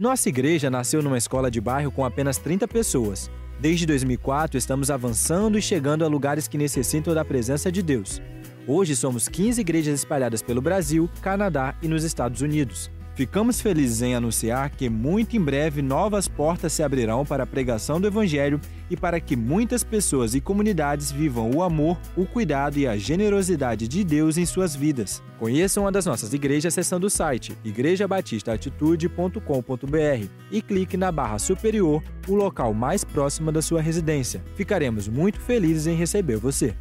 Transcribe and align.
Nossa 0.00 0.28
igreja 0.28 0.70
nasceu 0.70 1.02
numa 1.02 1.18
escola 1.18 1.50
de 1.50 1.60
bairro 1.60 1.90
com 1.90 2.04
apenas 2.04 2.38
30 2.38 2.68
pessoas. 2.68 3.28
Desde 3.58 3.84
2004, 3.84 4.56
estamos 4.56 4.92
avançando 4.92 5.58
e 5.58 5.62
chegando 5.62 6.04
a 6.04 6.08
lugares 6.08 6.46
que 6.46 6.56
necessitam 6.56 7.12
da 7.12 7.24
presença 7.24 7.72
de 7.72 7.82
Deus. 7.82 8.22
Hoje 8.64 8.94
somos 8.94 9.26
15 9.26 9.60
igrejas 9.60 9.94
espalhadas 9.98 10.40
pelo 10.40 10.62
Brasil, 10.62 11.10
Canadá 11.20 11.76
e 11.82 11.88
nos 11.88 12.04
Estados 12.04 12.42
Unidos. 12.42 12.88
Ficamos 13.18 13.60
felizes 13.60 14.00
em 14.00 14.14
anunciar 14.14 14.70
que 14.70 14.88
muito 14.88 15.36
em 15.36 15.40
breve 15.40 15.82
novas 15.82 16.28
portas 16.28 16.72
se 16.72 16.84
abrirão 16.84 17.26
para 17.26 17.42
a 17.42 17.46
pregação 17.46 18.00
do 18.00 18.06
Evangelho 18.06 18.60
e 18.88 18.96
para 18.96 19.18
que 19.18 19.34
muitas 19.34 19.82
pessoas 19.82 20.36
e 20.36 20.40
comunidades 20.40 21.10
vivam 21.10 21.50
o 21.50 21.64
amor, 21.64 21.98
o 22.16 22.24
cuidado 22.24 22.78
e 22.78 22.86
a 22.86 22.96
generosidade 22.96 23.88
de 23.88 24.04
Deus 24.04 24.38
em 24.38 24.46
suas 24.46 24.76
vidas. 24.76 25.20
Conheçam 25.36 25.82
uma 25.82 25.90
das 25.90 26.06
nossas 26.06 26.32
igrejas 26.32 26.72
acessando 26.72 27.08
o 27.08 27.10
site 27.10 27.58
igrejabatistaatitude.com.br 27.64 30.28
e 30.52 30.62
clique 30.62 30.96
na 30.96 31.10
barra 31.10 31.40
superior, 31.40 32.00
o 32.28 32.36
local 32.36 32.72
mais 32.72 33.02
próximo 33.02 33.50
da 33.50 33.60
sua 33.60 33.82
residência. 33.82 34.44
Ficaremos 34.54 35.08
muito 35.08 35.40
felizes 35.40 35.88
em 35.88 35.96
receber 35.96 36.36
você. 36.36 36.72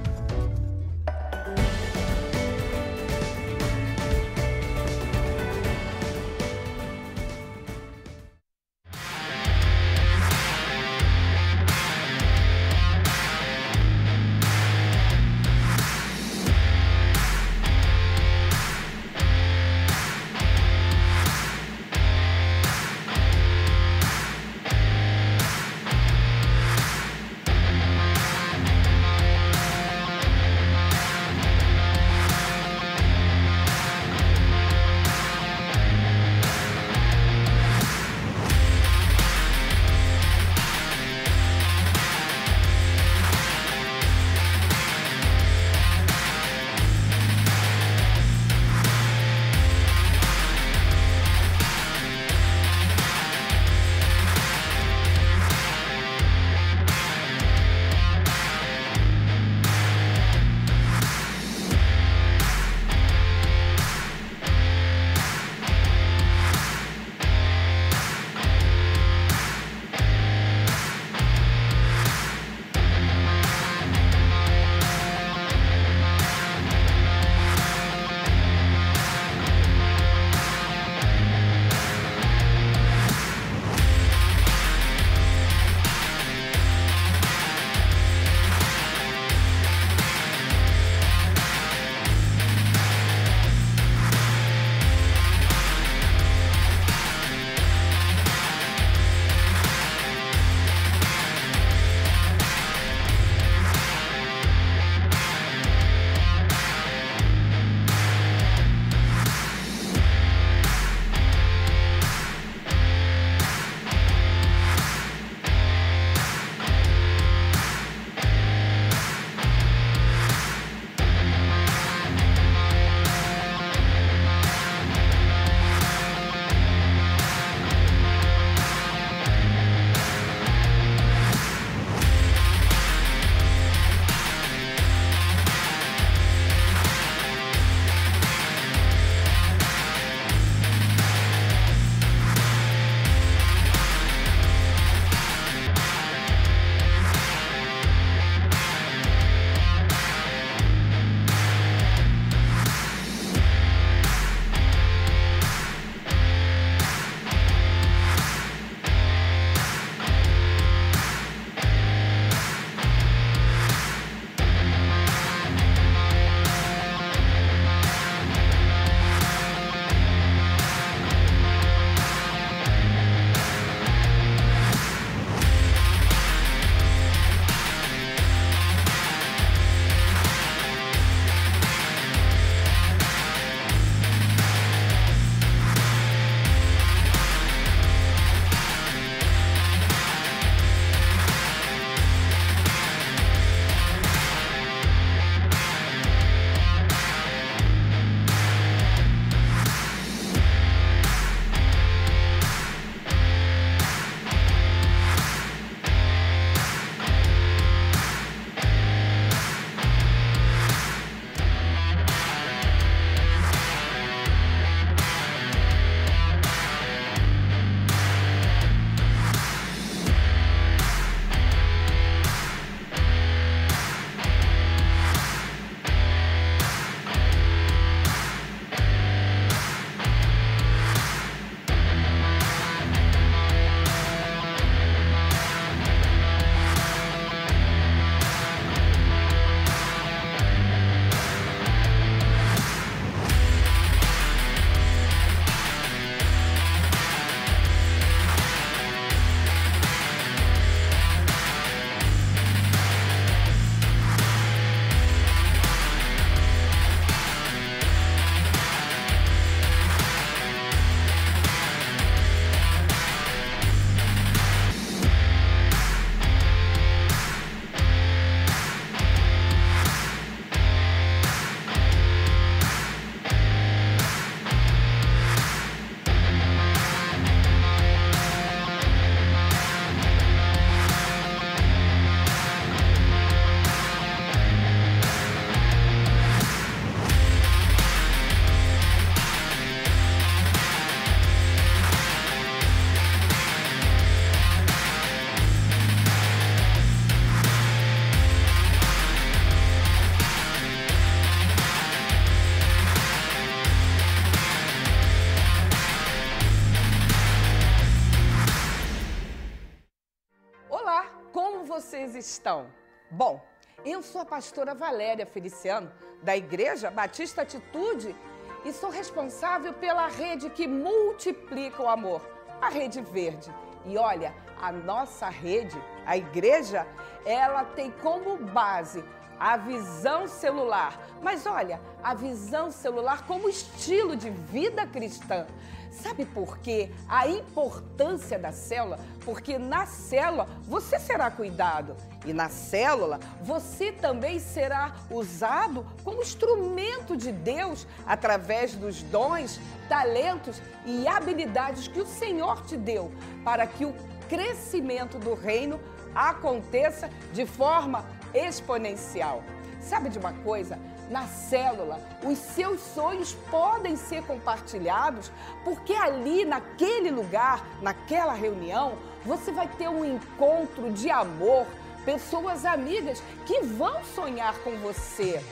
Estão? 312.25 312.67
Bom, 313.09 313.43
eu 313.83 314.01
sou 314.01 314.21
a 314.21 314.25
pastora 314.25 314.73
Valéria 314.75 315.25
Feliciano, 315.25 315.91
da 316.21 316.37
Igreja 316.37 316.91
Batista 316.91 317.41
Atitude, 317.41 318.15
e 318.63 318.71
sou 318.71 318.89
responsável 318.89 319.73
pela 319.73 320.07
rede 320.07 320.49
que 320.49 320.67
multiplica 320.67 321.81
o 321.81 321.89
amor, 321.89 322.21
a 322.61 322.69
Rede 322.69 323.01
Verde. 323.01 323.51
E 323.85 323.97
olha, 323.97 324.33
a 324.61 324.71
nossa 324.71 325.27
rede, 325.27 325.81
a 326.05 326.15
igreja, 326.15 326.85
ela 327.25 327.63
tem 327.63 327.89
como 327.89 328.37
base 328.37 329.03
a 329.39 329.57
visão 329.57 330.27
celular. 330.27 330.99
Mas 331.19 331.47
olha, 331.47 331.81
a 332.03 332.13
visão 332.13 332.69
celular 332.71 333.25
como 333.25 333.49
estilo 333.49 334.15
de 334.15 334.29
vida 334.29 334.85
cristã. 334.85 335.47
Sabe 335.91 336.25
por 336.25 336.57
quê? 336.59 336.89
A 337.07 337.27
importância 337.27 338.39
da 338.39 338.53
célula? 338.53 338.97
Porque 339.25 339.59
na 339.59 339.85
célula 339.85 340.47
você 340.63 340.97
será 340.97 341.29
cuidado 341.29 341.97
e 342.25 342.31
na 342.31 342.47
célula 342.47 343.19
você 343.41 343.91
também 343.91 344.39
será 344.39 344.95
usado 345.09 345.85
como 346.03 346.21
instrumento 346.21 347.17
de 347.17 347.31
Deus 347.31 347.85
através 348.07 348.73
dos 348.73 349.03
dons, 349.03 349.59
talentos 349.89 350.61
e 350.85 351.05
habilidades 351.07 351.89
que 351.89 351.99
o 351.99 352.05
Senhor 352.05 352.65
te 352.65 352.77
deu 352.77 353.11
para 353.43 353.67
que 353.67 353.83
o 353.85 353.93
crescimento 354.29 355.19
do 355.19 355.33
reino 355.33 355.77
aconteça 356.15 357.09
de 357.33 357.45
forma 357.45 358.05
exponencial. 358.33 359.43
Sabe 359.81 360.09
de 360.09 360.19
uma 360.19 360.31
coisa? 360.31 360.79
Na 361.11 361.27
célula, 361.27 361.99
os 362.23 362.37
seus 362.37 362.79
sonhos 362.79 363.33
podem 363.51 363.97
ser 363.97 364.23
compartilhados, 364.23 365.29
porque 365.61 365.93
ali, 365.93 366.45
naquele 366.45 367.11
lugar, 367.11 367.67
naquela 367.81 368.31
reunião, 368.31 368.97
você 369.25 369.51
vai 369.51 369.67
ter 369.67 369.89
um 369.89 370.05
encontro 370.05 370.89
de 370.89 371.09
amor, 371.09 371.67
pessoas 372.05 372.63
amigas 372.63 373.21
que 373.45 373.59
vão 373.59 374.01
sonhar 374.15 374.57
com 374.59 374.71
você. 374.77 375.43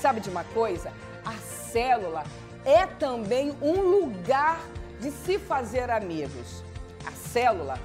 Sabe 0.00 0.18
de 0.18 0.28
uma 0.28 0.42
coisa? 0.42 0.92
A 1.24 1.34
célula 1.34 2.24
é 2.64 2.84
também 2.84 3.56
um 3.62 3.80
lugar 3.82 4.58
de 5.00 5.12
se 5.12 5.38
fazer 5.38 5.92
amigos. 5.92 6.64
A 7.06 7.12
célula, 7.12 7.78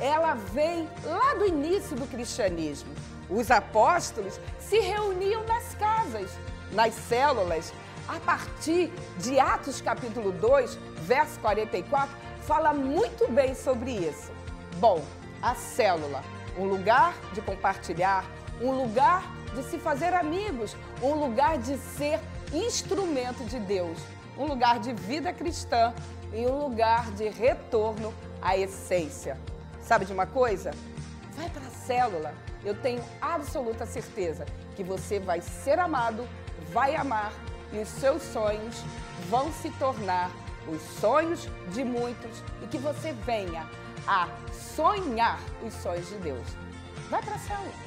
ela 0.00 0.34
vem 0.34 0.88
lá 1.04 1.34
do 1.34 1.46
início 1.46 1.96
do 1.96 2.06
cristianismo. 2.06 2.94
Os 3.28 3.50
apóstolos 3.50 4.38
se 4.60 4.78
reuniam 4.78 5.42
nas 5.46 5.74
casas 5.74 6.30
nas 6.76 6.92
células, 6.94 7.72
a 8.06 8.20
partir 8.20 8.92
de 9.18 9.40
Atos 9.40 9.80
capítulo 9.80 10.30
2, 10.30 10.78
verso 11.00 11.40
44, 11.40 12.14
fala 12.42 12.74
muito 12.74 13.32
bem 13.32 13.54
sobre 13.54 13.92
isso. 13.92 14.30
Bom, 14.76 15.02
a 15.40 15.54
célula, 15.54 16.22
um 16.58 16.66
lugar 16.66 17.14
de 17.32 17.40
compartilhar, 17.40 18.26
um 18.60 18.72
lugar 18.72 19.24
de 19.54 19.62
se 19.64 19.78
fazer 19.78 20.12
amigos, 20.12 20.76
um 21.02 21.14
lugar 21.14 21.56
de 21.56 21.78
ser 21.78 22.20
instrumento 22.52 23.42
de 23.46 23.58
Deus, 23.58 23.98
um 24.36 24.44
lugar 24.44 24.78
de 24.78 24.92
vida 24.92 25.32
cristã 25.32 25.94
e 26.30 26.46
um 26.46 26.58
lugar 26.58 27.10
de 27.12 27.26
retorno 27.30 28.12
à 28.42 28.54
essência. 28.54 29.38
Sabe 29.80 30.04
de 30.04 30.12
uma 30.12 30.26
coisa? 30.26 30.72
Vai 31.36 31.48
para 31.48 31.66
a 31.66 31.70
célula. 31.70 32.34
Eu 32.62 32.74
tenho 32.74 33.02
absoluta 33.20 33.86
certeza 33.86 34.44
que 34.74 34.84
você 34.84 35.18
vai 35.18 35.40
ser 35.40 35.78
amado 35.78 36.28
vai 36.72 36.96
amar 36.96 37.32
e 37.72 37.78
os 37.78 37.88
seus 37.88 38.22
sonhos 38.22 38.82
vão 39.28 39.52
se 39.52 39.70
tornar 39.72 40.30
os 40.68 40.82
sonhos 41.00 41.48
de 41.72 41.84
muitos 41.84 42.42
e 42.62 42.66
que 42.66 42.78
você 42.78 43.12
venha 43.12 43.66
a 44.06 44.28
sonhar 44.52 45.38
os 45.62 45.74
sonhos 45.74 46.08
de 46.08 46.16
Deus. 46.16 46.46
Vai 47.08 47.22
para 47.22 47.34
a 47.34 47.38
célula. 47.38 47.85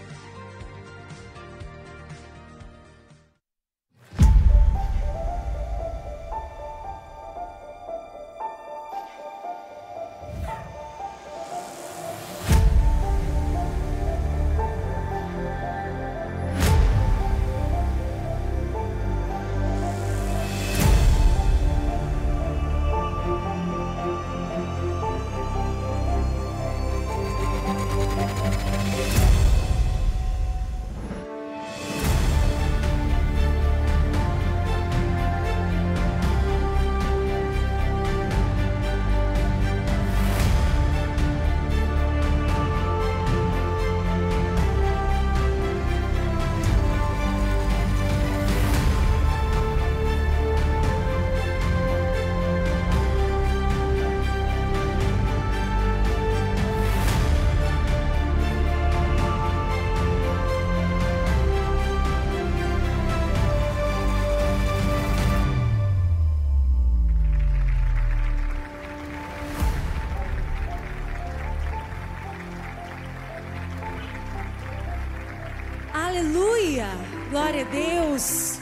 Deus. 77.71 78.59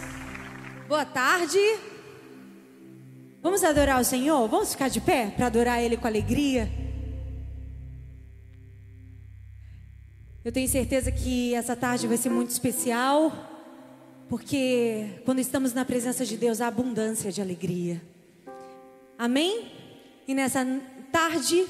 Boa 0.88 1.06
tarde. 1.06 1.60
Vamos 3.42 3.64
adorar 3.64 4.02
o 4.02 4.04
Senhor? 4.04 4.48
Vamos 4.48 4.72
ficar 4.72 4.90
de 4.90 5.00
pé 5.00 5.32
para 5.36 5.48
adorar 5.48 5.82
Ele 5.82 5.96
com 5.96 6.08
alegria? 6.08 6.70
Eu 10.44 10.52
tenho 10.52 10.68
certeza 10.68 11.12
que 11.12 11.54
essa 11.56 11.76
tarde 11.76 12.08
vai 12.08 12.18
ser 12.18 12.30
muito 12.30 12.50
especial, 12.50 13.32
porque 14.30 15.22
quando 15.26 15.40
estamos 15.40 15.74
na 15.74 15.86
presença 15.86 16.26
de 16.26 16.38
Deus 16.38 16.62
há 16.62 16.68
abundância 16.68 17.32
de 17.32 17.42
alegria. 17.42 18.02
Amém? 19.18 19.72
E 20.28 20.34
nessa 20.34 20.66
tarde 21.12 21.66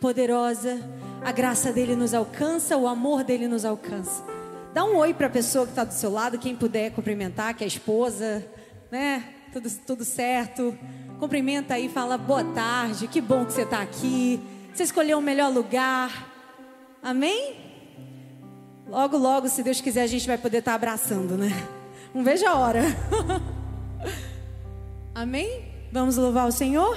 poderosa, 0.00 0.78
a 1.24 1.30
graça 1.30 1.72
dele 1.72 1.94
nos 1.94 2.14
alcança, 2.14 2.76
o 2.76 2.88
amor 2.88 3.22
dele 3.22 3.46
nos 3.46 3.64
alcança. 3.64 4.39
Dá 4.72 4.84
um 4.84 4.96
oi 4.98 5.12
para 5.12 5.26
a 5.26 5.30
pessoa 5.30 5.64
que 5.64 5.72
está 5.72 5.82
do 5.82 5.92
seu 5.92 6.12
lado, 6.12 6.38
quem 6.38 6.54
puder 6.54 6.92
cumprimentar, 6.92 7.54
que 7.54 7.64
é 7.64 7.66
a 7.66 7.68
esposa, 7.68 8.46
né? 8.88 9.24
Tudo, 9.52 9.68
tudo 9.84 10.04
certo. 10.04 10.78
Cumprimenta 11.18 11.74
aí, 11.74 11.88
fala 11.88 12.16
boa 12.16 12.44
tarde, 12.44 13.08
que 13.08 13.20
bom 13.20 13.44
que 13.44 13.52
você 13.52 13.62
está 13.62 13.82
aqui. 13.82 14.40
Você 14.72 14.84
escolheu 14.84 15.18
o 15.18 15.22
melhor 15.22 15.52
lugar. 15.52 16.28
Amém? 17.02 17.56
Logo, 18.86 19.16
logo, 19.16 19.48
se 19.48 19.60
Deus 19.60 19.80
quiser, 19.80 20.02
a 20.02 20.06
gente 20.06 20.26
vai 20.26 20.38
poder 20.38 20.58
estar 20.58 20.70
tá 20.70 20.76
abraçando, 20.76 21.36
né? 21.36 21.50
Não 22.14 22.22
vejo 22.22 22.46
a 22.46 22.54
hora. 22.54 22.82
Amém? 25.12 25.64
Vamos 25.90 26.16
louvar 26.16 26.46
o 26.46 26.52
Senhor? 26.52 26.96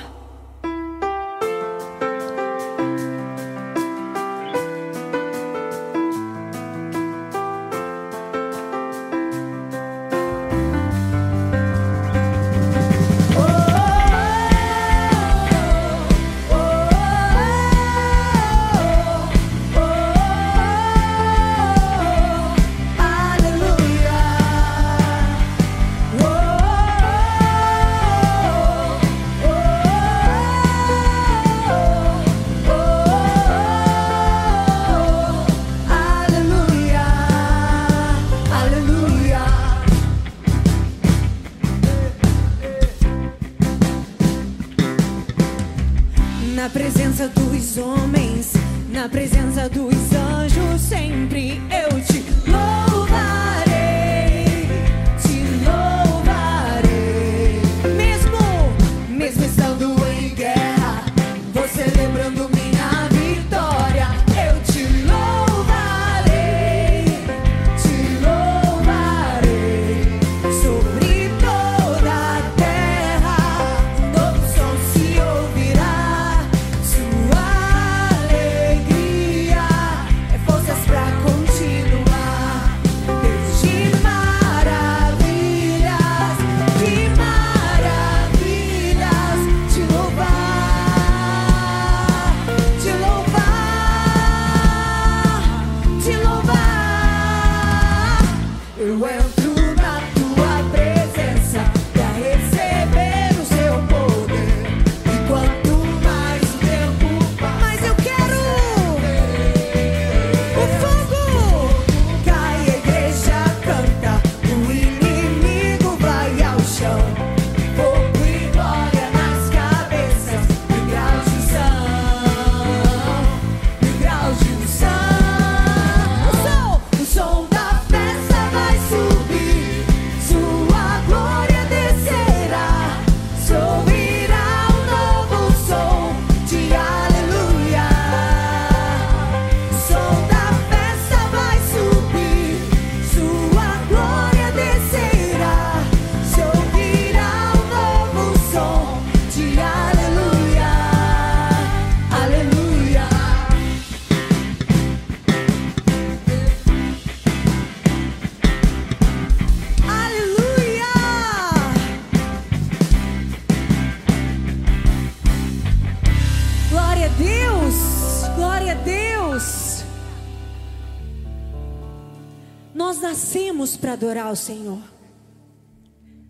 Adorar 173.94 174.32
o 174.32 174.36
Senhor. 174.36 174.80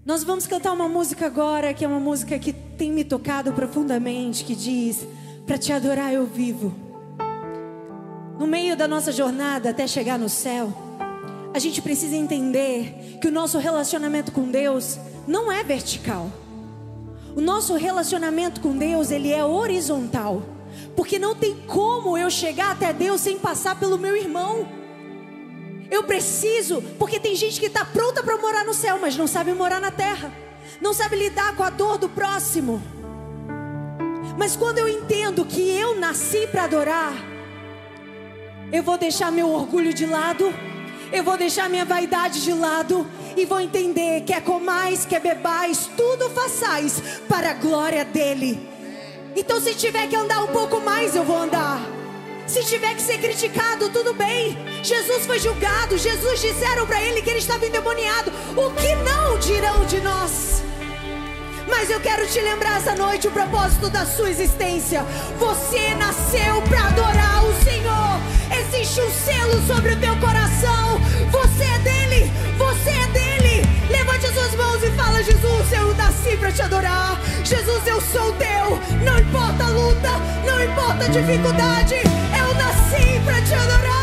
Nós 0.05 0.23
vamos 0.23 0.45
cantar 0.45 0.73
uma 0.73 0.89
música 0.89 1.25
agora, 1.25 1.73
que 1.73 1.85
é 1.85 1.87
uma 1.87 1.99
música 1.99 2.37
que 2.37 2.51
tem 2.51 2.91
me 2.91 3.03
tocado 3.03 3.53
profundamente, 3.53 4.43
que 4.43 4.55
diz: 4.55 5.07
Para 5.47 5.57
te 5.57 5.71
adorar 5.71 6.13
eu 6.13 6.25
vivo. 6.25 6.73
No 8.37 8.45
meio 8.45 8.75
da 8.75 8.87
nossa 8.87 9.11
jornada 9.11 9.69
até 9.69 9.87
chegar 9.87 10.19
no 10.19 10.27
céu, 10.27 10.73
a 11.53 11.59
gente 11.59 11.81
precisa 11.81 12.15
entender 12.15 13.17
que 13.21 13.27
o 13.27 13.31
nosso 13.31 13.57
relacionamento 13.57 14.31
com 14.31 14.49
Deus 14.49 14.97
não 15.25 15.51
é 15.51 15.63
vertical. 15.63 16.29
O 17.35 17.41
nosso 17.41 17.75
relacionamento 17.75 18.59
com 18.59 18.75
Deus, 18.75 19.09
ele 19.09 19.31
é 19.31 19.43
horizontal. 19.43 20.43
Porque 20.95 21.17
não 21.17 21.33
tem 21.33 21.55
como 21.67 22.17
eu 22.17 22.29
chegar 22.29 22.71
até 22.71 22.91
Deus 22.91 23.21
sem 23.21 23.39
passar 23.39 23.79
pelo 23.79 23.97
meu 23.97 24.15
irmão. 24.15 24.82
Eu 25.93 26.01
preciso, 26.01 26.81
porque 26.97 27.19
tem 27.19 27.35
gente 27.35 27.59
que 27.59 27.67
está 27.67 27.85
pronta 27.85 28.23
para 28.23 28.35
morar 28.35 28.65
no 28.65 28.73
céu, 28.73 28.97
mas 28.99 29.15
não 29.15 29.27
sabe 29.27 29.53
morar 29.53 29.79
na 29.79 29.91
terra, 29.91 30.33
não 30.81 30.91
sabe 30.91 31.15
lidar 31.15 31.55
com 31.55 31.61
a 31.61 31.69
dor 31.69 31.99
do 31.99 32.09
próximo. 32.09 32.81
Mas 34.35 34.55
quando 34.55 34.79
eu 34.79 34.89
entendo 34.89 35.45
que 35.45 35.61
eu 35.61 35.95
nasci 35.99 36.47
para 36.47 36.63
adorar, 36.63 37.13
eu 38.71 38.81
vou 38.81 38.97
deixar 38.97 39.31
meu 39.31 39.47
orgulho 39.51 39.93
de 39.93 40.07
lado, 40.07 40.51
eu 41.11 41.23
vou 41.23 41.37
deixar 41.37 41.69
minha 41.69 41.85
vaidade 41.85 42.41
de 42.41 42.53
lado 42.53 43.07
e 43.37 43.45
vou 43.45 43.59
entender: 43.59 44.21
quer 44.21 44.41
comais, 44.41 45.05
quer 45.05 45.19
bebais, 45.19 45.87
tudo 45.95 46.27
façais 46.31 46.99
para 47.29 47.51
a 47.51 47.53
glória 47.53 48.03
dele. 48.03 48.67
Então, 49.35 49.61
se 49.61 49.75
tiver 49.75 50.07
que 50.07 50.15
andar 50.15 50.43
um 50.43 50.47
pouco 50.47 50.81
mais, 50.81 51.15
eu 51.15 51.23
vou 51.23 51.37
andar. 51.37 51.92
Se 52.53 52.63
tiver 52.65 52.93
que 52.93 53.01
ser 53.01 53.17
criticado, 53.17 53.89
tudo 53.89 54.13
bem. 54.13 54.55
Jesus 54.83 55.25
foi 55.25 55.39
julgado. 55.39 55.97
Jesus 55.97 56.39
disseram 56.39 56.85
para 56.85 57.01
ele 57.01 57.23
que 57.23 57.31
ele 57.31 57.39
estava 57.39 57.65
endemoniado. 57.65 58.31
O 58.55 58.69
que 58.79 58.93
não 58.97 59.39
dirão 59.39 59.83
de 59.87 59.99
nós? 60.01 60.61
Mas 61.67 61.89
eu 61.89 61.99
quero 61.99 62.27
te 62.27 62.39
lembrar 62.39 62.77
essa 62.77 62.93
noite 62.93 63.27
o 63.27 63.31
propósito 63.31 63.89
da 63.89 64.05
sua 64.05 64.29
existência. 64.29 65.03
Você 65.39 65.95
nasceu 65.95 66.61
para 66.69 66.89
adorar 66.89 67.43
o 67.43 67.63
Senhor. 67.63 68.21
Existe 68.55 69.01
um 69.01 69.09
selo 69.09 69.59
sobre 69.65 69.93
o 69.93 69.99
teu 69.99 70.15
coração. 70.17 71.01
Você 71.31 71.63
é 71.63 71.79
dele. 71.79 72.31
Você 72.59 72.91
é 72.91 73.07
dele. 73.07 73.67
Levante 73.89 74.27
as 74.27 74.33
suas 74.35 74.53
mãos 74.53 74.83
e 74.83 74.91
fala: 74.91 75.23
Jesus, 75.23 75.73
eu 75.73 75.95
nasci 75.95 76.37
para 76.37 76.51
te 76.51 76.61
adorar. 76.61 77.19
Jesus, 77.43 77.87
eu 77.87 77.99
sou 77.99 78.31
teu. 78.33 78.79
Não 79.03 79.17
importa 79.17 79.63
a 79.63 79.69
luta, 79.69 80.11
não 80.45 80.63
importa 80.63 81.05
a 81.05 81.07
dificuldade. 81.07 82.12
Eu 82.93 82.99
nasci 82.99 83.19
para 83.25 84.02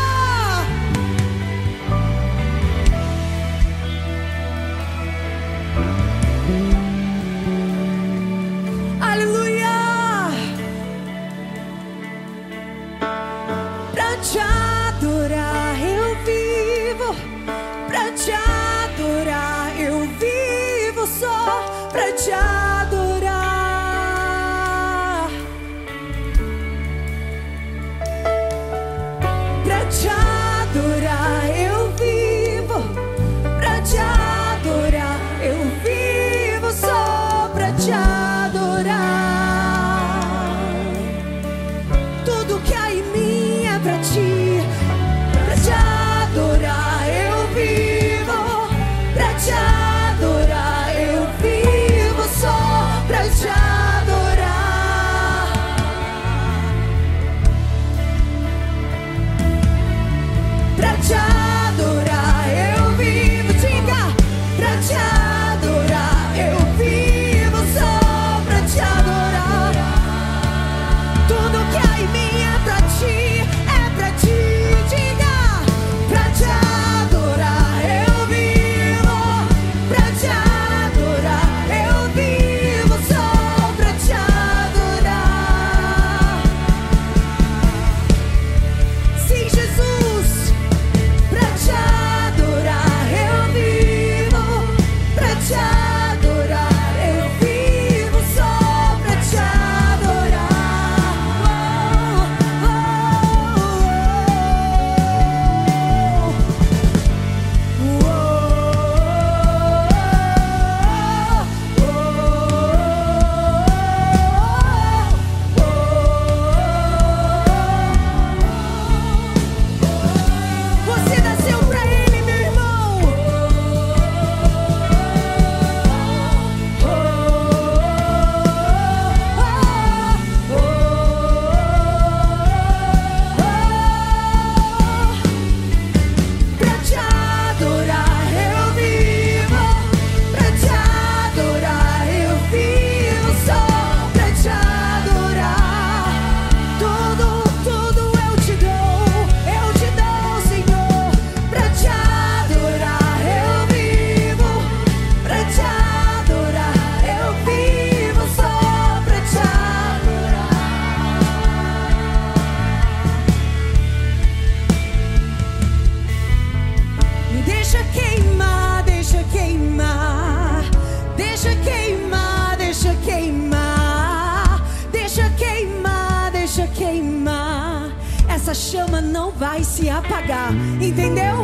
chama 178.61 179.01
não 179.01 179.31
vai 179.31 179.63
se 179.63 179.89
apagar. 179.89 180.53
Entendeu? 180.79 181.43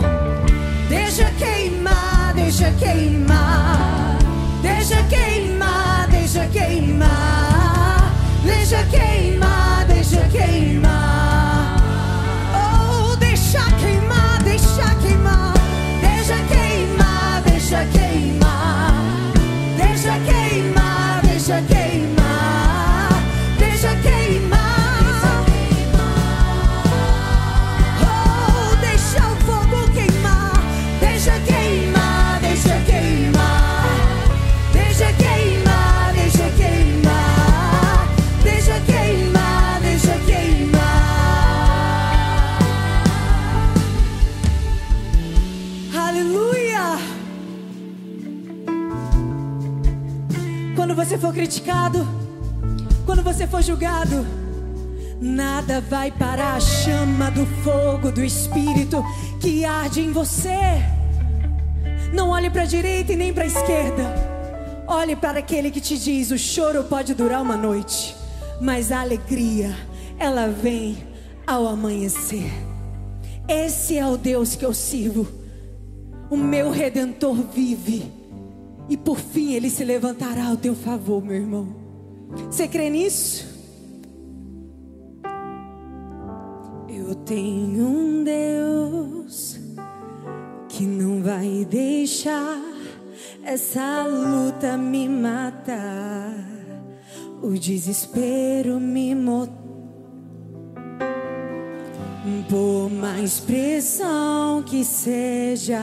Deixa 0.87 1.25
queimar, 1.31 2.33
deixa 2.35 2.71
queimar. 2.73 4.17
Deixa 4.61 5.03
queimar, 5.03 6.07
deixa 6.09 6.45
queimar. 6.47 8.13
Deixa 8.45 8.83
queimar, 8.83 9.56
for 51.27 51.33
criticado, 51.33 52.07
quando 53.05 53.21
você 53.21 53.45
for 53.45 53.61
julgado, 53.61 54.25
nada 55.19 55.81
vai 55.81 56.09
parar 56.09 56.55
a 56.55 56.59
chama 56.59 57.29
do 57.29 57.45
fogo 57.63 58.13
do 58.13 58.23
Espírito 58.23 59.03
que 59.41 59.65
arde 59.65 59.99
em 59.99 60.11
você. 60.13 60.57
Não 62.13 62.29
olhe 62.29 62.49
para 62.49 62.61
a 62.61 62.65
direita 62.65 63.11
e 63.11 63.17
nem 63.17 63.33
para 63.33 63.43
a 63.43 63.47
esquerda. 63.47 64.03
Olhe 64.87 65.17
para 65.17 65.39
aquele 65.39 65.69
que 65.69 65.81
te 65.81 65.97
diz: 65.97 66.31
o 66.31 66.37
choro 66.37 66.85
pode 66.85 67.13
durar 67.13 67.41
uma 67.41 67.57
noite, 67.57 68.15
mas 68.61 68.89
a 68.89 69.01
alegria, 69.01 69.75
ela 70.17 70.47
vem 70.47 70.97
ao 71.45 71.67
amanhecer. 71.67 72.49
Esse 73.49 73.97
é 73.97 74.07
o 74.07 74.15
Deus 74.15 74.55
que 74.55 74.65
eu 74.65 74.73
sirvo. 74.73 75.27
O 76.29 76.37
meu 76.37 76.71
redentor 76.71 77.35
vive. 77.53 78.16
E 78.89 78.95
por 78.95 79.17
fim 79.17 79.53
ele 79.53 79.69
se 79.69 79.83
levantará 79.83 80.47
ao 80.47 80.57
teu 80.57 80.73
favor, 80.73 81.23
meu 81.23 81.35
irmão. 81.35 81.67
Você 82.49 82.67
crê 82.67 82.89
nisso? 82.89 83.45
Eu 86.87 87.15
tenho 87.15 87.87
um 87.87 88.23
Deus 88.23 89.59
que 90.69 90.83
não 90.83 91.21
vai 91.21 91.65
deixar 91.69 92.61
essa 93.43 94.05
luta 94.05 94.77
me 94.77 95.07
matar, 95.07 96.33
o 97.41 97.51
desespero 97.53 98.79
me 98.79 99.15
motar. 99.15 99.67
Por 102.49 102.89
mais 102.89 103.41
pressão 103.41 104.63
que 104.63 104.83
seja 104.83 105.81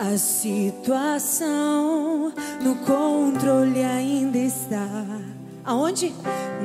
a 0.00 0.16
situação, 0.16 2.32
no 2.62 2.74
controle 2.86 3.84
ainda 3.84 4.38
está. 4.38 5.04
Aonde? 5.62 6.14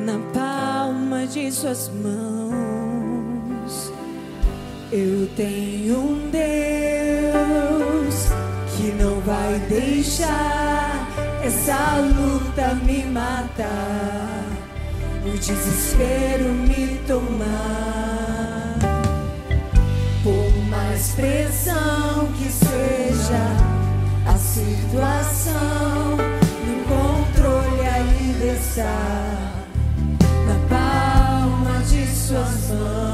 Na 0.05 0.17
palma 0.33 1.27
de 1.27 1.51
suas 1.51 1.89
mãos. 1.89 3.91
Eu 4.89 5.27
tenho 5.35 5.99
um 5.99 6.29
Deus 6.29 8.15
que 8.77 8.93
não 8.93 9.19
vai 9.19 9.59
deixar 9.67 11.09
essa 11.43 11.97
luta 11.97 12.73
me 12.85 13.03
matar, 13.03 14.45
o 15.25 15.31
desespero 15.37 16.53
me 16.53 17.01
tomar. 17.05 18.54
Por 21.05 21.05
mais 21.05 21.11
pressão 21.11 22.27
que 22.37 22.49
seja 22.51 23.45
a 24.25 24.37
situação, 24.37 26.17
no 26.65 26.83
controle 26.85 27.81
ainda 27.81 28.45
está 28.45 29.53
na 30.47 30.57
palma 30.69 31.79
de 31.83 32.07
suas 32.07 32.69
mãos. 32.71 33.04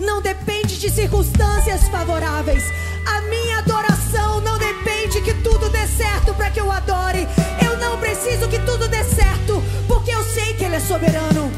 Não 0.00 0.20
depende 0.20 0.78
de 0.78 0.90
circunstâncias 0.90 1.88
favoráveis. 1.88 2.64
A 3.06 3.20
minha 3.22 3.58
adoração 3.58 4.40
não 4.40 4.58
depende 4.58 5.20
que 5.20 5.34
tudo 5.34 5.68
dê 5.70 5.86
certo 5.86 6.34
para 6.34 6.50
que 6.50 6.60
eu 6.60 6.70
adore. 6.70 7.26
Eu 7.64 7.78
não 7.78 7.98
preciso 7.98 8.48
que 8.48 8.58
tudo 8.60 8.88
dê 8.88 9.04
certo, 9.04 9.62
porque 9.86 10.10
eu 10.10 10.22
sei 10.24 10.54
que 10.54 10.64
Ele 10.64 10.76
é 10.76 10.80
soberano. 10.80 11.50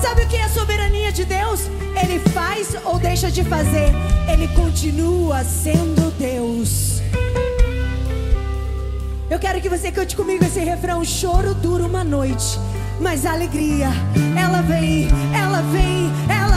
Sabe 0.00 0.22
o 0.22 0.28
que 0.28 0.36
é 0.36 0.44
a 0.44 0.48
soberania 0.48 1.10
de 1.10 1.24
Deus? 1.24 1.62
Ele 2.00 2.20
faz 2.30 2.76
ou 2.84 2.98
deixa 2.98 3.30
de 3.30 3.42
fazer, 3.42 3.92
ele 4.30 4.46
continua 4.48 5.42
sendo 5.42 6.12
Deus. 6.16 7.02
Eu 9.28 9.38
quero 9.38 9.60
que 9.60 9.68
você 9.68 9.90
cante 9.90 10.14
comigo 10.16 10.44
esse 10.44 10.60
refrão: 10.60 11.04
choro 11.04 11.54
dura 11.54 11.84
uma 11.84 12.04
noite, 12.04 12.58
mas 13.00 13.26
a 13.26 13.32
alegria, 13.32 13.88
ela 14.38 14.62
vem, 14.62 15.08
ela 15.34 15.60
vem, 15.62 16.10
ela 16.28 16.47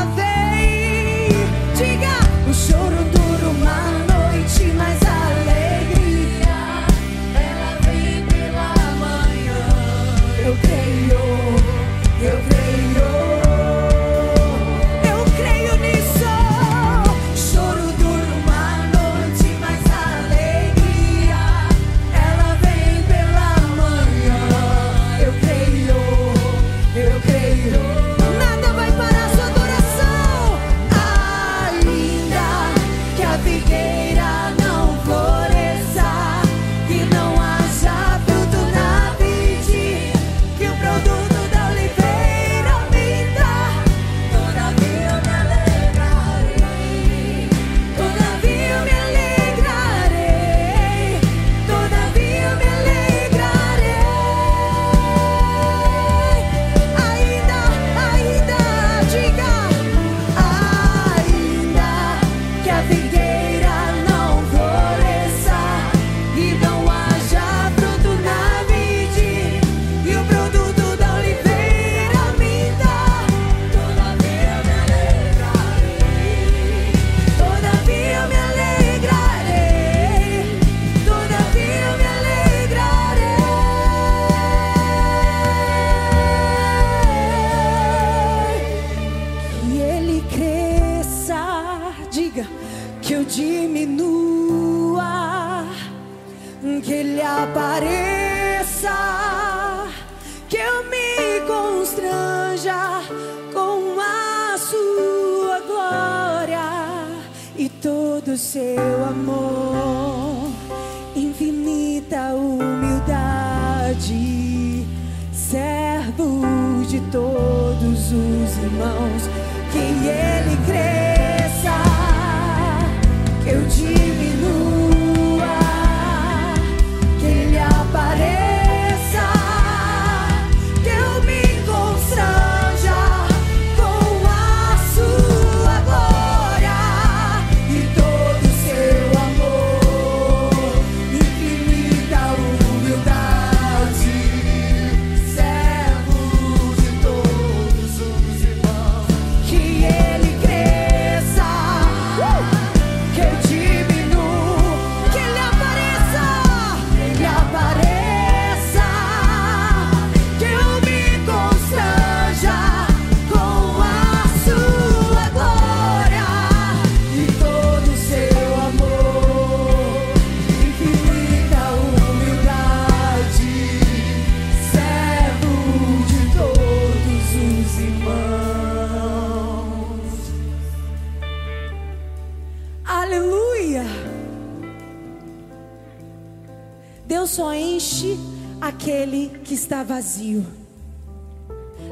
vazio. 189.91 190.45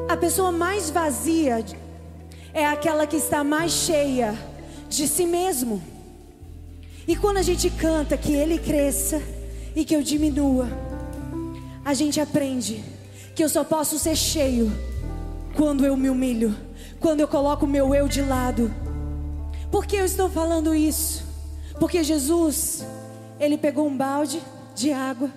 A 0.08 0.16
pessoa 0.16 0.54
mais 0.54 0.90
vazia 0.90 1.66
é 2.54 2.66
aquela 2.66 3.06
que 3.06 3.18
está 3.18 3.44
mais 3.44 3.74
cheia 3.74 4.34
de 4.88 5.06
si 5.06 5.26
mesmo. 5.26 5.84
E 7.06 7.14
quando 7.18 7.40
a 7.40 7.42
gente 7.42 7.70
canta 7.70 8.16
que 8.16 8.32
ele 8.32 8.58
cresça 8.58 9.22
e 9.76 9.84
que 9.84 9.94
eu 9.94 10.02
diminua, 10.02 10.70
a 11.84 11.94
gente 11.94 12.22
aprende 12.22 12.82
que 13.36 13.44
eu 13.44 13.50
só 13.50 13.66
posso 13.66 14.00
ser 14.00 14.16
cheio 14.16 14.72
quando 15.58 15.86
eu 15.86 15.98
me 15.98 16.10
humilho, 16.10 16.56
quando 17.02 17.20
eu 17.20 17.28
coloco 17.28 17.66
o 17.66 17.70
meu 17.70 17.94
eu 17.94 18.08
de 18.08 18.22
lado. 18.22 18.74
Por 19.70 19.86
que 19.86 19.98
eu 19.98 20.06
estou 20.06 20.30
falando 20.30 20.74
isso? 20.74 21.26
Porque 21.78 22.02
Jesus, 22.02 22.82
ele 23.42 23.58
pegou 23.58 23.86
um 23.86 23.98
balde 23.98 24.42
de 24.74 24.90
água, 24.94 25.30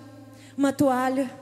uma 0.57 0.72
toalha 0.72 1.41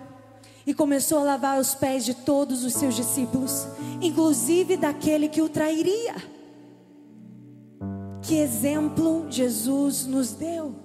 e 0.71 0.75
começou 0.75 1.19
a 1.19 1.25
lavar 1.25 1.61
os 1.61 1.75
pés 1.75 2.05
de 2.05 2.15
todos 2.15 2.63
os 2.63 2.75
seus 2.75 2.95
discípulos, 2.95 3.67
inclusive 4.01 4.77
daquele 4.77 5.29
que 5.29 5.43
o 5.43 5.49
trairia. 5.49 6.15
Que 8.23 8.37
exemplo 8.37 9.27
Jesus 9.29 10.07
nos 10.07 10.31
deu? 10.31 10.77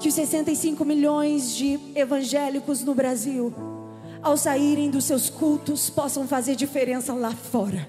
Que 0.00 0.08
os 0.08 0.14
65 0.14 0.84
milhões 0.84 1.54
de 1.54 1.78
evangélicos 1.94 2.82
no 2.82 2.96
Brasil, 2.96 3.54
ao 4.20 4.36
saírem 4.36 4.90
dos 4.90 5.04
seus 5.04 5.30
cultos, 5.30 5.88
possam 5.88 6.26
fazer 6.26 6.56
diferença 6.56 7.14
lá 7.14 7.30
fora, 7.30 7.88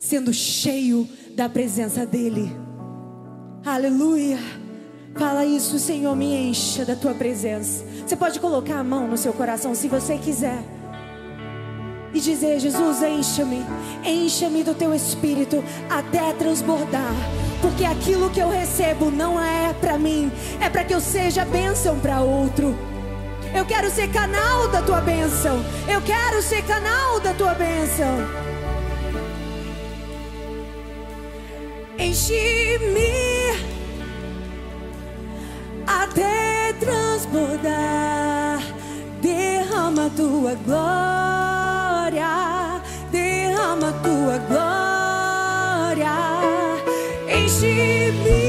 sendo 0.00 0.32
cheio 0.32 1.08
da 1.36 1.48
presença 1.48 2.04
dEle. 2.04 2.50
Aleluia. 3.64 4.63
Fala 5.16 5.44
isso, 5.44 5.78
Senhor, 5.78 6.16
me 6.16 6.48
encha 6.48 6.84
da 6.84 6.96
tua 6.96 7.14
presença. 7.14 7.84
Você 8.04 8.16
pode 8.16 8.40
colocar 8.40 8.80
a 8.80 8.84
mão 8.84 9.06
no 9.06 9.16
seu 9.16 9.32
coração 9.32 9.72
se 9.74 9.86
você 9.86 10.18
quiser. 10.18 10.58
E 12.12 12.20
dizer: 12.20 12.58
Jesus, 12.58 13.00
encha-me, 13.02 13.64
encha-me 14.04 14.64
do 14.64 14.74
teu 14.74 14.92
espírito 14.92 15.62
até 15.88 16.32
transbordar. 16.32 17.14
Porque 17.60 17.84
aquilo 17.84 18.28
que 18.30 18.40
eu 18.40 18.50
recebo 18.50 19.10
não 19.10 19.40
é 19.40 19.72
para 19.74 19.96
mim, 19.96 20.30
é 20.60 20.68
para 20.68 20.84
que 20.84 20.94
eu 20.94 21.00
seja 21.00 21.44
bênção 21.44 21.98
para 22.00 22.20
outro. 22.20 22.76
Eu 23.54 23.64
quero 23.64 23.88
ser 23.90 24.10
canal 24.10 24.68
da 24.68 24.82
tua 24.82 25.00
bênção. 25.00 25.64
Eu 25.88 26.02
quero 26.02 26.42
ser 26.42 26.62
canal 26.64 27.20
da 27.20 27.32
tua 27.34 27.54
bênção. 27.54 28.16
Enche-me 31.96 33.73
até 35.86 36.72
transbordar. 36.80 38.62
Derrama 39.20 40.10
tua 40.16 40.54
glória, 40.66 42.28
derrama 43.10 43.92
tua 44.02 44.38
glória. 44.48 46.14
Enche-me 47.28 48.43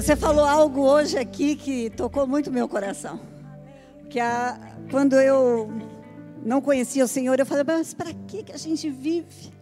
Você 0.00 0.16
falou 0.16 0.46
algo 0.46 0.80
hoje 0.80 1.18
aqui 1.18 1.54
que 1.54 1.90
tocou 1.90 2.26
muito 2.26 2.50
meu 2.50 2.66
coração. 2.66 3.20
Que 4.08 4.18
a, 4.18 4.58
quando 4.90 5.12
eu 5.20 5.68
não 6.42 6.62
conhecia 6.62 7.04
o 7.04 7.06
Senhor, 7.06 7.38
eu 7.38 7.44
falei, 7.44 7.64
mas 7.64 7.92
para 7.92 8.10
que, 8.14 8.44
que 8.44 8.50
a 8.52 8.56
gente 8.56 8.88
vive? 8.88 9.52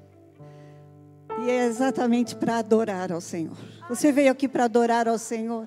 E 1.45 1.51
é 1.51 1.67
exatamente 1.67 2.37
para 2.37 2.59
adorar 2.59 3.11
ao 3.11 3.21
Senhor. 3.21 3.57
Você 3.89 4.13
veio 4.13 4.31
aqui 4.31 4.47
para 4.47 4.67
adorar 4.67 5.09
ao 5.09 5.19
Senhor. 5.19 5.67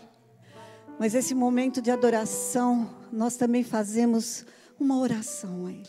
Mas 0.97 1.13
esse 1.15 1.35
momento 1.35 1.81
de 1.81 1.91
adoração, 1.91 2.89
nós 3.11 3.35
também 3.35 3.65
fazemos 3.65 4.45
uma 4.79 4.97
oração 4.97 5.65
a 5.65 5.71
Ele. 5.73 5.83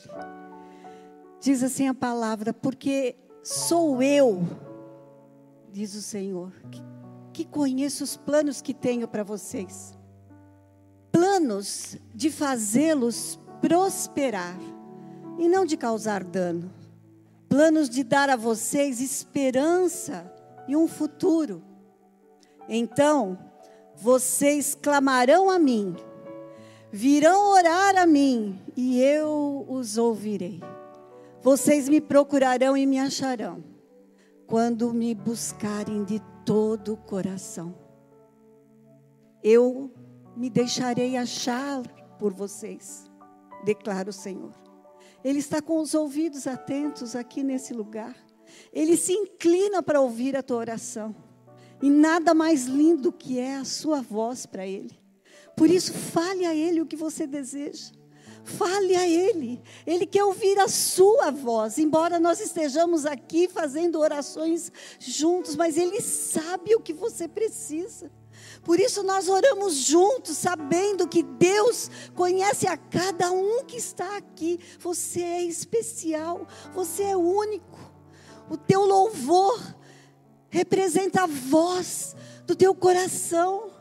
Diz 1.41 1.63
assim 1.63 1.87
a 1.87 1.95
palavra, 1.95 2.53
porque 2.53 3.15
sou 3.45 4.03
eu 4.03 4.45
diz 5.73 5.95
o 5.95 6.03
Senhor, 6.03 6.53
que, 6.71 6.83
que 7.33 7.45
conheço 7.45 8.05
os 8.05 8.17
planos 8.17 8.61
que 8.61 8.75
tenho 8.75 9.09
para 9.09 9.23
vocês. 9.23 9.97
Planos 11.11 11.97
de 12.15 12.31
fazê-los 12.31 13.39
prosperar 13.61 14.59
e 15.39 15.49
não 15.49 15.65
de 15.65 15.77
causar 15.77 16.23
dano. 16.23 16.71
Planos 17.49 17.89
de 17.89 18.03
dar 18.03 18.31
a 18.31 18.37
vocês 18.37 19.01
esperança 19.01 20.31
e 20.67 20.77
um 20.77 20.87
futuro. 20.89 21.63
Então, 22.69 23.39
vocês 23.97 24.75
clamarão 24.75 25.51
a 25.51 25.59
mim, 25.59 25.95
virão 26.91 27.53
orar 27.53 27.97
a 27.97 28.07
mim 28.07 28.59
e 28.77 29.01
eu 29.01 29.67
os 29.69 29.99
ouvirei. 29.99 30.61
Vocês 31.43 31.89
me 31.89 32.01
procurarão 32.01 32.77
e 32.77 32.87
me 32.87 32.99
acharão 32.99 33.63
quando 34.47 34.93
me 34.93 35.15
buscarem 35.15 36.05
de 36.05 36.21
todo 36.45 36.95
o 36.95 36.97
coração. 36.97 37.75
Eu 39.43 39.93
me 40.37 40.49
deixarei 40.49 41.17
achar 41.17 41.83
por 42.19 42.33
vocês, 42.33 43.11
declara 43.65 44.11
o 44.11 44.13
Senhor. 44.13 44.53
Ele 45.25 45.39
está 45.39 45.61
com 45.61 45.81
os 45.81 45.95
ouvidos 45.95 46.47
atentos 46.47 47.15
aqui 47.15 47.43
nesse 47.43 47.73
lugar. 47.73 48.17
Ele 48.73 48.97
se 48.97 49.13
inclina 49.13 49.83
para 49.83 50.01
ouvir 50.01 50.37
a 50.37 50.43
tua 50.43 50.59
oração. 50.59 51.15
E 51.81 51.91
nada 51.91 52.35
mais 52.35 52.67
lindo 52.67 53.13
que 53.13 53.39
é 53.39 53.57
a 53.57 53.65
sua 53.65 54.01
voz 54.01 54.47
para 54.47 54.67
Ele. 54.67 54.97
Por 55.57 55.69
isso, 55.69 55.93
fale 55.93 56.47
a 56.47 56.55
Ele 56.55 56.81
o 56.81 56.87
que 56.87 56.97
você 56.97 57.27
deseja. 57.27 57.93
Fale 58.45 58.97
a 58.97 59.09
Ele. 59.09 59.63
Ele 59.87 60.07
quer 60.07 60.25
ouvir 60.25 60.59
a 60.59 60.69
sua 60.69 61.31
voz. 61.31 61.79
Embora 61.79 62.19
nós 62.19 62.41
estejamos 62.41 63.07
aqui 63.07 63.49
fazendo 63.49 63.99
orações 63.99 64.73
juntos, 64.99 65.57
mas 65.57 65.77
Ele 65.77 66.01
sabe 66.01 66.75
o 66.75 66.81
que 66.81 66.93
você 66.93 67.29
precisa. 67.29 68.11
Por 68.65 68.79
isso 68.79 69.03
nós 69.03 69.29
oramos 69.29 69.75
juntos, 69.75 70.37
sabendo 70.37 71.09
que 71.09 71.23
Deus 71.23 71.91
conhece 72.15 72.67
a 72.67 72.77
cada 72.77 73.31
um 73.33 73.65
que 73.65 73.77
está 73.77 74.17
aqui. 74.17 74.59
Você 74.79 75.23
é 75.23 75.43
especial, 75.43 76.47
você 76.73 77.05
é 77.05 77.17
único. 77.17 77.79
O 78.49 78.57
teu 78.57 78.85
louvor 78.85 79.61
representa 80.49 81.23
a 81.23 81.27
voz 81.27 82.15
do 82.47 82.55
teu 82.55 82.75
coração. 82.75 83.72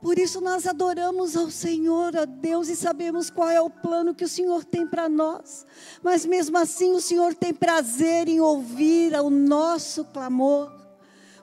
Por 0.00 0.18
isso 0.18 0.40
nós 0.40 0.66
adoramos 0.66 1.36
ao 1.36 1.50
Senhor, 1.50 2.16
a 2.16 2.24
Deus, 2.24 2.68
e 2.68 2.76
sabemos 2.76 3.30
qual 3.30 3.50
é 3.50 3.60
o 3.60 3.70
plano 3.70 4.14
que 4.14 4.24
o 4.24 4.28
Senhor 4.28 4.64
tem 4.64 4.86
para 4.86 5.08
nós. 5.08 5.66
Mas 6.02 6.24
mesmo 6.24 6.56
assim, 6.58 6.92
o 6.92 7.00
Senhor 7.00 7.34
tem 7.34 7.52
prazer 7.52 8.28
em 8.28 8.40
ouvir 8.40 9.14
o 9.14 9.30
nosso 9.30 10.04
clamor. 10.04 10.70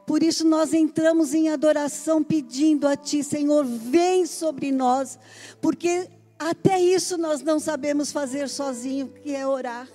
Por 0.05 0.21
isso 0.21 0.45
nós 0.45 0.73
entramos 0.73 1.33
em 1.33 1.49
adoração 1.49 2.23
pedindo 2.23 2.87
a 2.87 2.95
Ti, 2.95 3.23
Senhor, 3.23 3.65
vem 3.65 4.25
sobre 4.25 4.71
nós, 4.71 5.17
porque 5.61 6.09
até 6.37 6.79
isso 6.79 7.17
nós 7.17 7.41
não 7.41 7.59
sabemos 7.59 8.11
fazer 8.11 8.49
sozinho, 8.49 9.07
que 9.07 9.33
é 9.33 9.47
orar. 9.47 9.87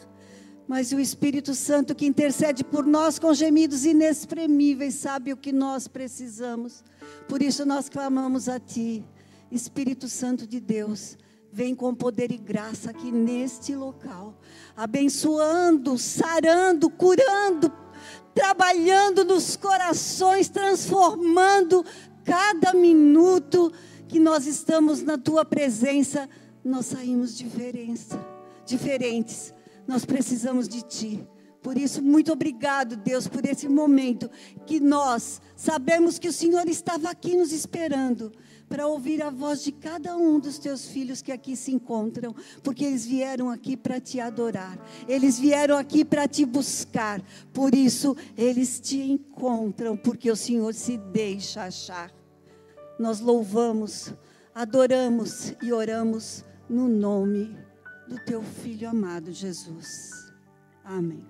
Mas 0.68 0.92
o 0.92 1.00
Espírito 1.00 1.54
Santo 1.54 1.94
que 1.94 2.04
intercede 2.04 2.62
por 2.62 2.84
nós 2.84 3.18
com 3.18 3.32
gemidos 3.32 3.86
inexprimíveis 3.86 4.96
sabe 4.96 5.32
o 5.32 5.36
que 5.36 5.50
nós 5.50 5.88
precisamos. 5.88 6.84
Por 7.26 7.40
isso 7.40 7.64
nós 7.64 7.88
clamamos 7.88 8.50
a 8.50 8.60
Ti, 8.60 9.02
Espírito 9.50 10.10
Santo 10.10 10.46
de 10.46 10.60
Deus, 10.60 11.16
vem 11.50 11.74
com 11.74 11.94
poder 11.94 12.30
e 12.30 12.36
graça 12.36 12.90
aqui 12.90 13.10
neste 13.10 13.74
local, 13.74 14.38
abençoando, 14.76 15.96
sarando, 15.96 16.90
curando, 16.90 17.72
trabalhando 18.34 19.24
nos 19.24 19.56
corações, 19.56 20.50
transformando 20.50 21.82
cada 22.24 22.74
minuto 22.74 23.72
que 24.06 24.20
nós 24.20 24.46
estamos 24.46 25.02
na 25.02 25.16
tua 25.16 25.46
presença, 25.46 26.28
nós 26.62 26.86
saímos 26.86 27.34
diferença, 27.34 28.22
diferentes. 28.66 29.54
Nós 29.88 30.04
precisamos 30.04 30.68
de 30.68 30.82
ti. 30.82 31.26
Por 31.62 31.78
isso, 31.78 32.02
muito 32.02 32.30
obrigado, 32.30 32.94
Deus, 32.94 33.26
por 33.26 33.44
esse 33.44 33.66
momento 33.68 34.30
que 34.66 34.78
nós 34.78 35.40
sabemos 35.56 36.18
que 36.18 36.28
o 36.28 36.32
Senhor 36.32 36.68
estava 36.68 37.10
aqui 37.10 37.36
nos 37.36 37.52
esperando 37.52 38.30
para 38.68 38.86
ouvir 38.86 39.22
a 39.22 39.30
voz 39.30 39.64
de 39.64 39.72
cada 39.72 40.14
um 40.16 40.38
dos 40.38 40.58
teus 40.58 40.86
filhos 40.86 41.22
que 41.22 41.32
aqui 41.32 41.56
se 41.56 41.72
encontram, 41.72 42.34
porque 42.62 42.84
eles 42.84 43.06
vieram 43.06 43.48
aqui 43.50 43.78
para 43.78 43.98
te 43.98 44.20
adorar, 44.20 44.78
eles 45.08 45.38
vieram 45.38 45.76
aqui 45.76 46.04
para 46.04 46.28
te 46.28 46.44
buscar, 46.44 47.22
por 47.52 47.74
isso 47.74 48.14
eles 48.36 48.78
te 48.78 49.00
encontram, 49.00 49.96
porque 49.96 50.30
o 50.30 50.36
Senhor 50.36 50.74
se 50.74 50.98
deixa 50.98 51.64
achar. 51.64 52.12
Nós 53.00 53.20
louvamos, 53.20 54.12
adoramos 54.54 55.54
e 55.62 55.72
oramos 55.72 56.44
no 56.68 56.86
nome 56.86 57.67
do 58.08 58.18
teu 58.18 58.42
filho 58.42 58.88
amado 58.88 59.30
Jesus. 59.30 60.32
Amém. 60.82 61.22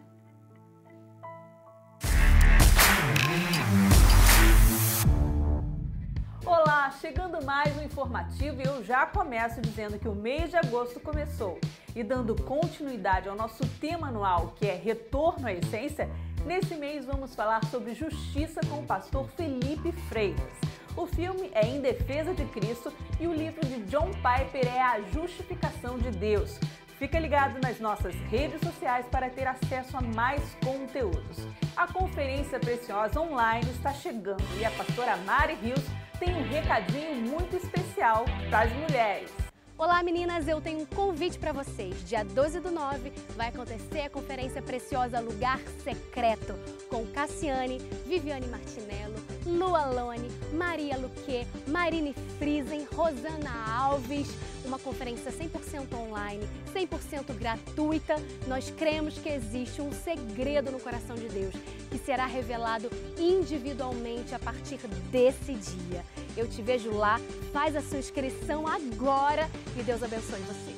Olá, 6.46 6.90
chegando 6.92 7.44
mais 7.44 7.76
um 7.76 7.82
informativo 7.82 8.62
e 8.62 8.64
eu 8.64 8.84
já 8.84 9.04
começo 9.04 9.60
dizendo 9.60 9.98
que 9.98 10.08
o 10.08 10.14
mês 10.14 10.50
de 10.50 10.56
agosto 10.56 11.00
começou. 11.00 11.58
E 11.96 12.04
dando 12.04 12.40
continuidade 12.44 13.28
ao 13.28 13.36
nosso 13.36 13.66
tema 13.80 14.08
anual, 14.08 14.54
que 14.56 14.66
é 14.66 14.76
Retorno 14.76 15.48
à 15.48 15.52
Essência, 15.52 16.08
nesse 16.46 16.76
mês 16.76 17.04
vamos 17.04 17.34
falar 17.34 17.64
sobre 17.66 17.92
justiça 17.92 18.60
com 18.70 18.80
o 18.80 18.86
pastor 18.86 19.28
Felipe 19.30 19.90
Freitas. 20.08 20.67
O 20.98 21.06
filme 21.06 21.48
é 21.54 21.64
Em 21.64 21.80
Defesa 21.80 22.34
de 22.34 22.44
Cristo 22.46 22.92
e 23.20 23.28
o 23.28 23.32
livro 23.32 23.64
de 23.64 23.82
John 23.84 24.10
Piper 24.14 24.66
é 24.66 24.82
A 24.82 25.00
Justificação 25.00 25.96
de 25.96 26.10
Deus. 26.10 26.58
Fica 26.98 27.20
ligado 27.20 27.60
nas 27.62 27.78
nossas 27.78 28.16
redes 28.28 28.60
sociais 28.60 29.06
para 29.06 29.30
ter 29.30 29.46
acesso 29.46 29.96
a 29.96 30.00
mais 30.00 30.42
conteúdos. 30.56 31.46
A 31.76 31.86
Conferência 31.86 32.58
Preciosa 32.58 33.20
Online 33.20 33.70
está 33.70 33.92
chegando 33.92 34.42
e 34.58 34.64
a 34.64 34.72
pastora 34.72 35.16
Mari 35.18 35.54
Rios 35.62 35.84
tem 36.18 36.34
um 36.34 36.42
recadinho 36.48 37.14
muito 37.14 37.54
especial 37.54 38.24
para 38.50 38.62
as 38.62 38.72
mulheres. 38.72 39.30
Olá 39.78 40.02
meninas, 40.02 40.48
eu 40.48 40.60
tenho 40.60 40.80
um 40.80 40.86
convite 40.86 41.38
para 41.38 41.52
vocês. 41.52 42.04
Dia 42.08 42.24
12 42.24 42.58
do 42.58 42.72
9 42.72 43.12
vai 43.36 43.50
acontecer 43.50 44.00
a 44.00 44.10
conferência 44.10 44.60
preciosa 44.60 45.20
Lugar 45.20 45.60
Secreto 45.84 46.58
com 46.90 47.06
Cassiane, 47.06 47.78
Viviane 48.04 48.48
Martinello, 48.48 49.14
Lu 49.48 49.74
Alone, 49.74 50.28
Maria 50.52 50.98
Luque, 50.98 51.46
Marine 51.66 52.14
Friesen, 52.38 52.86
Rosana 52.94 53.50
Alves. 53.78 54.28
Uma 54.64 54.78
conferência 54.78 55.32
100% 55.32 55.94
online, 55.94 56.46
100% 56.74 57.32
gratuita. 57.34 58.16
Nós 58.46 58.70
cremos 58.70 59.18
que 59.18 59.30
existe 59.30 59.80
um 59.80 59.90
segredo 59.90 60.70
no 60.70 60.78
coração 60.78 61.16
de 61.16 61.28
Deus 61.28 61.54
que 61.90 61.98
será 61.98 62.26
revelado 62.26 62.90
individualmente 63.16 64.34
a 64.34 64.38
partir 64.38 64.78
desse 65.10 65.54
dia. 65.54 66.04
Eu 66.36 66.46
te 66.46 66.60
vejo 66.60 66.90
lá, 66.92 67.18
faz 67.52 67.74
a 67.74 67.80
sua 67.80 67.98
inscrição 67.98 68.66
agora 68.66 69.48
e 69.78 69.82
Deus 69.82 70.02
abençoe 70.02 70.40
você. 70.40 70.74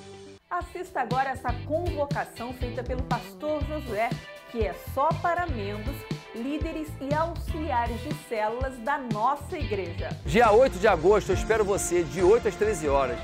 Assista 0.48 1.00
agora 1.00 1.30
essa 1.30 1.52
convocação 1.64 2.52
feita 2.52 2.82
pelo 2.82 3.02
pastor 3.04 3.64
Josué, 3.66 4.10
que 4.50 4.64
é 4.66 4.74
só 4.94 5.08
para 5.22 5.46
membros, 5.46 5.96
líderes 6.34 6.88
e 7.00 7.12
auxiliares 7.14 8.00
de 8.02 8.14
células 8.28 8.76
da 8.78 8.98
nossa 8.98 9.58
igreja. 9.58 10.10
Dia 10.24 10.52
8 10.52 10.78
de 10.78 10.86
agosto, 10.86 11.30
eu 11.30 11.34
espero 11.34 11.64
você, 11.64 12.02
de 12.02 12.22
8 12.22 12.48
às 12.48 12.54
13 12.54 12.88
horas. 12.88 13.18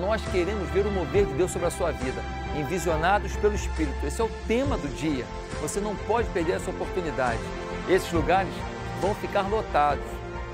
Nós 0.00 0.22
queremos 0.30 0.68
ver 0.70 0.86
o 0.86 0.90
mover 0.90 1.26
de 1.26 1.34
Deus 1.34 1.50
sobre 1.50 1.68
a 1.68 1.70
sua 1.70 1.90
vida, 1.90 2.22
envisionados 2.56 3.36
pelo 3.36 3.54
Espírito. 3.54 4.06
Esse 4.06 4.20
é 4.20 4.24
o 4.24 4.30
tema 4.46 4.78
do 4.78 4.88
dia. 4.96 5.24
Você 5.60 5.80
não 5.80 5.94
pode 5.94 6.28
perder 6.30 6.52
essa 6.52 6.70
oportunidade. 6.70 7.40
Esses 7.88 8.10
lugares 8.12 8.52
vão 9.00 9.14
ficar 9.14 9.42
lotados 9.42 10.04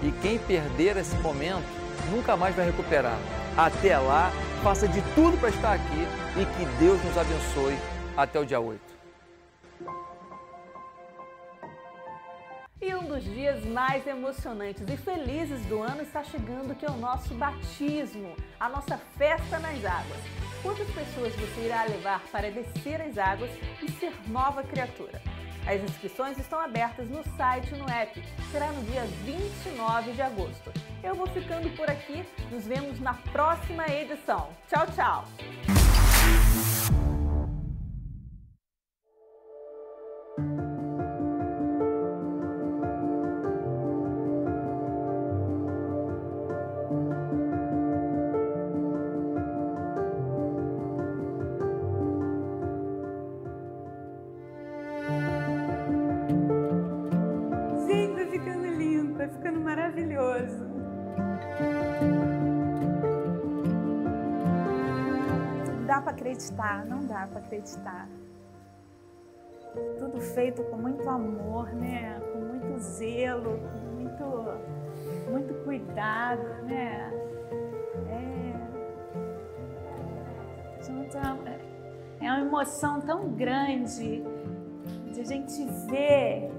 e 0.02 0.10
quem 0.22 0.38
perder 0.38 0.96
esse 0.96 1.14
momento 1.16 1.66
nunca 2.10 2.36
mais 2.36 2.54
vai 2.54 2.66
recuperar. 2.66 3.18
Até 3.56 3.98
lá, 3.98 4.32
faça 4.62 4.88
de 4.88 5.02
tudo 5.14 5.38
para 5.38 5.50
estar 5.50 5.74
aqui 5.74 6.06
e 6.36 6.44
que 6.44 6.64
Deus 6.78 7.02
nos 7.04 7.16
abençoe 7.18 7.78
até 8.16 8.40
o 8.40 8.46
dia 8.46 8.58
8. 8.58 8.80
E 12.80 12.94
um 12.94 13.04
dos 13.04 13.24
dias 13.24 13.64
mais 13.64 14.06
emocionantes 14.06 14.84
e 14.88 14.96
felizes 14.96 15.66
do 15.66 15.82
ano 15.82 16.00
está 16.00 16.22
chegando, 16.22 16.76
que 16.76 16.86
é 16.86 16.90
o 16.90 16.96
nosso 16.96 17.34
batismo, 17.34 18.36
a 18.58 18.68
nossa 18.68 18.96
festa 18.96 19.58
nas 19.58 19.84
águas. 19.84 20.20
Quantas 20.62 20.88
pessoas 20.90 21.34
você 21.34 21.66
irá 21.66 21.84
levar 21.84 22.22
para 22.30 22.52
descer 22.52 23.00
as 23.00 23.18
águas 23.18 23.50
e 23.82 23.90
ser 23.90 24.12
nova 24.28 24.62
criatura? 24.62 25.20
As 25.66 25.82
inscrições 25.82 26.38
estão 26.38 26.60
abertas 26.60 27.10
no 27.10 27.24
site 27.36 27.74
e 27.74 27.78
no 27.78 27.90
app. 27.90 28.22
Será 28.52 28.70
no 28.70 28.82
dia 28.84 29.02
29 29.24 30.12
de 30.12 30.22
agosto. 30.22 30.72
Eu 31.02 31.16
vou 31.16 31.26
ficando 31.26 31.68
por 31.76 31.90
aqui. 31.90 32.24
Nos 32.50 32.64
vemos 32.64 33.00
na 33.00 33.14
próxima 33.32 33.86
edição. 33.88 34.50
Tchau, 34.68 34.86
tchau! 34.94 35.24
Acreditar, 66.48 66.86
não 66.86 67.04
dá 67.06 67.26
para 67.26 67.40
acreditar. 67.40 68.08
Tudo 69.98 70.20
feito 70.20 70.62
com 70.64 70.76
muito 70.76 71.08
amor, 71.08 71.72
né? 71.72 72.20
Com 72.32 72.38
muito 72.40 72.78
zelo, 72.78 73.58
com 73.58 73.78
muito, 74.00 75.30
muito 75.30 75.64
cuidado, 75.64 76.42
né? 76.64 77.12
É, 78.08 78.38
é 81.16 81.68
é 82.20 82.32
uma 82.32 82.40
emoção 82.40 83.00
tão 83.00 83.28
grande 83.30 84.24
de 85.12 85.20
a 85.20 85.24
gente 85.24 85.64
ver 85.88 86.50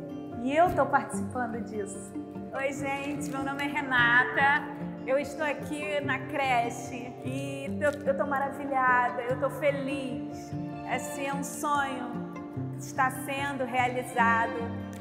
e 0.44 0.56
eu 0.56 0.68
estou 0.68 0.86
participando 0.86 1.62
disso. 1.64 2.14
Oi, 2.56 2.74
gente, 2.74 3.30
meu 3.30 3.44
nome 3.44 3.64
é 3.64 3.68
Renata. 3.68 4.89
Eu 5.10 5.18
estou 5.18 5.44
aqui 5.44 6.00
na 6.02 6.20
creche 6.20 7.12
e 7.26 7.66
eu 7.82 7.90
estou 7.90 8.28
maravilhada, 8.28 9.24
eu 9.24 9.34
estou 9.34 9.50
feliz. 9.50 10.52
Esse 10.94 11.26
é 11.26 11.34
um 11.34 11.44
sonho 11.44 12.32
que 12.78 12.84
está 12.84 13.10
sendo 13.26 13.66
realizado. 13.66 14.54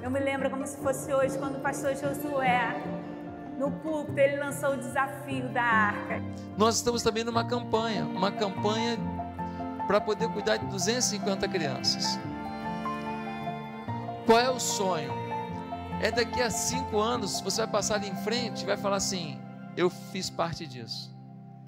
Eu 0.02 0.10
me 0.10 0.18
lembro 0.18 0.48
como 0.48 0.66
se 0.66 0.78
fosse 0.78 1.12
hoje, 1.12 1.36
quando 1.36 1.56
o 1.56 1.60
pastor 1.60 1.94
Josué, 1.94 2.82
no 3.58 3.70
púlpito, 3.70 4.18
ele 4.18 4.38
lançou 4.38 4.70
o 4.70 4.76
desafio 4.78 5.46
da 5.50 5.62
arca. 5.62 6.22
Nós 6.56 6.76
estamos 6.76 7.02
também 7.02 7.22
numa 7.22 7.44
campanha, 7.44 8.04
uma 8.04 8.32
campanha 8.32 8.96
para 9.86 10.00
poder 10.00 10.30
cuidar 10.30 10.56
de 10.56 10.64
250 10.68 11.46
crianças. 11.48 12.18
Qual 14.24 14.38
é 14.38 14.48
o 14.48 14.58
sonho? 14.58 15.12
É 16.00 16.10
daqui 16.10 16.40
a 16.40 16.48
cinco 16.48 16.98
anos 16.98 17.42
você 17.42 17.60
vai 17.60 17.70
passar 17.70 17.96
ali 17.96 18.08
em 18.08 18.16
frente 18.16 18.62
e 18.62 18.66
vai 18.66 18.78
falar 18.78 18.96
assim: 18.96 19.38
eu 19.78 19.88
fiz 19.88 20.28
parte 20.28 20.66
disso. 20.66 21.16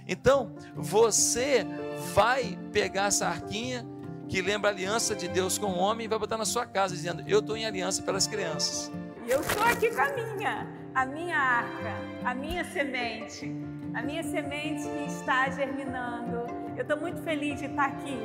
Então 0.06 0.52
você 0.74 1.64
vai 2.12 2.58
pegar 2.72 3.04
essa 3.04 3.28
arquinha 3.28 3.86
que 4.28 4.42
lembra 4.42 4.70
a 4.70 4.72
aliança 4.72 5.14
de 5.14 5.28
Deus 5.28 5.56
com 5.56 5.66
o 5.66 5.78
homem 5.78 6.06
e 6.06 6.08
vai 6.08 6.18
botar 6.18 6.36
na 6.36 6.44
sua 6.44 6.66
casa 6.66 6.94
dizendo: 6.94 7.22
eu 7.26 7.38
estou 7.38 7.56
em 7.56 7.64
aliança 7.64 8.02
pelas 8.02 8.26
crianças. 8.26 8.90
E 9.24 9.30
eu 9.30 9.40
estou 9.40 9.62
aqui 9.62 9.94
com 9.94 10.00
a 10.00 10.12
minha, 10.12 10.66
a 10.92 11.06
minha 11.06 11.38
arca, 11.38 11.94
a 12.24 12.34
minha 12.34 12.64
semente, 12.64 13.46
a 13.94 14.02
minha 14.02 14.24
semente 14.24 14.82
que 14.82 15.04
está 15.12 15.48
germinando. 15.48 16.46
Eu 16.76 16.82
estou 16.82 16.96
muito 16.96 17.22
feliz 17.22 17.61
de 17.61 17.66
estar 17.66 17.84
aqui, 17.84 18.18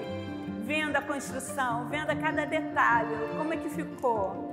vendo 0.63 0.95
a 0.95 1.01
construção, 1.01 1.87
vendo 1.89 2.09
a 2.09 2.15
cada 2.15 2.45
detalhe, 2.45 3.15
como 3.37 3.53
é 3.53 3.57
que 3.57 3.69
ficou. 3.69 4.51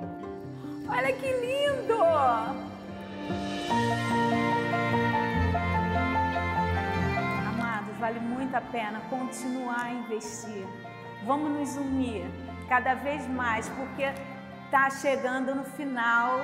Olha 0.89 1.13
que 1.13 1.27
lindo! 1.27 2.72
Muito 8.53 8.57
a 8.57 8.61
pena 8.61 9.01
continuar 9.09 9.87
a 9.87 9.91
investir. 9.91 10.67
Vamos 11.25 11.51
nos 11.53 11.77
unir 11.77 12.27
cada 12.69 12.95
vez 12.95 13.27
mais, 13.29 13.69
porque 13.71 14.13
está 14.67 14.91
chegando 14.91 15.55
no 15.55 15.65
final 15.65 16.41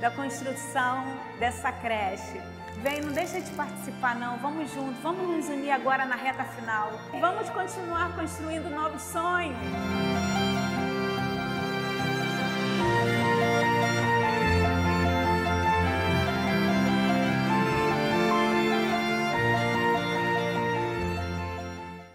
da 0.00 0.10
construção 0.12 1.04
dessa 1.40 1.72
creche. 1.72 2.40
Vem, 2.82 3.00
não 3.00 3.12
deixa 3.12 3.40
de 3.40 3.50
participar 3.50 4.14
não, 4.14 4.38
vamos 4.38 4.72
juntos, 4.72 5.02
vamos 5.02 5.28
nos 5.28 5.48
unir 5.48 5.72
agora 5.72 6.04
na 6.04 6.14
reta 6.14 6.44
final. 6.44 6.92
Vamos 7.20 7.50
continuar 7.50 8.14
construindo 8.14 8.70
novos 8.70 9.02
sonhos. 9.02 10.09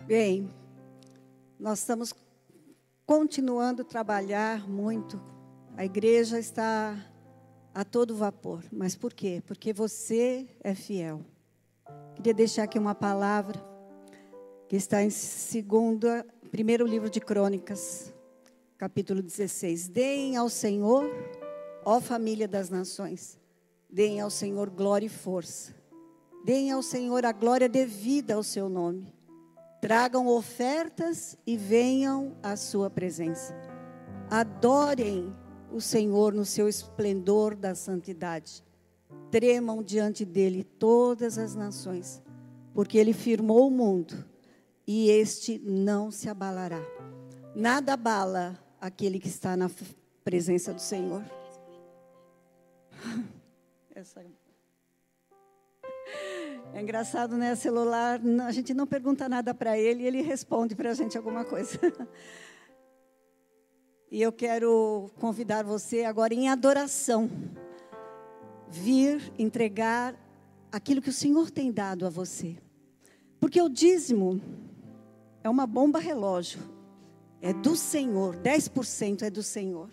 Bem, 0.08 0.52
nós 1.60 1.80
estamos 1.80 2.14
continuando 3.08 3.82
a 3.82 3.86
trabalhar 3.86 4.70
muito. 4.70 5.20
A 5.76 5.84
igreja 5.84 6.38
está 6.38 6.96
a 7.74 7.84
todo 7.84 8.16
vapor. 8.16 8.64
Mas 8.72 8.96
por 8.96 9.12
quê? 9.12 9.42
Porque 9.48 9.74
você 9.74 10.48
é 10.64 10.76
fiel. 10.76 11.26
Queria 12.16 12.36
deixar 12.36 12.66
aqui 12.66 12.78
uma 12.78 12.94
palavra 12.94 13.60
que 14.70 14.76
está 14.76 15.02
em 15.02 15.10
segunda, 15.10 16.24
primeiro 16.52 16.86
livro 16.86 17.10
de 17.10 17.20
Crônicas, 17.20 18.14
capítulo 18.78 19.24
16. 19.24 19.88
Deem 19.88 20.38
ao 20.38 20.50
Senhor, 20.50 21.10
ó 21.84 22.00
família 22.00 22.48
das 22.48 22.70
nações, 22.70 23.40
deem 23.90 24.22
ao 24.22 24.30
Senhor 24.30 24.70
glória 24.70 25.08
e 25.08 25.10
força. 25.10 25.74
Deem 26.44 26.70
ao 26.70 26.84
Senhor 26.84 27.26
a 27.26 27.32
glória 27.32 27.68
devida 27.68 28.36
ao 28.36 28.44
seu 28.44 28.70
nome. 28.70 29.15
Tragam 29.82 30.28
ofertas 30.28 31.38
e 31.46 31.56
venham 31.58 32.36
à 32.42 32.56
sua 32.56 32.90
presença. 32.90 33.54
Adorem 34.30 35.36
o 35.72 35.80
Senhor 35.80 36.34
no 36.34 36.46
seu 36.46 36.68
esplendor 36.68 37.56
da 37.56 37.76
santidade. 37.76 38.64
Tremam 39.30 39.84
diante 39.84 40.24
dele 40.24 40.64
todas 40.64 41.38
as 41.38 41.56
nações, 41.56 42.22
porque 42.74 42.98
ele 42.98 43.14
firmou 43.14 43.68
o 43.68 43.72
mundo 43.72 44.26
e 44.88 45.10
este 45.10 45.60
não 45.60 46.12
se 46.12 46.30
abalará. 46.30 46.82
Nada 47.56 47.94
abala 47.94 48.58
aquele 48.80 49.20
que 49.20 49.28
está 49.28 49.56
na 49.58 49.70
presença 50.24 50.74
do 50.74 50.82
Senhor. 50.82 51.24
Essa 53.94 54.22
é 56.74 56.82
engraçado, 56.82 57.38
né? 57.38 57.56
Celular, 57.56 58.20
a 58.46 58.52
gente 58.52 58.74
não 58.74 58.86
pergunta 58.86 59.30
nada 59.30 59.54
para 59.54 59.78
ele 59.78 60.04
e 60.04 60.08
ele 60.08 60.22
responde 60.22 60.76
para 60.76 60.92
a 60.92 60.94
gente 60.94 61.18
alguma 61.18 61.46
coisa. 61.46 61.80
E 64.12 64.22
eu 64.22 64.32
quero 64.32 65.10
convidar 65.20 65.64
você 65.64 66.04
agora 66.04 66.34
em 66.34 66.48
adoração, 66.48 67.30
vir 68.70 69.34
entregar 69.38 70.16
aquilo 70.72 71.02
que 71.02 71.10
o 71.10 71.14
Senhor 71.14 71.50
tem 71.50 71.72
dado 71.72 72.06
a 72.06 72.10
você. 72.10 72.56
Porque 73.40 73.62
o 73.62 73.68
dízimo 73.68 74.42
é 75.44 75.50
uma 75.50 75.66
bomba 75.66 76.00
relógio, 76.00 76.62
é 77.42 77.52
do 77.52 77.76
Senhor, 77.76 78.36
10% 78.38 79.24
é 79.24 79.30
do 79.30 79.44
Senhor. 79.44 79.90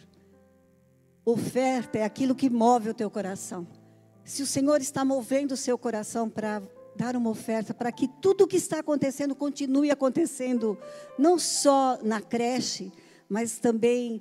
Oferta 1.25 1.99
é 1.99 2.05
aquilo 2.05 2.35
que 2.35 2.51
move 2.51 2.91
o 2.91 2.95
teu 2.95 3.11
coração. 3.11 3.67
Se 4.25 4.43
o 4.43 4.47
Senhor 4.47 4.81
está 4.81 5.05
movendo 5.05 5.53
o 5.53 5.57
seu 5.57 5.77
coração 5.77 6.31
para 6.31 6.63
dar 6.95 7.17
uma 7.17 7.31
oferta, 7.31 7.75
para 7.75 7.91
que 7.91 8.07
tudo 8.07 8.45
o 8.45 8.47
que 8.47 8.57
está 8.57 8.79
acontecendo 8.79 9.35
continue 9.35 9.91
acontecendo, 9.91 10.79
não 11.19 11.39
só 11.39 11.99
na 12.03 12.21
creche, 12.21 12.93
mas 13.29 13.59
também 13.59 14.21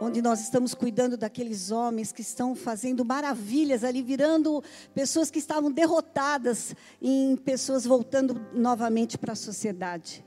onde 0.00 0.20
nós 0.20 0.40
estamos 0.40 0.74
cuidando 0.74 1.16
daqueles 1.16 1.70
homens 1.70 2.12
que 2.12 2.20
estão 2.20 2.54
fazendo 2.54 3.04
maravilhas 3.04 3.84
ali, 3.84 4.02
virando 4.02 4.62
pessoas 4.94 5.30
que 5.30 5.38
estavam 5.38 5.70
derrotadas 5.70 6.74
em 7.00 7.36
pessoas 7.36 7.84
voltando 7.84 8.40
novamente 8.52 9.16
para 9.16 9.32
a 9.32 9.36
sociedade. 9.36 10.24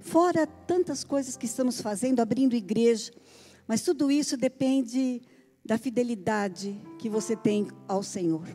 Fora 0.00 0.46
tantas 0.46 1.04
coisas 1.04 1.36
que 1.36 1.46
estamos 1.46 1.80
fazendo, 1.80 2.20
abrindo 2.20 2.54
igreja, 2.54 3.12
mas 3.66 3.82
tudo 3.82 4.10
isso 4.10 4.36
depende 4.36 5.20
da 5.68 5.76
fidelidade 5.76 6.74
que 6.98 7.10
você 7.10 7.36
tem 7.36 7.68
ao 7.86 8.02
Senhor. 8.02 8.48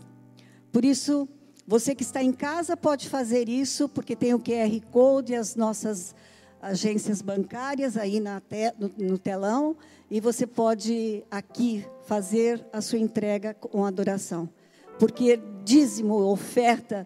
Por 0.72 0.84
isso, 0.84 1.30
você 1.68 1.93
que 1.93 2.01
está 2.01 2.24
em 2.24 2.34
casa 2.34 2.76
pode 2.76 3.07
fazer 3.07 3.47
isso, 3.47 3.88
porque 3.88 4.16
tem 4.16 4.34
o 4.34 4.39
QR 4.39 4.82
Code, 4.89 5.36
as 5.36 5.55
nossas 5.55 6.16
agências 6.59 7.22
bancárias 7.22 7.97
aí 7.97 8.20
te, 8.20 8.74
no, 8.80 9.11
no 9.11 9.18
telão, 9.20 9.78
e 10.09 10.20
você 10.20 10.47
pode 10.47 11.24
aqui 11.30 11.86
fazer 12.03 12.66
a 12.74 12.82
sua 12.82 12.97
entrega 12.97 13.53
com 13.53 13.86
adoração. 13.86 14.49
Porque 14.97 15.39
dízimo, 15.64 16.16
oferta, 16.16 17.05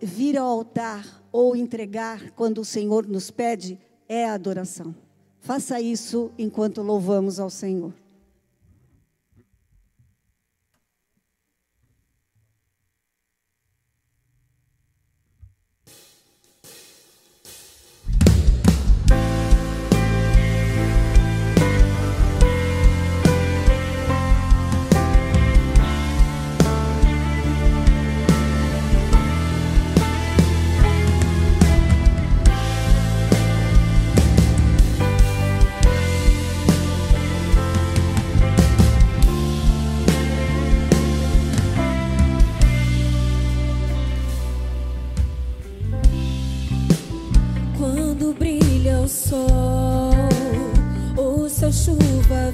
vir 0.00 0.38
ao 0.38 0.46
altar 0.46 1.24
ou 1.32 1.56
entregar 1.56 2.30
quando 2.36 2.58
o 2.58 2.64
Senhor 2.64 3.04
nos 3.04 3.32
pede 3.32 3.80
é 4.08 4.26
adoração. 4.30 4.94
Faça 5.40 5.80
isso 5.80 6.30
enquanto 6.38 6.82
louvamos 6.82 7.40
ao 7.40 7.50
Senhor. 7.50 8.03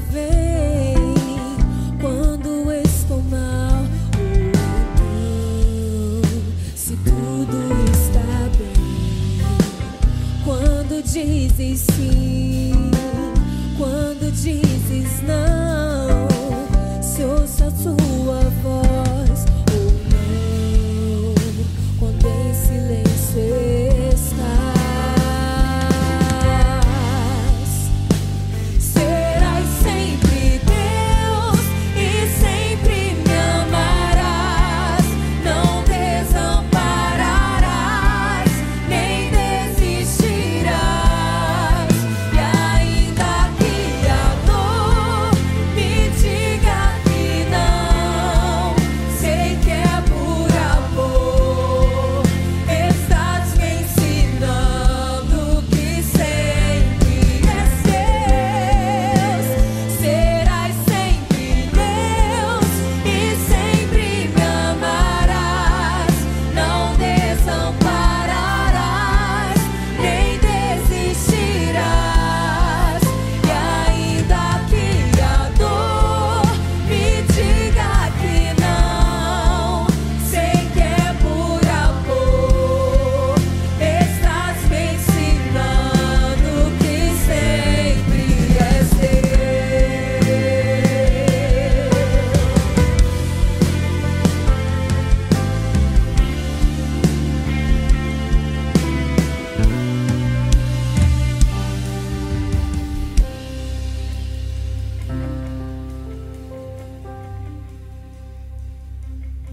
of. 0.01 0.40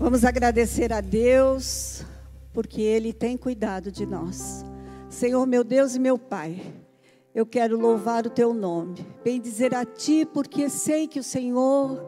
Vamos 0.07 0.23
agradecer 0.23 0.93
a 0.93 1.01
Deus, 1.01 2.01
porque 2.53 2.81
Ele 2.81 3.11
tem 3.11 3.35
cuidado 3.35 3.91
de 3.91 4.05
nós. 4.05 4.63
Senhor, 5.09 5.45
meu 5.45 5.65
Deus 5.65 5.95
e 5.95 5.99
meu 5.99 6.17
Pai, 6.17 6.61
eu 7.35 7.45
quero 7.45 7.77
louvar 7.77 8.25
o 8.25 8.29
Teu 8.29 8.53
nome, 8.53 9.05
bem 9.21 9.37
dizer 9.41 9.75
a 9.75 9.83
Ti, 9.83 10.25
porque 10.25 10.69
sei 10.69 11.09
que 11.09 11.19
o 11.19 11.23
Senhor, 11.23 12.01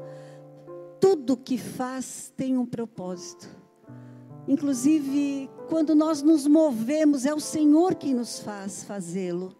tudo 0.97 1.35
que 1.35 1.57
faz 1.57 2.31
tem 2.37 2.57
um 2.57 2.65
propósito. 2.65 3.49
Inclusive, 4.47 5.49
quando 5.67 5.93
nós 5.93 6.21
nos 6.21 6.47
movemos, 6.47 7.25
é 7.25 7.33
o 7.33 7.39
Senhor 7.41 7.95
que 7.95 8.13
nos 8.13 8.39
faz 8.39 8.81
fazê-lo. 8.81 9.53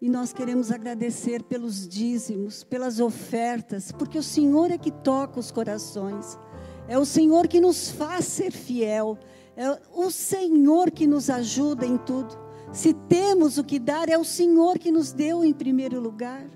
E 0.00 0.08
nós 0.08 0.32
queremos 0.32 0.72
agradecer 0.72 1.42
pelos 1.42 1.86
dízimos, 1.86 2.64
pelas 2.64 2.98
ofertas, 2.98 3.92
porque 3.92 4.16
o 4.16 4.22
Senhor 4.22 4.70
é 4.70 4.78
que 4.78 4.90
toca 4.90 5.38
os 5.38 5.50
corações. 5.50 6.38
É 6.88 6.98
o 6.98 7.04
Senhor 7.04 7.48
que 7.48 7.60
nos 7.60 7.90
faz 7.90 8.24
ser 8.24 8.52
fiel. 8.52 9.18
É 9.56 9.78
o 9.94 10.10
Senhor 10.10 10.90
que 10.90 11.06
nos 11.06 11.30
ajuda 11.30 11.86
em 11.86 11.96
tudo. 11.96 12.36
Se 12.72 12.92
temos 12.92 13.58
o 13.58 13.64
que 13.64 13.78
dar, 13.78 14.08
é 14.08 14.18
o 14.18 14.24
Senhor 14.24 14.78
que 14.78 14.90
nos 14.90 15.12
deu 15.12 15.44
em 15.44 15.52
primeiro 15.52 16.00
lugar. 16.00 16.46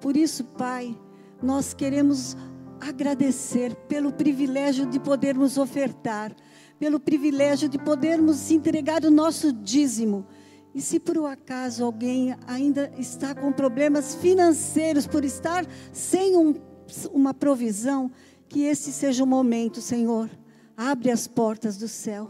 Por 0.00 0.16
isso, 0.16 0.44
Pai, 0.44 0.98
nós 1.42 1.72
queremos 1.72 2.36
agradecer 2.80 3.74
pelo 3.86 4.12
privilégio 4.12 4.86
de 4.86 4.98
podermos 4.98 5.56
ofertar, 5.56 6.34
pelo 6.78 6.98
privilégio 6.98 7.68
de 7.68 7.78
podermos 7.78 8.50
entregar 8.50 9.04
o 9.04 9.10
nosso 9.10 9.52
dízimo 9.52 10.26
e 10.74 10.80
se 10.80 10.98
por 10.98 11.18
um 11.18 11.26
acaso 11.26 11.84
alguém 11.84 12.34
ainda 12.46 12.90
está 12.96 13.34
com 13.34 13.52
problemas 13.52 14.14
financeiros, 14.14 15.06
por 15.06 15.24
estar 15.24 15.66
sem 15.92 16.36
um, 16.36 16.54
uma 17.12 17.34
provisão, 17.34 18.10
que 18.52 18.64
esse 18.64 18.92
seja 18.92 19.24
o 19.24 19.26
momento, 19.26 19.80
Senhor. 19.80 20.28
Abre 20.76 21.10
as 21.10 21.26
portas 21.26 21.78
do 21.78 21.88
céu. 21.88 22.28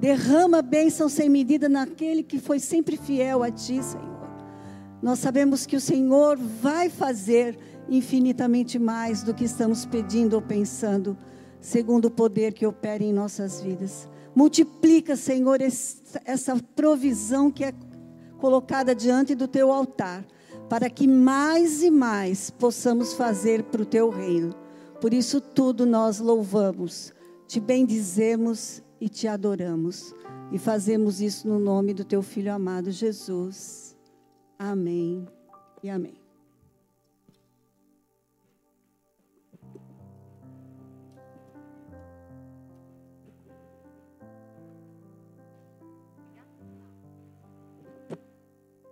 Derrama 0.00 0.62
bênção 0.62 1.10
sem 1.10 1.28
medida 1.28 1.68
naquele 1.68 2.22
que 2.22 2.38
foi 2.38 2.58
sempre 2.58 2.96
fiel 2.96 3.42
a 3.42 3.50
Ti, 3.50 3.82
Senhor. 3.82 4.28
Nós 5.02 5.18
sabemos 5.18 5.66
que 5.66 5.76
o 5.76 5.80
Senhor 5.80 6.38
vai 6.38 6.88
fazer 6.88 7.58
infinitamente 7.86 8.78
mais 8.78 9.22
do 9.22 9.34
que 9.34 9.44
estamos 9.44 9.84
pedindo 9.84 10.34
ou 10.34 10.42
pensando, 10.42 11.14
segundo 11.60 12.06
o 12.06 12.10
poder 12.10 12.54
que 12.54 12.66
opera 12.66 13.04
em 13.04 13.12
nossas 13.12 13.60
vidas. 13.60 14.08
Multiplica, 14.34 15.16
Senhor, 15.16 15.58
essa 15.60 16.56
provisão 16.74 17.50
que 17.50 17.64
é 17.64 17.74
colocada 18.38 18.94
diante 18.94 19.34
do 19.34 19.46
teu 19.46 19.70
altar, 19.70 20.24
para 20.66 20.88
que 20.88 21.06
mais 21.06 21.82
e 21.82 21.90
mais 21.90 22.48
possamos 22.48 23.12
fazer 23.12 23.64
para 23.64 23.82
o 23.82 23.86
teu 23.86 24.08
reino. 24.08 24.67
Por 25.00 25.14
isso 25.14 25.40
tudo 25.40 25.86
nós 25.86 26.18
louvamos, 26.18 27.12
te 27.46 27.60
bendizemos 27.60 28.82
e 29.00 29.08
te 29.08 29.28
adoramos. 29.28 30.14
E 30.50 30.58
fazemos 30.58 31.20
isso 31.20 31.46
no 31.46 31.58
nome 31.58 31.92
do 31.92 32.04
teu 32.04 32.22
filho 32.22 32.52
amado 32.52 32.90
Jesus. 32.90 33.96
Amém 34.58 35.28
e 35.82 35.90
amém. 35.90 36.14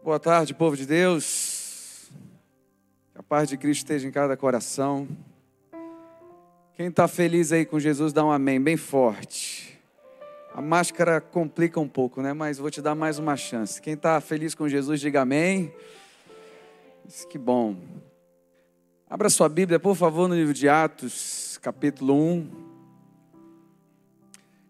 Boa 0.05 0.21
tarde, 0.21 0.55
povo 0.55 0.77
de 0.77 0.87
Deus. 0.87 2.09
Que 3.11 3.19
a 3.19 3.23
paz 3.25 3.49
de 3.49 3.57
Cristo 3.57 3.81
esteja 3.81 4.07
em 4.07 4.13
cada 4.13 4.37
coração. 4.37 5.09
Quem 6.77 6.89
está 6.89 7.09
feliz 7.09 7.53
aí 7.53 7.65
com 7.65 7.81
Jesus, 7.81 8.13
dá 8.13 8.23
um 8.23 8.31
amém 8.31 8.61
bem 8.61 8.77
forte. 8.77 9.81
A 10.53 10.61
máscara 10.61 11.23
complica 11.23 11.81
um 11.81 11.89
pouco, 11.89 12.21
né? 12.21 12.35
Mas 12.35 12.59
vou 12.59 12.71
te 12.71 12.83
dar 12.83 12.95
mais 12.95 13.19
uma 13.19 13.35
chance. 13.35 13.81
Quem 13.81 13.95
está 13.95 14.21
feliz 14.21 14.55
com 14.55 14.69
Jesus, 14.69 15.01
diga 15.01 15.23
amém. 15.23 15.73
Que 17.31 17.39
bom. 17.39 17.77
Abra 19.09 19.31
sua 19.31 19.49
Bíblia, 19.49 19.81
por 19.81 19.97
favor, 19.97 20.29
no 20.29 20.35
livro 20.35 20.53
de 20.53 20.69
Atos, 20.69 21.59
capítulo 21.63 22.15
1. 22.15 22.51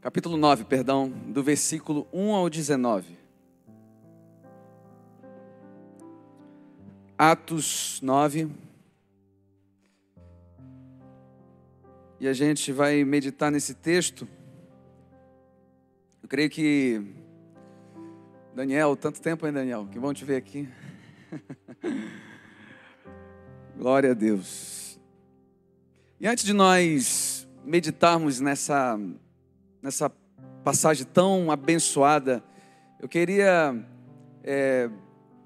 Capítulo 0.00 0.36
9, 0.36 0.62
perdão, 0.62 1.08
do 1.08 1.42
versículo 1.42 2.06
1 2.12 2.34
ao 2.36 2.48
19. 2.48 3.18
Atos 7.18 8.00
9. 8.00 8.48
E 12.26 12.28
a 12.28 12.32
gente 12.32 12.72
vai 12.72 13.04
meditar 13.04 13.52
nesse 13.52 13.72
texto. 13.72 14.26
Eu 16.20 16.28
creio 16.28 16.50
que. 16.50 17.00
Daniel, 18.52 18.96
tanto 18.96 19.20
tempo, 19.20 19.46
hein, 19.46 19.52
Daniel? 19.52 19.86
Que 19.88 19.96
bom 19.96 20.12
te 20.12 20.24
ver 20.24 20.34
aqui. 20.34 20.68
Glória 23.78 24.10
a 24.10 24.12
Deus. 24.12 24.98
E 26.18 26.26
antes 26.26 26.42
de 26.42 26.52
nós 26.52 27.46
meditarmos 27.64 28.40
nessa, 28.40 28.98
nessa 29.80 30.10
passagem 30.64 31.06
tão 31.06 31.48
abençoada, 31.48 32.42
eu 33.00 33.08
queria 33.08 33.86
é, 34.42 34.90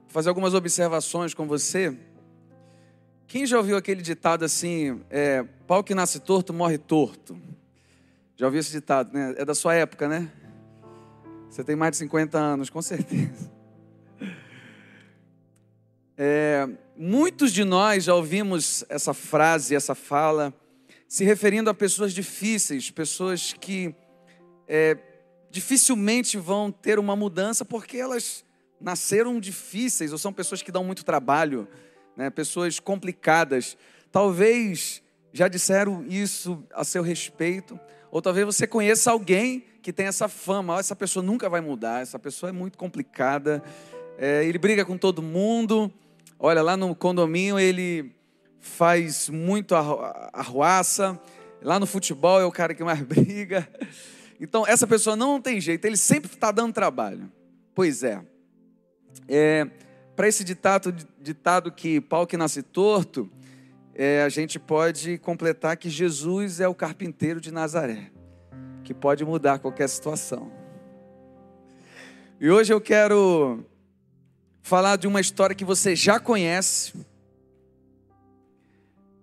fazer 0.09 0.31
algumas 0.31 0.55
observações 0.55 1.35
com 1.35 1.47
você. 1.47 1.95
Quem 3.27 3.45
já 3.45 3.59
ouviu 3.59 3.77
aquele 3.77 4.01
ditado 4.01 4.47
assim, 4.47 5.03
é, 5.11 5.45
pau 5.71 5.85
que 5.85 5.95
nasce 5.95 6.19
torto, 6.19 6.53
morre 6.53 6.79
torto? 6.79 7.41
Já 8.35 8.47
ouviu 8.47 8.59
esse 8.59 8.73
ditado, 8.73 9.13
né? 9.13 9.37
É 9.39 9.45
da 9.45 9.55
sua 9.55 9.73
época, 9.73 10.09
né? 10.09 10.29
Você 11.49 11.63
tem 11.63 11.77
mais 11.77 11.93
de 11.93 11.99
50 11.99 12.37
anos, 12.37 12.69
com 12.69 12.83
certeza. 12.83 13.49
É, 16.23 16.69
muitos 16.99 17.51
de 17.51 17.65
nós 17.65 18.05
já 18.05 18.15
ouvimos 18.15 18.85
essa 18.91 19.15
frase, 19.15 19.75
essa 19.75 19.95
fala, 19.95 20.53
se 21.09 21.25
referindo 21.25 21.71
a 21.71 21.75
pessoas 21.75 22.13
difíceis, 22.13 22.91
pessoas 22.91 23.55
que 23.55 23.95
é, 24.69 24.99
dificilmente 25.51 26.37
vão 26.37 26.71
ter 26.71 26.99
uma 26.99 27.17
mudança 27.17 27.65
porque 27.65 27.97
elas 27.97 28.45
nasceram 28.79 29.41
difíceis 29.41 30.13
ou 30.13 30.19
são 30.19 30.31
pessoas 30.31 30.61
que 30.61 30.71
dão 30.71 30.85
muito 30.85 31.07
trabalho, 31.07 31.67
né? 32.15 32.29
pessoas 32.29 32.79
complicadas. 32.79 33.75
Talvez 34.13 35.03
já 35.33 35.49
disseram 35.49 36.05
isso 36.07 36.63
a 36.75 36.85
seu 36.85 37.03
respeito, 37.03 37.79
ou 38.11 38.21
talvez 38.21 38.47
você 38.47 38.67
conheça 38.67 39.11
alguém 39.11 39.65
que 39.83 39.93
tem 39.93 40.07
essa 40.07 40.29
fama, 40.29 40.77
oh, 40.77 40.79
essa 40.79 40.97
pessoa 40.97 41.23
nunca 41.23 41.49
vai 41.49 41.61
mudar, 41.61 42.03
essa 42.03 42.19
pessoa 42.19 42.51
é 42.51 42.53
muito 42.53 42.77
complicada, 42.77 43.63
é, 44.19 44.45
ele 44.45 44.59
briga 44.59 44.85
com 44.85 44.99
todo 44.99 45.23
mundo, 45.23 45.91
olha, 46.39 46.63
lá 46.63 46.77
no 46.77 46.95
condomínio 46.95 47.59
ele 47.59 48.13
faz 48.59 49.29
muito 49.29 49.75
arruaça, 49.75 51.19
lá 51.63 51.79
no 51.81 51.87
futebol 51.87 52.41
é 52.41 52.45
o 52.45 52.53
cara 52.53 52.75
que 52.75 52.85
mais 52.85 53.01
briga. 53.03 53.67
Então, 54.39 54.67
essa 54.67 54.87
pessoa 54.87 55.17
não 55.17 55.41
tem 55.41 55.61
jeito, 55.61 55.85
ele 55.85 55.97
sempre 55.97 56.31
está 56.33 56.51
dando 56.51 56.73
trabalho. 56.73 57.31
Pois 57.75 58.03
é, 58.03 58.21
é, 59.29 59.67
Para 60.17 60.29
esse 60.29 60.45
ditado, 60.45 60.95
ditado 61.21 61.73
que 61.73 62.01
pau 62.01 62.27
que 62.27 62.37
nasce 62.37 62.63
torto, 62.63 63.31
é, 63.95 64.23
a 64.23 64.29
gente 64.29 64.59
pode 64.59 65.19
completar 65.19 65.77
que 65.77 65.91
Jesus 65.91 66.61
é 66.61 66.69
o 66.69 66.75
carpinteiro 66.75 67.41
de 67.41 67.51
Nazaré, 67.51 68.11
que 68.85 68.95
pode 68.95 69.25
mudar 69.25 69.59
qualquer 69.59 69.89
situação. 69.89 70.51
E 72.41 72.51
hoje 72.51 72.73
eu 72.73 72.81
quero 72.81 73.65
falar 74.63 74.97
de 74.97 75.07
uma 75.07 75.21
história 75.21 75.55
que 75.55 75.65
você 75.65 75.95
já 75.95 76.19
conhece 76.19 76.95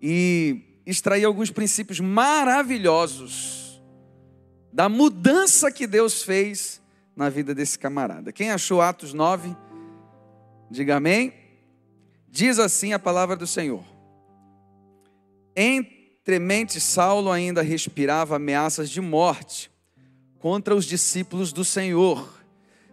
e 0.01 0.61
extrair 0.85 1.25
alguns 1.25 1.49
princípios 1.49 1.99
maravilhosos 1.99 3.81
da 4.71 4.87
mudança 4.87 5.71
que 5.71 5.87
Deus 5.87 6.21
fez 6.21 6.81
na 7.15 7.29
vida 7.29 7.55
desse 7.55 7.79
camarada. 7.79 8.31
Quem 8.31 8.51
achou 8.51 8.79
Atos 8.79 9.13
9? 9.13 9.55
Diga 10.69 10.97
amém. 10.97 11.33
Diz 12.29 12.59
assim 12.59 12.93
a 12.93 12.99
palavra 12.99 13.35
do 13.35 13.47
Senhor. 13.47 13.83
Entre 15.59 16.37
mente 16.37 16.79
Saulo 16.79 17.31
ainda 17.31 17.63
respirava 17.63 18.35
ameaças 18.35 18.91
de 18.91 19.01
morte 19.01 19.71
contra 20.37 20.75
os 20.75 20.85
discípulos 20.85 21.51
do 21.51 21.65
Senhor, 21.65 22.31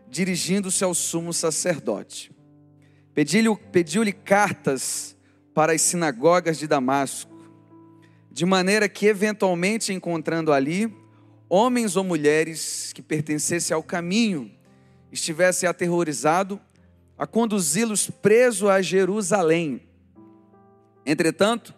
dirigindo-se 0.08 0.82
ao 0.82 0.94
sumo 0.94 1.30
sacerdote. 1.34 2.32
Pediu-lhe 3.12 3.54
pediu 3.70 4.02
cartas 4.24 5.14
para 5.52 5.74
as 5.74 5.82
sinagogas 5.82 6.58
de 6.58 6.66
Damasco, 6.66 7.30
de 8.32 8.46
maneira 8.46 8.88
que, 8.88 9.04
eventualmente 9.04 9.92
encontrando 9.92 10.50
ali 10.50 10.90
homens 11.50 11.96
ou 11.96 12.02
mulheres 12.02 12.94
que 12.94 13.02
pertencessem 13.02 13.74
ao 13.74 13.82
caminho, 13.82 14.50
estivesse 15.12 15.66
aterrorizado 15.66 16.58
a 17.18 17.26
conduzi-los 17.26 18.08
preso 18.08 18.70
a 18.70 18.80
Jerusalém. 18.80 19.82
Entretanto, 21.04 21.74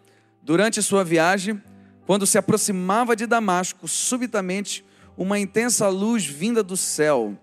durante 0.47 0.80
sua 0.80 1.03
viagem, 1.03 1.61
quando 2.07 2.24
se 2.24 2.38
aproximava 2.38 3.16
de 3.16 3.26
Damasco, 3.26 3.88
subitamente 3.88 4.84
uma 5.16 5.40
intensa 5.40 5.88
luz 5.88 6.24
vinda 6.24 6.62
do 6.62 6.76
céu 6.76 7.36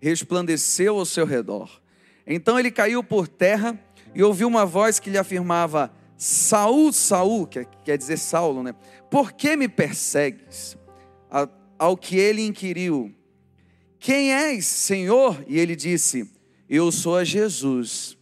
resplandeceu 0.00 0.98
ao 0.98 1.06
seu 1.06 1.24
redor. 1.24 1.80
Então 2.26 2.58
ele 2.58 2.72
caiu 2.72 3.04
por 3.04 3.28
terra 3.28 3.78
e 4.12 4.20
ouviu 4.20 4.48
uma 4.48 4.66
voz 4.66 4.98
que 4.98 5.10
lhe 5.10 5.16
afirmava: 5.16 5.92
Saul, 6.16 6.92
Saul, 6.92 7.46
que 7.46 7.64
quer 7.84 7.96
dizer 7.96 8.16
Saulo, 8.16 8.64
né? 8.64 8.74
Por 9.08 9.32
que 9.32 9.54
me 9.54 9.68
persegues? 9.68 10.76
Ao 11.78 11.96
que 11.96 12.16
ele 12.16 12.44
inquiriu: 12.44 13.14
Quem 13.96 14.34
és, 14.34 14.66
Senhor? 14.66 15.44
E 15.46 15.56
ele 15.56 15.76
disse: 15.76 16.28
Eu 16.68 16.90
sou 16.90 17.16
a 17.16 17.22
Jesus, 17.22 18.18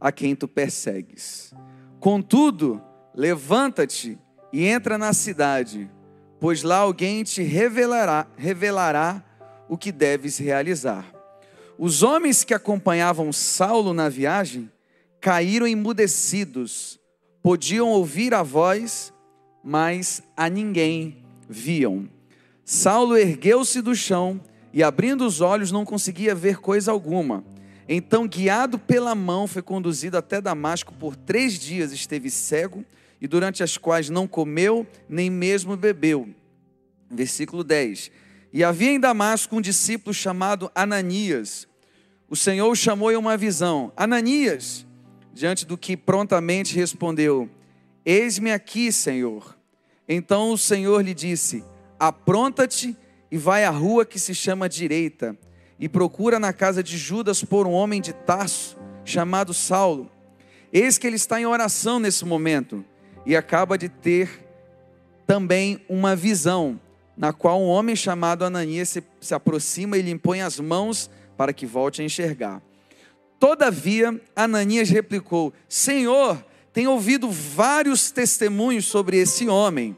a 0.00 0.12
quem 0.12 0.36
tu 0.36 0.46
persegues. 0.46 1.52
Contudo, 1.98 2.80
levanta-te 3.14 4.18
e 4.52 4.66
entra 4.66 4.98
na 4.98 5.12
cidade, 5.12 5.90
pois 6.40 6.62
lá 6.62 6.78
alguém 6.78 7.22
te 7.22 7.42
revelará, 7.42 8.26
revelará 8.36 9.22
o 9.68 9.78
que 9.78 9.92
deves 9.92 10.38
realizar. 10.38 11.12
Os 11.78 12.02
homens 12.02 12.44
que 12.44 12.54
acompanhavam 12.54 13.32
Saulo 13.32 13.92
na 13.92 14.08
viagem 14.08 14.70
caíram 15.20 15.66
emudecidos, 15.66 17.00
podiam 17.42 17.88
ouvir 17.88 18.34
a 18.34 18.42
voz, 18.42 19.12
mas 19.62 20.22
a 20.36 20.48
ninguém 20.48 21.24
viam. 21.48 22.08
Saulo 22.64 23.16
ergueu-se 23.16 23.80
do 23.80 23.94
chão 23.94 24.40
e, 24.72 24.82
abrindo 24.82 25.24
os 25.24 25.40
olhos, 25.40 25.72
não 25.72 25.84
conseguia 25.84 26.34
ver 26.34 26.58
coisa 26.58 26.92
alguma. 26.92 27.44
Então, 27.88 28.26
guiado 28.26 28.78
pela 28.78 29.14
mão, 29.14 29.46
foi 29.46 29.62
conduzido 29.62 30.16
até 30.16 30.40
Damasco 30.40 30.94
por 30.94 31.16
três 31.16 31.58
dias. 31.58 31.92
Esteve 31.92 32.30
cego 32.30 32.84
e 33.24 33.26
durante 33.26 33.62
as 33.62 33.78
quais 33.78 34.10
não 34.10 34.28
comeu, 34.28 34.86
nem 35.08 35.30
mesmo 35.30 35.78
bebeu. 35.78 36.28
Versículo 37.10 37.64
10. 37.64 38.10
E 38.52 38.62
havia 38.62 38.90
em 38.90 39.00
Damasco 39.00 39.56
um 39.56 39.62
discípulo 39.62 40.12
chamado 40.12 40.70
Ananias. 40.74 41.66
O 42.28 42.36
Senhor 42.36 42.70
o 42.70 42.76
chamou 42.76 43.10
em 43.10 43.16
uma 43.16 43.34
visão: 43.34 43.90
Ananias, 43.96 44.86
diante 45.32 45.64
do 45.64 45.78
que 45.78 45.96
prontamente 45.96 46.74
respondeu: 46.74 47.48
Eis-me 48.04 48.52
aqui, 48.52 48.92
Senhor. 48.92 49.56
Então 50.06 50.50
o 50.50 50.58
Senhor 50.58 51.00
lhe 51.02 51.14
disse: 51.14 51.64
apronta-te 51.98 52.94
e 53.30 53.38
vai 53.38 53.64
à 53.64 53.70
rua 53.70 54.04
que 54.04 54.18
se 54.18 54.34
chama 54.34 54.68
Direita, 54.68 55.34
e 55.80 55.88
procura 55.88 56.38
na 56.38 56.52
casa 56.52 56.82
de 56.82 56.98
Judas 56.98 57.42
por 57.42 57.66
um 57.66 57.72
homem 57.72 58.02
de 58.02 58.12
Tarso, 58.12 58.76
chamado 59.02 59.54
Saulo. 59.54 60.10
Eis 60.70 60.98
que 60.98 61.06
ele 61.06 61.16
está 61.16 61.40
em 61.40 61.46
oração 61.46 61.98
nesse 61.98 62.26
momento, 62.26 62.84
e 63.26 63.36
acaba 63.36 63.76
de 63.78 63.88
ter 63.88 64.44
também 65.26 65.80
uma 65.88 66.14
visão, 66.14 66.78
na 67.16 67.32
qual 67.32 67.60
um 67.60 67.68
homem 67.68 67.96
chamado 67.96 68.44
Ananias 68.44 68.88
se, 68.88 69.02
se 69.20 69.34
aproxima 69.34 69.96
e 69.96 70.02
lhe 70.02 70.10
impõe 70.10 70.42
as 70.42 70.60
mãos 70.60 71.10
para 71.36 71.52
que 71.52 71.66
volte 71.66 72.02
a 72.02 72.04
enxergar. 72.04 72.62
Todavia, 73.38 74.20
Ananias 74.34 74.90
replicou: 74.90 75.52
Senhor, 75.68 76.44
tenho 76.72 76.90
ouvido 76.90 77.30
vários 77.30 78.10
testemunhos 78.10 78.86
sobre 78.86 79.16
esse 79.16 79.48
homem 79.48 79.96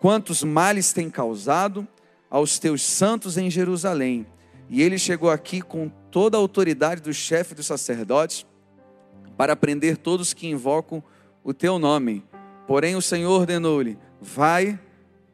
quantos 0.00 0.42
males 0.42 0.92
tem 0.92 1.10
causado 1.10 1.86
aos 2.30 2.58
teus 2.58 2.82
santos 2.82 3.36
em 3.36 3.50
Jerusalém. 3.50 4.26
E 4.68 4.82
ele 4.82 4.98
chegou 4.98 5.30
aqui 5.30 5.60
com 5.60 5.90
toda 6.10 6.36
a 6.36 6.40
autoridade 6.40 7.00
do 7.00 7.12
chefe 7.12 7.54
dos 7.54 7.66
sacerdotes 7.66 8.46
para 9.36 9.54
prender 9.54 9.96
todos 9.96 10.34
que 10.34 10.46
invocam 10.46 11.02
o 11.44 11.52
teu 11.54 11.78
nome. 11.78 12.24
Porém, 12.66 12.96
o 12.96 13.02
Senhor 13.02 13.30
ordenou-lhe: 13.30 13.98
Vai, 14.20 14.78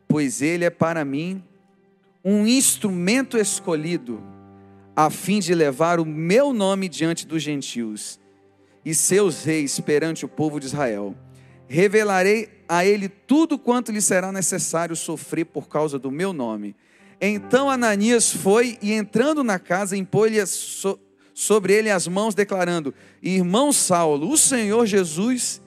pois 0.07 0.43
ele 0.43 0.65
é 0.65 0.71
para 0.71 1.05
mim 1.05 1.43
um 2.25 2.47
instrumento 2.47 3.37
escolhido, 3.37 4.23
a 4.95 5.11
fim 5.11 5.41
de 5.41 5.55
levar 5.55 5.99
o 5.99 6.05
meu 6.05 6.53
nome 6.53 6.89
diante 6.89 7.27
dos 7.27 7.43
gentios 7.43 8.21
e 8.85 8.95
seus 8.95 9.45
reis 9.45 9.79
perante 9.81 10.25
o 10.25 10.29
povo 10.29 10.61
de 10.61 10.67
Israel. 10.67 11.15
Revelarei 11.69 12.51
a 12.69 12.85
ele 12.85 13.09
tudo 13.09 13.59
quanto 13.59 13.93
lhe 13.93 14.01
será 14.01 14.31
necessário 14.31 14.95
sofrer 14.95 15.47
por 15.47 15.69
causa 15.69 15.99
do 15.99 16.11
meu 16.11 16.33
nome. 16.33 16.77
Então 17.21 17.71
Ananias 17.71 18.33
foi 18.33 18.77
e 18.83 18.93
entrando 18.93 19.45
na 19.45 19.59
casa, 19.59 19.97
impôs-lhe 19.97 20.45
so, 20.45 20.99
sobre 21.33 21.73
ele 21.73 21.91
as 21.91 22.07
mãos, 22.07 22.35
declarando: 22.35 22.93
Irmão 23.23 23.73
Saulo, 23.73 24.31
o 24.31 24.37
Senhor 24.37 24.85
Jesus, 24.87 25.62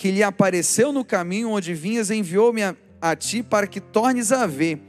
que 0.00 0.10
lhe 0.10 0.22
apareceu 0.22 0.94
no 0.94 1.04
caminho 1.04 1.50
onde 1.50 1.74
vinhas, 1.74 2.10
enviou-me 2.10 2.62
a, 2.62 2.74
a 3.02 3.14
ti 3.14 3.42
para 3.42 3.66
que 3.66 3.82
tornes 3.82 4.32
a 4.32 4.46
ver 4.46 4.80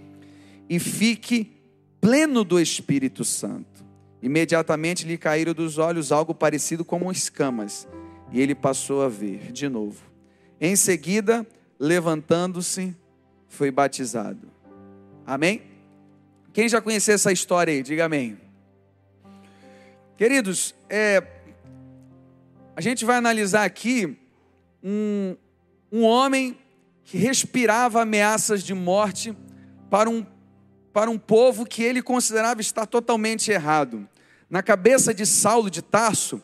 e 0.70 0.80
fique 0.80 1.52
pleno 2.00 2.46
do 2.46 2.58
Espírito 2.58 3.26
Santo. 3.26 3.84
Imediatamente 4.22 5.06
lhe 5.06 5.18
caíram 5.18 5.54
dos 5.54 5.78
olhos 5.78 6.14
algo 6.14 6.34
parecido 6.34 6.86
com 6.86 7.12
escamas, 7.12 7.86
e 8.32 8.40
ele 8.40 8.56
passou 8.56 9.02
a 9.02 9.10
ver 9.10 9.52
de 9.52 9.68
novo. 9.68 10.02
Em 10.62 10.78
seguida, 10.78 11.46
levantando-se, 11.78 12.96
foi 13.50 13.70
batizado. 13.70 14.48
Amém? 15.28 15.62
Quem 16.54 16.70
já 16.70 16.80
conheceu 16.80 17.16
essa 17.16 17.34
história 17.34 17.74
aí, 17.74 17.84
diga 17.84 18.06
amém. 18.06 18.38
Queridos, 20.16 20.74
é, 20.90 21.22
a 22.78 22.80
gente 22.80 23.04
vai 23.04 23.18
analisar 23.18 23.66
aqui 23.66 24.21
um, 24.84 25.36
um 25.92 26.04
homem 26.04 26.58
que 27.04 27.18
respirava 27.18 28.02
ameaças 28.02 28.64
de 28.64 28.74
morte 28.74 29.36
para 29.90 30.10
um, 30.10 30.26
para 30.94 31.10
um 31.10 31.18
povo 31.18 31.66
que 31.66 31.84
ele 31.84 32.02
considerava 32.02 32.62
estar 32.62 32.86
totalmente 32.86 33.52
errado. 33.52 34.08
Na 34.50 34.62
cabeça 34.64 35.14
de 35.14 35.26
Saulo 35.26 35.70
de 35.70 35.82
Tarso, 35.82 36.42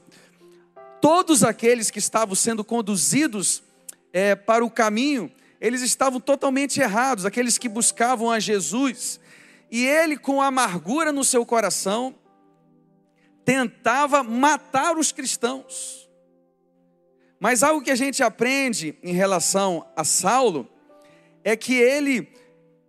todos 1.02 1.44
aqueles 1.44 1.90
que 1.90 2.00
estavam 2.00 2.36
sendo 2.36 2.64
conduzidos 2.64 3.64
é, 4.14 4.36
para 4.36 4.64
o 4.64 4.70
caminho, 4.70 5.32
eles 5.60 5.82
estavam 5.82 6.20
totalmente 6.20 6.80
errados, 6.80 7.26
aqueles 7.26 7.58
que 7.58 7.68
buscavam 7.68 8.32
a 8.32 8.40
Jesus. 8.40 9.20
E 9.72 9.86
ele, 9.86 10.18
com 10.18 10.42
amargura 10.42 11.12
no 11.12 11.24
seu 11.24 11.46
coração, 11.46 12.16
tentava 13.44 14.24
matar 14.24 14.98
os 14.98 15.12
cristãos. 15.12 16.07
Mas 17.40 17.64
algo 17.64 17.82
que 17.82 17.92
a 17.92 17.96
gente 17.96 18.24
aprende 18.24 18.98
em 19.04 19.14
relação 19.14 19.86
a 19.96 20.04
Saulo 20.04 20.68
é 21.44 21.56
que 21.56 21.74
ele 21.74 22.28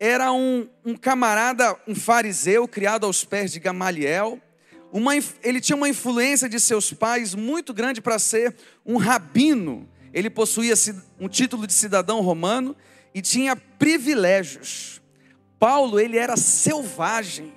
era 0.00 0.32
um, 0.32 0.68
um 0.84 0.96
camarada, 0.96 1.76
um 1.86 1.94
fariseu 1.94 2.66
criado 2.66 3.04
aos 3.04 3.24
pés 3.24 3.52
de 3.52 3.60
Gamaliel. 3.60 4.40
Uma, 4.92 5.12
ele 5.42 5.60
tinha 5.60 5.76
uma 5.76 5.88
influência 5.88 6.48
de 6.48 6.58
seus 6.58 6.92
pais 6.92 7.34
muito 7.34 7.74
grande 7.74 8.00
para 8.00 8.18
ser 8.18 8.56
um 8.86 8.96
rabino 8.96 9.88
ele 10.12 10.30
possuía 10.30 10.74
um 11.20 11.28
título 11.28 11.66
de 11.66 11.72
cidadão 11.72 12.20
romano 12.20 12.74
e 13.14 13.20
tinha 13.20 13.54
privilégios. 13.54 15.00
Paulo, 15.58 15.98
ele 15.98 16.16
era 16.16 16.36
selvagem, 16.36 17.52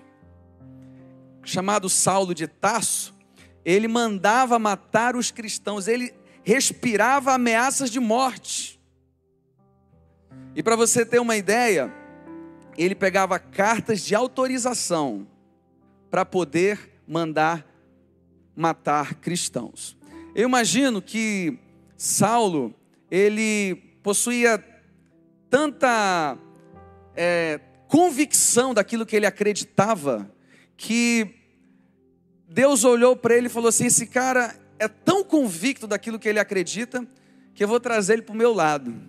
chamado 1.44 1.90
Saulo 1.90 2.34
de 2.34 2.48
Tarso, 2.48 3.16
ele 3.64 3.88
mandava 3.88 4.58
matar 4.58 5.16
os 5.16 5.32
cristãos, 5.32 5.88
ele 5.88 6.14
respirava 6.44 7.34
ameaças 7.34 7.90
de 7.90 8.00
morte. 8.00 8.80
E 10.56 10.62
para 10.62 10.76
você 10.76 11.06
ter 11.06 11.20
uma 11.20 11.38
ideia, 11.38 11.94
ele 12.78 12.96
pegava 12.96 13.40
cartas 13.40 14.02
de 14.02 14.16
autorização 14.16 15.28
para 16.10 16.26
poder 16.26 16.92
mandar 17.08 17.66
matar 18.56 19.16
cristãos. 19.16 19.98
Eu 20.36 20.48
imagino 20.48 21.02
que 21.02 21.58
Saulo, 21.96 22.74
ele 23.10 23.76
possuía 24.04 24.64
tanta 25.50 26.38
é, 27.16 27.60
convicção 27.88 28.74
daquilo 28.74 29.06
que 29.06 29.16
ele 29.16 29.26
acreditava, 29.26 30.30
que 30.76 31.36
Deus 32.48 32.84
olhou 32.84 33.16
para 33.16 33.36
ele 33.36 33.48
e 33.48 33.50
falou 33.50 33.70
assim: 33.70 33.86
esse 33.86 34.08
cara 34.08 34.56
é 34.82 34.88
tão 34.88 35.24
convicto 35.24 35.86
daquilo 35.86 36.18
que 36.18 36.28
ele 36.28 36.40
acredita, 36.40 37.06
que 37.54 37.64
eu 37.64 37.68
vou 37.68 37.80
trazer 37.80 38.14
ele 38.14 38.24
para 38.24 38.34
o 38.34 38.36
meu 38.36 38.52
lado. 38.52 39.00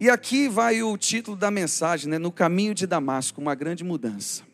E 0.00 0.08
aqui 0.08 0.48
vai 0.48 0.82
o 0.82 0.96
título 0.96 1.36
da 1.36 1.50
mensagem, 1.50 2.08
né? 2.08 2.16
No 2.16 2.32
caminho 2.32 2.72
de 2.72 2.86
Damasco, 2.86 3.38
uma 3.38 3.54
grande 3.54 3.84
mudança. 3.84 4.44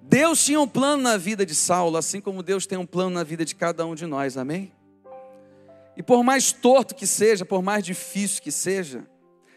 Deus 0.00 0.44
tinha 0.44 0.60
um 0.60 0.68
plano 0.68 1.02
na 1.02 1.16
vida 1.16 1.44
de 1.44 1.54
Saulo, 1.54 1.96
assim 1.96 2.20
como 2.20 2.44
Deus 2.44 2.64
tem 2.64 2.78
um 2.78 2.86
plano 2.86 3.10
na 3.10 3.24
vida 3.24 3.44
de 3.44 3.56
cada 3.56 3.84
um 3.84 3.94
de 3.94 4.06
nós, 4.06 4.36
amém? 4.36 4.70
E 5.96 6.02
por 6.02 6.22
mais 6.22 6.52
torto 6.52 6.94
que 6.94 7.08
seja, 7.08 7.44
por 7.44 7.60
mais 7.60 7.84
difícil 7.84 8.40
que 8.40 8.52
seja, 8.52 9.04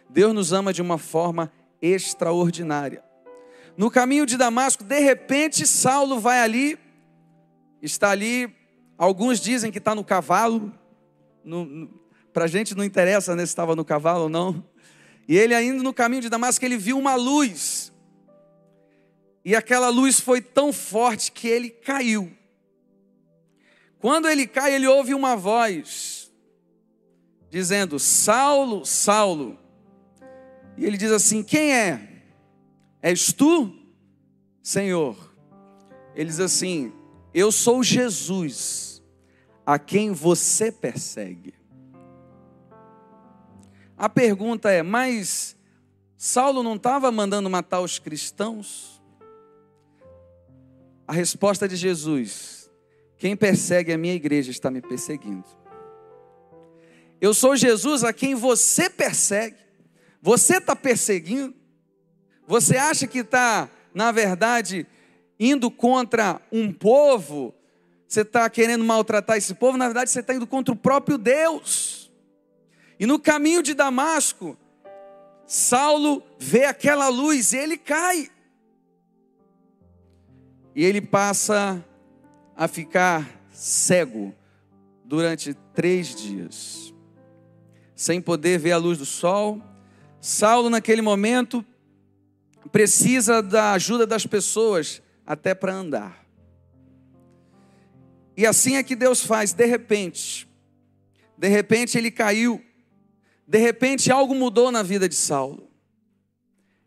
Deus 0.09 0.33
nos 0.33 0.51
ama 0.51 0.73
de 0.73 0.81
uma 0.81 0.97
forma 0.97 1.51
extraordinária. 1.79 3.03
No 3.77 3.91
caminho 3.91 4.25
de 4.25 4.37
Damasco, 4.37 4.83
de 4.83 4.99
repente, 5.01 5.67
Saulo 5.67 6.19
vai 6.19 6.39
ali, 6.39 6.79
está 7.85 8.11
ali, 8.11 8.53
alguns 8.97 9.39
dizem 9.39 9.71
que 9.71 9.77
está 9.77 9.93
no 9.93 10.03
cavalo, 10.03 10.73
Para 12.33 12.45
a 12.45 12.47
gente 12.47 12.75
não 12.75 12.83
interessa 12.83 13.35
né, 13.35 13.45
se 13.45 13.51
estava 13.51 13.75
no 13.75 13.85
cavalo 13.85 14.23
ou 14.23 14.29
não. 14.29 14.63
E 15.27 15.37
ele 15.37 15.55
ainda 15.55 15.81
no 15.81 15.93
caminho 15.93 16.21
de 16.21 16.29
Damasco, 16.29 16.63
ele 16.63 16.77
viu 16.77 16.97
uma 16.97 17.15
luz. 17.15 17.93
E 19.43 19.55
aquela 19.55 19.89
luz 19.89 20.19
foi 20.19 20.41
tão 20.41 20.73
forte 20.73 21.31
que 21.31 21.47
ele 21.47 21.69
caiu. 21.69 22.31
Quando 23.99 24.27
ele 24.27 24.45
cai, 24.45 24.73
ele 24.73 24.87
ouve 24.87 25.13
uma 25.13 25.35
voz 25.35 26.31
dizendo: 27.49 27.97
Saulo, 27.99 28.85
Saulo. 28.85 29.57
E 30.77 30.85
ele 30.85 30.97
diz 30.97 31.11
assim: 31.11 31.43
Quem 31.43 31.73
é? 31.73 32.23
És 33.01 33.31
tu, 33.31 33.73
Senhor? 34.61 35.33
Ele 36.15 36.29
diz 36.29 36.39
assim: 36.39 36.91
Eu 37.37 37.51
sou 37.51 37.83
Jesus, 37.83 39.03
a 39.65 39.77
quem 39.77 40.13
você 40.13 40.71
persegue. 40.71 41.53
A 43.97 44.07
pergunta 44.07 44.71
é: 44.71 44.81
mas 44.81 45.57
Saulo 46.15 46.63
não 46.63 46.75
estava 46.75 47.11
mandando 47.11 47.49
matar 47.49 47.81
os 47.81 47.99
cristãos? 47.99 49.03
A 51.05 51.11
resposta 51.11 51.67
de 51.67 51.75
Jesus: 51.75 52.71
quem 53.17 53.35
persegue 53.35 53.91
a 53.91 53.97
minha 53.97 54.15
igreja 54.15 54.49
está 54.49 54.71
me 54.71 54.81
perseguindo. 54.81 55.43
Eu 57.19 57.33
sou 57.33 57.57
Jesus 57.57 58.05
a 58.05 58.13
quem 58.13 58.33
você 58.33 58.89
persegue. 58.89 59.57
Você 60.21 60.55
está 60.55 60.73
perseguindo? 60.73 61.53
Você 62.47 62.77
acha 62.77 63.05
que 63.05 63.19
está, 63.19 63.69
na 63.93 64.13
verdade, 64.13 64.87
indo 65.39 65.69
contra 65.69 66.41
um 66.51 66.71
povo? 66.71 67.53
Você 68.07 68.21
está 68.21 68.49
querendo 68.49 68.83
maltratar 68.83 69.37
esse 69.37 69.53
povo? 69.53 69.77
Na 69.77 69.85
verdade, 69.85 70.09
você 70.09 70.19
está 70.19 70.33
indo 70.33 70.47
contra 70.47 70.73
o 70.73 70.77
próprio 70.77 71.17
Deus. 71.17 72.11
E 72.99 73.05
no 73.05 73.19
caminho 73.19 73.61
de 73.61 73.73
Damasco, 73.73 74.57
Saulo 75.45 76.23
vê 76.39 76.65
aquela 76.65 77.09
luz 77.09 77.53
e 77.53 77.57
ele 77.57 77.77
cai. 77.77 78.29
E 80.75 80.83
ele 80.83 81.01
passa 81.01 81.83
a 82.55 82.67
ficar 82.67 83.29
cego 83.51 84.33
durante 85.03 85.53
três 85.73 86.15
dias, 86.15 86.93
sem 87.95 88.21
poder 88.21 88.57
ver 88.57 88.71
a 88.71 88.77
luz 88.77 88.97
do 88.97 89.05
sol. 89.05 89.61
Saulo, 90.19 90.69
naquele 90.69 91.01
momento, 91.01 91.65
precisa 92.71 93.41
da 93.41 93.73
ajuda 93.73 94.07
das 94.07 94.25
pessoas 94.25 95.01
até 95.25 95.55
para 95.55 95.73
andar. 95.73 96.25
E 98.37 98.45
assim 98.45 98.75
é 98.75 98.83
que 98.83 98.95
Deus 98.95 99.23
faz, 99.25 99.53
de 99.53 99.65
repente. 99.65 100.47
De 101.37 101.47
repente 101.47 101.97
ele 101.97 102.11
caiu. 102.11 102.63
De 103.47 103.57
repente 103.57 104.11
algo 104.11 104.35
mudou 104.35 104.71
na 104.71 104.83
vida 104.83 105.07
de 105.07 105.15
Saulo. 105.15 105.69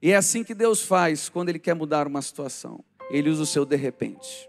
E 0.01 0.12
é 0.12 0.16
assim 0.16 0.45
que 0.45 0.55
Deus 0.55 0.82
faz 0.82 1.28
quando 1.28 1.49
ele 1.49 1.59
quer 1.59 1.74
mudar 1.74 2.07
uma 2.07 2.22
situação. 2.22 2.84
Ele 3.11 3.30
usa 3.30 3.43
o 3.43 3.47
seu 3.47 3.64
de 3.64 3.76
repente. 3.76 4.49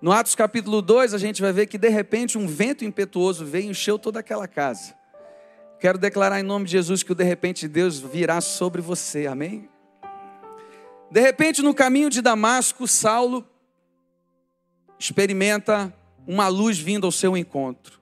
No 0.00 0.12
Atos 0.12 0.34
capítulo 0.34 0.80
2, 0.80 1.12
a 1.12 1.18
gente 1.18 1.42
vai 1.42 1.52
ver 1.52 1.66
que 1.66 1.76
de 1.76 1.88
repente 1.88 2.38
um 2.38 2.46
vento 2.46 2.84
impetuoso 2.84 3.44
veio 3.44 3.66
e 3.66 3.70
encheu 3.70 3.98
toda 3.98 4.20
aquela 4.20 4.46
casa. 4.46 4.94
Quero 5.80 5.98
declarar 5.98 6.40
em 6.40 6.44
nome 6.44 6.66
de 6.66 6.72
Jesus 6.72 7.02
que 7.02 7.12
o 7.12 7.14
de 7.14 7.24
repente 7.24 7.66
Deus 7.66 7.98
virá 7.98 8.40
sobre 8.40 8.80
você, 8.80 9.26
amém? 9.26 9.68
De 11.10 11.20
repente, 11.20 11.62
no 11.62 11.74
caminho 11.74 12.10
de 12.10 12.20
Damasco, 12.20 12.86
Saulo 12.86 13.46
experimenta 14.98 15.94
uma 16.26 16.48
luz 16.48 16.78
vindo 16.78 17.06
ao 17.06 17.12
seu 17.12 17.36
encontro. 17.36 18.00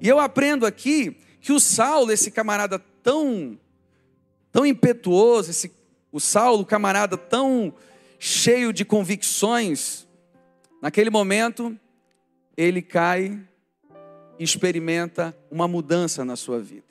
E 0.00 0.08
eu 0.08 0.18
aprendo 0.18 0.64
aqui 0.64 1.16
que 1.40 1.52
o 1.52 1.60
Saulo, 1.60 2.12
esse 2.12 2.30
camarada 2.30 2.78
tão 2.78 3.58
tão 4.50 4.64
impetuoso, 4.64 5.50
esse 5.50 5.70
o 6.10 6.18
Saulo, 6.18 6.64
camarada 6.64 7.18
tão 7.18 7.74
cheio 8.18 8.72
de 8.72 8.84
convicções, 8.84 10.08
Naquele 10.80 11.10
momento, 11.10 11.76
ele 12.56 12.80
cai 12.80 13.40
e 14.38 14.44
experimenta 14.44 15.36
uma 15.50 15.66
mudança 15.66 16.24
na 16.24 16.36
sua 16.36 16.60
vida. 16.60 16.84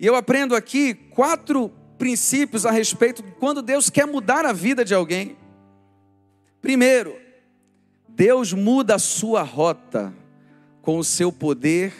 E 0.00 0.06
eu 0.06 0.16
aprendo 0.16 0.56
aqui 0.56 0.94
quatro 0.94 1.70
princípios 1.98 2.66
a 2.66 2.70
respeito 2.70 3.22
de 3.22 3.30
quando 3.32 3.62
Deus 3.62 3.90
quer 3.90 4.06
mudar 4.06 4.44
a 4.44 4.52
vida 4.52 4.84
de 4.84 4.94
alguém. 4.94 5.36
Primeiro, 6.60 7.16
Deus 8.08 8.52
muda 8.52 8.94
a 8.94 8.98
sua 8.98 9.42
rota 9.42 10.12
com 10.80 10.98
o 10.98 11.04
seu 11.04 11.32
poder 11.32 11.92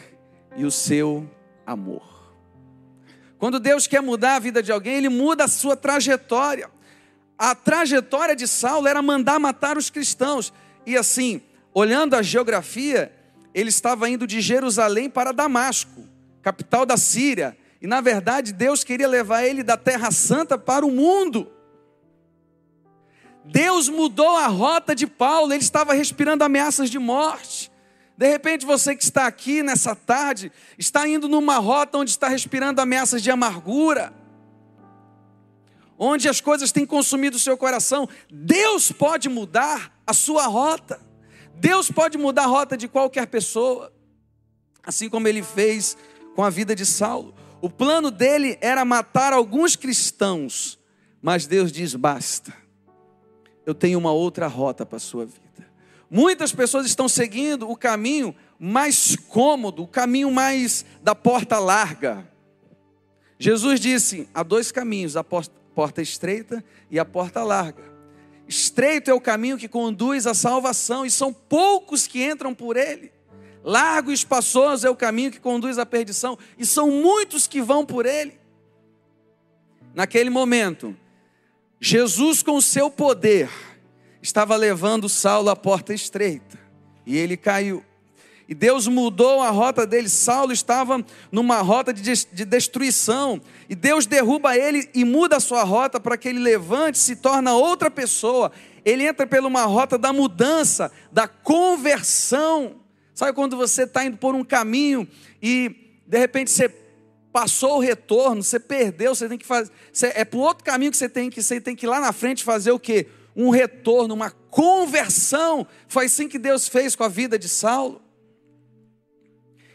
e 0.56 0.64
o 0.64 0.70
seu 0.70 1.28
amor. 1.66 2.14
Quando 3.38 3.58
Deus 3.58 3.86
quer 3.86 4.00
mudar 4.00 4.36
a 4.36 4.38
vida 4.38 4.62
de 4.62 4.72
alguém, 4.72 4.96
Ele 4.96 5.08
muda 5.08 5.44
a 5.44 5.48
sua 5.48 5.76
trajetória. 5.76 6.70
A 7.36 7.54
trajetória 7.54 8.36
de 8.36 8.46
Saulo 8.46 8.86
era 8.86 9.02
mandar 9.02 9.38
matar 9.40 9.76
os 9.76 9.90
cristãos. 9.90 10.52
E 10.86 10.96
assim, 10.96 11.42
olhando 11.72 12.14
a 12.14 12.22
geografia, 12.22 13.12
ele 13.52 13.68
estava 13.68 14.08
indo 14.08 14.26
de 14.26 14.40
Jerusalém 14.40 15.08
para 15.10 15.32
Damasco, 15.32 16.08
capital 16.42 16.86
da 16.86 16.96
Síria. 16.96 17.56
E 17.84 17.86
na 17.86 18.00
verdade, 18.00 18.50
Deus 18.50 18.82
queria 18.82 19.06
levar 19.06 19.44
ele 19.44 19.62
da 19.62 19.76
Terra 19.76 20.10
Santa 20.10 20.56
para 20.56 20.86
o 20.86 20.90
mundo. 20.90 21.52
Deus 23.44 23.90
mudou 23.90 24.38
a 24.38 24.46
rota 24.46 24.94
de 24.94 25.06
Paulo, 25.06 25.52
ele 25.52 25.62
estava 25.62 25.92
respirando 25.92 26.42
ameaças 26.42 26.88
de 26.88 26.98
morte. 26.98 27.70
De 28.16 28.26
repente, 28.26 28.64
você 28.64 28.96
que 28.96 29.04
está 29.04 29.26
aqui 29.26 29.62
nessa 29.62 29.94
tarde, 29.94 30.50
está 30.78 31.06
indo 31.06 31.28
numa 31.28 31.58
rota 31.58 31.98
onde 31.98 32.10
está 32.10 32.26
respirando 32.26 32.80
ameaças 32.80 33.22
de 33.22 33.30
amargura, 33.30 34.14
onde 35.98 36.26
as 36.26 36.40
coisas 36.40 36.72
têm 36.72 36.86
consumido 36.86 37.36
o 37.36 37.40
seu 37.40 37.54
coração. 37.54 38.08
Deus 38.30 38.90
pode 38.92 39.28
mudar 39.28 39.92
a 40.06 40.14
sua 40.14 40.46
rota. 40.46 41.02
Deus 41.56 41.90
pode 41.90 42.16
mudar 42.16 42.44
a 42.44 42.46
rota 42.46 42.78
de 42.78 42.88
qualquer 42.88 43.26
pessoa, 43.26 43.92
assim 44.82 45.10
como 45.10 45.28
ele 45.28 45.42
fez 45.42 45.98
com 46.34 46.42
a 46.42 46.48
vida 46.48 46.74
de 46.74 46.86
Saulo. 46.86 47.33
O 47.64 47.70
plano 47.70 48.10
dele 48.10 48.58
era 48.60 48.84
matar 48.84 49.32
alguns 49.32 49.74
cristãos, 49.74 50.78
mas 51.22 51.46
Deus 51.46 51.72
diz: 51.72 51.94
basta, 51.94 52.52
eu 53.64 53.74
tenho 53.74 53.98
uma 53.98 54.12
outra 54.12 54.46
rota 54.46 54.84
para 54.84 54.98
a 54.98 55.00
sua 55.00 55.24
vida. 55.24 55.66
Muitas 56.10 56.52
pessoas 56.52 56.84
estão 56.84 57.08
seguindo 57.08 57.66
o 57.70 57.74
caminho 57.74 58.36
mais 58.58 59.16
cômodo, 59.16 59.84
o 59.84 59.88
caminho 59.88 60.30
mais 60.30 60.84
da 61.02 61.14
porta 61.14 61.58
larga. 61.58 62.30
Jesus 63.38 63.80
disse: 63.80 64.28
há 64.34 64.42
dois 64.42 64.70
caminhos, 64.70 65.16
a 65.16 65.24
porta 65.24 66.02
estreita 66.02 66.62
e 66.90 66.98
a 66.98 67.04
porta 67.06 67.42
larga. 67.42 67.82
Estreito 68.46 69.10
é 69.10 69.14
o 69.14 69.20
caminho 69.22 69.56
que 69.56 69.68
conduz 69.68 70.26
à 70.26 70.34
salvação, 70.34 71.06
e 71.06 71.10
são 71.10 71.32
poucos 71.32 72.06
que 72.06 72.22
entram 72.22 72.54
por 72.54 72.76
ele. 72.76 73.10
Largo 73.64 74.10
e 74.10 74.14
espaçoso 74.14 74.86
é 74.86 74.90
o 74.90 74.94
caminho 74.94 75.30
que 75.30 75.40
conduz 75.40 75.78
à 75.78 75.86
perdição, 75.86 76.38
e 76.58 76.66
são 76.66 76.90
muitos 76.90 77.46
que 77.46 77.62
vão 77.62 77.86
por 77.86 78.04
ele. 78.04 78.38
Naquele 79.94 80.28
momento, 80.28 80.94
Jesus, 81.80 82.42
com 82.42 82.56
o 82.56 82.62
seu 82.62 82.90
poder, 82.90 83.48
estava 84.20 84.54
levando 84.54 85.08
Saulo 85.08 85.48
à 85.48 85.56
porta 85.56 85.94
estreita, 85.94 86.58
e 87.06 87.16
ele 87.16 87.38
caiu. 87.38 87.82
E 88.46 88.54
Deus 88.54 88.86
mudou 88.86 89.40
a 89.40 89.48
rota 89.48 89.86
dele. 89.86 90.08
Saulo 90.08 90.52
estava 90.52 91.02
numa 91.32 91.62
rota 91.62 91.94
de, 91.94 92.02
de 92.02 92.44
destruição. 92.44 93.40
E 93.68 93.74
Deus 93.74 94.04
derruba 94.04 94.56
ele 94.56 94.88
e 94.94 95.02
muda 95.04 95.36
a 95.36 95.40
sua 95.40 95.62
rota 95.62 95.98
para 95.98 96.16
que 96.18 96.28
ele 96.28 96.38
levante, 96.38 96.98
se 96.98 97.16
torna 97.16 97.54
outra 97.54 97.90
pessoa. 97.90 98.52
Ele 98.84 99.06
entra 99.06 99.26
pela 99.26 99.48
uma 99.48 99.64
rota 99.64 99.96
da 99.96 100.12
mudança, 100.12 100.92
da 101.10 101.26
conversão. 101.26 102.83
Sabe 103.14 103.32
quando 103.32 103.56
você 103.56 103.84
está 103.84 104.04
indo 104.04 104.16
por 104.16 104.34
um 104.34 104.44
caminho 104.44 105.08
e 105.40 106.00
de 106.06 106.18
repente 106.18 106.50
você 106.50 106.68
passou 107.32 107.76
o 107.76 107.80
retorno, 107.80 108.42
você 108.42 108.58
perdeu, 108.58 109.14
você 109.14 109.28
tem 109.28 109.38
que 109.38 109.46
fazer. 109.46 109.70
é 110.14 110.24
para 110.24 110.38
outro 110.38 110.64
caminho 110.64 110.90
que 110.90 110.96
você 110.96 111.08
tem 111.08 111.30
que 111.30 111.42
você 111.42 111.60
tem 111.60 111.76
que 111.76 111.86
ir 111.86 111.88
lá 111.88 112.00
na 112.00 112.12
frente 112.12 112.42
fazer 112.42 112.72
o 112.72 112.78
quê? 112.78 113.06
Um 113.36 113.50
retorno, 113.50 114.14
uma 114.14 114.30
conversão. 114.30 115.66
Foi 115.86 116.06
assim 116.06 116.28
que 116.28 116.38
Deus 116.38 116.68
fez 116.68 116.96
com 116.96 117.04
a 117.04 117.08
vida 117.08 117.38
de 117.38 117.48
Saulo. 117.48 118.02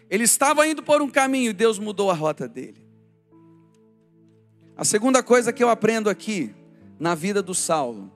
Ele 0.10 0.24
estava 0.24 0.68
indo 0.68 0.84
por 0.84 1.02
um 1.02 1.10
caminho 1.10 1.52
e 1.52 1.54
Deus 1.54 1.80
mudou 1.80 2.12
a 2.12 2.14
rota 2.14 2.48
dele. 2.48 2.86
A 4.76 4.84
segunda 4.84 5.22
coisa 5.22 5.54
que 5.54 5.64
eu 5.64 5.70
aprendo 5.70 6.10
aqui 6.10 6.54
na 7.00 7.16
vida 7.16 7.42
do 7.42 7.54
Saulo. 7.54 8.12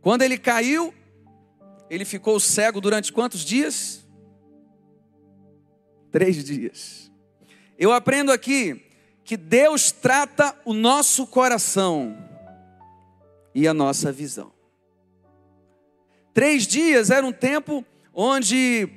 Quando 0.00 0.22
ele 0.22 0.38
caiu, 0.38 0.94
ele 1.90 2.04
ficou 2.04 2.38
cego 2.38 2.80
durante 2.80 3.12
quantos 3.12 3.44
dias? 3.44 4.06
Três 6.12 6.44
dias. 6.44 7.10
Eu 7.76 7.92
aprendo 7.92 8.30
aqui 8.30 8.86
que 9.24 9.36
Deus 9.36 9.90
trata 9.90 10.56
o 10.64 10.72
nosso 10.72 11.26
coração 11.26 12.16
e 13.52 13.66
a 13.66 13.74
nossa 13.74 14.12
visão. 14.12 14.52
Três 16.32 16.64
dias 16.64 17.10
era 17.10 17.26
um 17.26 17.32
tempo 17.32 17.84
onde 18.14 18.88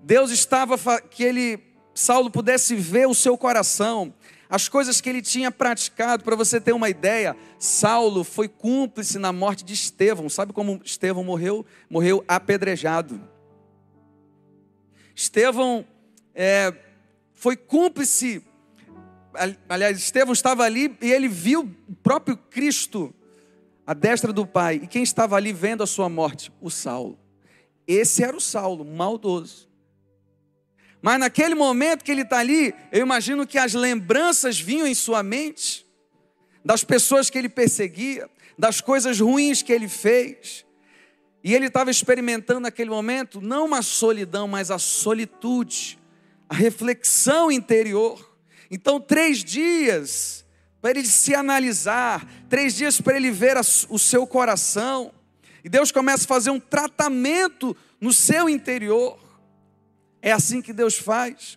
Deus 0.00 0.30
estava 0.30 0.78
que 1.00 1.24
ele 1.24 1.60
Saulo 1.94 2.30
pudesse 2.30 2.76
ver 2.76 3.08
o 3.08 3.14
seu 3.14 3.38
coração, 3.38 4.14
as 4.48 4.68
coisas 4.68 5.00
que 5.00 5.08
ele 5.08 5.22
tinha 5.22 5.50
praticado. 5.50 6.24
Para 6.24 6.36
você 6.36 6.60
ter 6.60 6.72
uma 6.72 6.88
ideia, 6.88 7.36
Saulo 7.58 8.24
foi 8.24 8.48
cúmplice 8.48 9.18
na 9.18 9.32
morte 9.32 9.64
de 9.64 9.74
Estevão. 9.74 10.28
Sabe 10.28 10.52
como 10.52 10.80
Estevão 10.84 11.24
morreu? 11.24 11.64
Morreu 11.90 12.24
apedrejado. 12.28 13.20
Estevão 15.14 15.84
é, 16.34 16.72
foi 17.32 17.56
cúmplice. 17.56 18.44
Aliás, 19.68 19.98
Estevão 19.98 20.32
estava 20.32 20.64
ali 20.64 20.96
e 21.00 21.10
ele 21.10 21.28
viu 21.28 21.70
o 21.88 21.94
próprio 21.96 22.36
Cristo 22.36 23.14
à 23.86 23.94
destra 23.94 24.32
do 24.32 24.46
Pai. 24.46 24.80
E 24.82 24.86
quem 24.86 25.02
estava 25.02 25.36
ali 25.36 25.52
vendo 25.52 25.82
a 25.82 25.86
sua 25.86 26.08
morte? 26.08 26.52
O 26.60 26.70
Saulo. 26.70 27.18
Esse 27.86 28.22
era 28.22 28.36
o 28.36 28.40
Saulo, 28.40 28.84
maldoso. 28.84 29.68
Mas 31.02 31.20
naquele 31.20 31.54
momento 31.54 32.04
que 32.04 32.10
ele 32.10 32.22
está 32.22 32.38
ali, 32.38 32.74
eu 32.90 33.02
imagino 33.02 33.46
que 33.46 33.58
as 33.58 33.74
lembranças 33.74 34.58
vinham 34.58 34.86
em 34.86 34.94
sua 34.94 35.22
mente, 35.22 35.86
das 36.64 36.82
pessoas 36.82 37.30
que 37.30 37.38
ele 37.38 37.48
perseguia, 37.48 38.28
das 38.58 38.80
coisas 38.80 39.20
ruins 39.20 39.62
que 39.62 39.72
ele 39.72 39.88
fez. 39.88 40.64
E 41.44 41.54
ele 41.54 41.66
estava 41.66 41.90
experimentando 41.90 42.60
naquele 42.60 42.90
momento, 42.90 43.40
não 43.40 43.66
uma 43.66 43.82
solidão, 43.82 44.48
mas 44.48 44.70
a 44.70 44.78
solitude, 44.78 45.98
a 46.48 46.54
reflexão 46.54 47.52
interior. 47.52 48.34
Então, 48.68 49.00
três 49.00 49.44
dias 49.44 50.44
para 50.80 50.90
ele 50.90 51.04
se 51.04 51.34
analisar, 51.34 52.24
três 52.48 52.74
dias 52.74 53.00
para 53.00 53.16
ele 53.16 53.30
ver 53.30 53.56
o 53.88 53.98
seu 53.98 54.26
coração. 54.26 55.12
E 55.64 55.68
Deus 55.68 55.90
começa 55.90 56.24
a 56.24 56.28
fazer 56.28 56.50
um 56.50 56.60
tratamento 56.60 57.76
no 58.00 58.12
seu 58.12 58.48
interior. 58.48 59.18
É 60.26 60.32
assim 60.32 60.60
que 60.60 60.72
Deus 60.72 60.96
faz. 60.96 61.56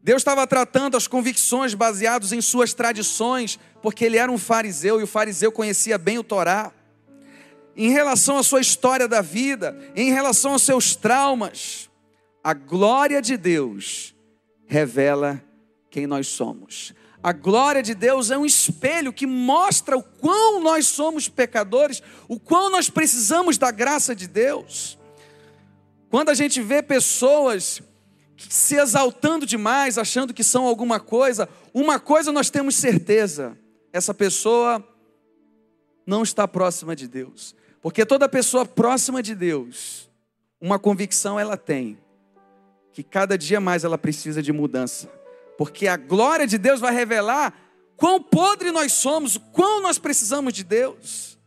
Deus 0.00 0.20
estava 0.20 0.46
tratando 0.46 0.96
as 0.96 1.08
convicções 1.08 1.74
baseadas 1.74 2.30
em 2.30 2.40
suas 2.40 2.72
tradições, 2.72 3.58
porque 3.82 4.04
ele 4.04 4.16
era 4.16 4.30
um 4.30 4.38
fariseu 4.38 5.00
e 5.00 5.02
o 5.02 5.06
fariseu 5.06 5.50
conhecia 5.50 5.98
bem 5.98 6.16
o 6.16 6.22
Torá. 6.22 6.72
Em 7.76 7.90
relação 7.90 8.38
à 8.38 8.44
sua 8.44 8.60
história 8.60 9.08
da 9.08 9.20
vida, 9.20 9.76
em 9.96 10.12
relação 10.12 10.52
aos 10.52 10.62
seus 10.62 10.94
traumas, 10.94 11.90
a 12.40 12.54
glória 12.54 13.20
de 13.20 13.36
Deus 13.36 14.14
revela 14.68 15.42
quem 15.90 16.06
nós 16.06 16.28
somos. 16.28 16.94
A 17.20 17.32
glória 17.32 17.82
de 17.82 17.96
Deus 17.96 18.30
é 18.30 18.38
um 18.38 18.46
espelho 18.46 19.12
que 19.12 19.26
mostra 19.26 19.98
o 19.98 20.04
quão 20.04 20.60
nós 20.60 20.86
somos 20.86 21.28
pecadores, 21.28 22.00
o 22.28 22.38
quão 22.38 22.70
nós 22.70 22.88
precisamos 22.88 23.58
da 23.58 23.72
graça 23.72 24.14
de 24.14 24.28
Deus. 24.28 24.96
Quando 26.08 26.28
a 26.28 26.34
gente 26.34 26.62
vê 26.62 26.80
pessoas 26.80 27.82
se 28.48 28.76
exaltando 28.76 29.44
demais, 29.44 29.98
achando 29.98 30.32
que 30.32 30.44
são 30.44 30.66
alguma 30.66 31.00
coisa, 31.00 31.48
uma 31.74 31.98
coisa 31.98 32.30
nós 32.30 32.50
temos 32.50 32.76
certeza: 32.76 33.58
essa 33.92 34.14
pessoa 34.14 34.86
não 36.06 36.22
está 36.22 36.46
próxima 36.46 36.94
de 36.94 37.08
Deus. 37.08 37.54
Porque 37.80 38.04
toda 38.04 38.28
pessoa 38.28 38.66
próxima 38.66 39.22
de 39.22 39.34
Deus, 39.34 40.10
uma 40.60 40.78
convicção 40.78 41.38
ela 41.38 41.56
tem, 41.56 41.98
que 42.92 43.02
cada 43.02 43.38
dia 43.38 43.60
mais 43.60 43.84
ela 43.84 43.98
precisa 43.98 44.42
de 44.42 44.52
mudança. 44.52 45.08
Porque 45.56 45.86
a 45.86 45.96
glória 45.96 46.46
de 46.46 46.58
Deus 46.58 46.80
vai 46.80 46.92
revelar 46.92 47.54
quão 47.96 48.22
podre 48.22 48.70
nós 48.70 48.92
somos, 48.92 49.38
quão 49.52 49.80
nós 49.80 49.98
precisamos 49.98 50.52
de 50.52 50.64
Deus. 50.64 51.38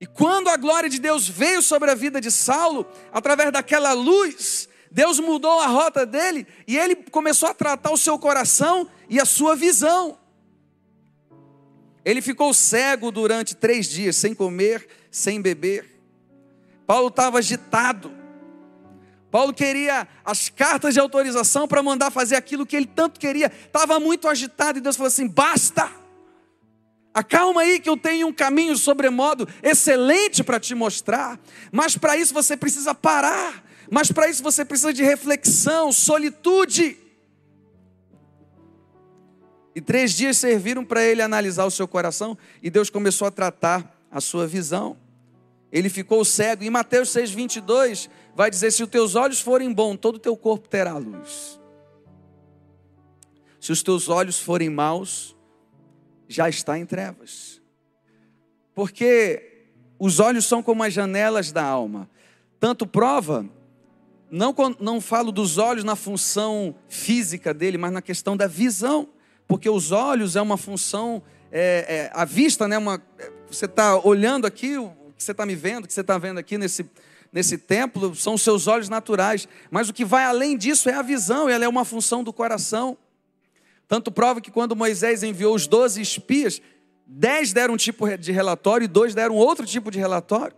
E 0.00 0.06
quando 0.06 0.48
a 0.48 0.56
glória 0.56 0.88
de 0.88 1.00
Deus 1.00 1.28
veio 1.28 1.60
sobre 1.60 1.90
a 1.90 1.94
vida 1.94 2.20
de 2.20 2.30
Saulo, 2.30 2.86
através 3.12 3.50
daquela 3.50 3.92
luz, 3.92 4.68
Deus 4.90 5.18
mudou 5.20 5.60
a 5.60 5.66
rota 5.66 6.06
dele 6.06 6.46
e 6.66 6.76
ele 6.78 6.96
começou 6.96 7.48
a 7.48 7.54
tratar 7.54 7.90
o 7.90 7.96
seu 7.96 8.18
coração 8.18 8.88
e 9.08 9.20
a 9.20 9.24
sua 9.24 9.54
visão. 9.54 10.18
Ele 12.04 12.22
ficou 12.22 12.54
cego 12.54 13.10
durante 13.10 13.54
três 13.54 13.86
dias, 13.86 14.16
sem 14.16 14.34
comer, 14.34 14.88
sem 15.10 15.42
beber. 15.42 16.00
Paulo 16.86 17.08
estava 17.08 17.38
agitado. 17.38 18.10
Paulo 19.30 19.52
queria 19.52 20.08
as 20.24 20.48
cartas 20.48 20.94
de 20.94 21.00
autorização 21.00 21.68
para 21.68 21.82
mandar 21.82 22.10
fazer 22.10 22.36
aquilo 22.36 22.64
que 22.64 22.74
ele 22.74 22.86
tanto 22.86 23.20
queria. 23.20 23.52
Estava 23.66 24.00
muito 24.00 24.26
agitado 24.26 24.78
e 24.78 24.80
Deus 24.80 24.96
falou 24.96 25.08
assim: 25.08 25.28
basta. 25.28 25.90
Acalma 27.12 27.62
aí 27.62 27.80
que 27.80 27.90
eu 27.90 27.96
tenho 27.96 28.28
um 28.28 28.32
caminho 28.32 28.76
sobremodo 28.76 29.46
excelente 29.62 30.42
para 30.42 30.58
te 30.58 30.74
mostrar. 30.74 31.38
Mas 31.70 31.96
para 31.96 32.16
isso 32.16 32.32
você 32.32 32.56
precisa 32.56 32.94
parar 32.94 33.67
mas 33.90 34.12
para 34.12 34.28
isso 34.28 34.42
você 34.42 34.64
precisa 34.64 34.92
de 34.92 35.02
reflexão, 35.02 35.90
solitude. 35.92 36.96
E 39.74 39.80
três 39.80 40.12
dias 40.12 40.36
serviram 40.36 40.84
para 40.84 41.04
ele 41.04 41.22
analisar 41.22 41.64
o 41.64 41.70
seu 41.70 41.86
coração 41.86 42.36
e 42.62 42.68
Deus 42.68 42.90
começou 42.90 43.28
a 43.28 43.30
tratar 43.30 43.96
a 44.10 44.20
sua 44.20 44.46
visão. 44.46 44.96
Ele 45.70 45.88
ficou 45.88 46.24
cego. 46.24 46.64
Em 46.64 46.70
Mateus 46.70 47.10
6,22 47.10 48.08
vai 48.34 48.50
dizer: 48.50 48.70
Se 48.72 48.82
os 48.82 48.88
teus 48.88 49.14
olhos 49.14 49.40
forem 49.40 49.72
bons, 49.72 49.96
todo 49.98 50.16
o 50.16 50.20
teu 50.20 50.36
corpo 50.36 50.68
terá 50.68 50.96
luz. 50.96 51.60
Se 53.60 53.72
os 53.72 53.82
teus 53.82 54.08
olhos 54.08 54.38
forem 54.38 54.70
maus, 54.70 55.36
já 56.26 56.48
está 56.48 56.78
em 56.78 56.86
trevas. 56.86 57.60
Porque 58.74 59.66
os 59.98 60.20
olhos 60.20 60.46
são 60.46 60.62
como 60.62 60.82
as 60.82 60.92
janelas 60.92 61.52
da 61.52 61.64
alma. 61.64 62.08
Tanto 62.60 62.86
prova 62.86 63.48
não, 64.30 64.54
não 64.78 65.00
falo 65.00 65.32
dos 65.32 65.58
olhos 65.58 65.84
na 65.84 65.96
função 65.96 66.74
física 66.88 67.54
dele, 67.54 67.78
mas 67.78 67.92
na 67.92 68.02
questão 68.02 68.36
da 68.36 68.46
visão, 68.46 69.08
porque 69.46 69.68
os 69.68 69.92
olhos 69.92 70.36
é 70.36 70.42
uma 70.42 70.56
função, 70.56 71.22
é, 71.50 71.86
é, 71.88 72.10
a 72.12 72.24
vista, 72.24 72.68
né? 72.68 72.76
Uma, 72.76 73.02
você 73.50 73.64
está 73.64 73.98
olhando 73.98 74.46
aqui, 74.46 74.76
o 74.76 74.92
que 75.16 75.22
você 75.22 75.32
está 75.32 75.46
me 75.46 75.54
vendo, 75.54 75.84
o 75.84 75.86
que 75.86 75.94
você 75.94 76.02
está 76.02 76.18
vendo 76.18 76.38
aqui 76.38 76.58
nesse, 76.58 76.88
nesse 77.32 77.56
templo, 77.56 78.14
são 78.14 78.34
os 78.34 78.42
seus 78.42 78.66
olhos 78.66 78.88
naturais, 78.88 79.48
mas 79.70 79.88
o 79.88 79.94
que 79.94 80.04
vai 80.04 80.24
além 80.24 80.56
disso 80.56 80.90
é 80.90 80.94
a 80.94 81.02
visão, 81.02 81.48
ela 81.48 81.64
é 81.64 81.68
uma 81.68 81.84
função 81.84 82.22
do 82.22 82.32
coração. 82.32 82.96
Tanto 83.86 84.12
prova 84.12 84.40
que 84.40 84.50
quando 84.50 84.76
Moisés 84.76 85.22
enviou 85.22 85.54
os 85.54 85.66
doze 85.66 86.02
espias, 86.02 86.60
dez 87.06 87.54
deram 87.54 87.72
um 87.72 87.78
tipo 87.78 88.06
de 88.18 88.32
relatório 88.32 88.84
e 88.84 88.88
dois 88.88 89.14
deram 89.14 89.34
outro 89.34 89.64
tipo 89.64 89.90
de 89.90 89.98
relatório. 89.98 90.54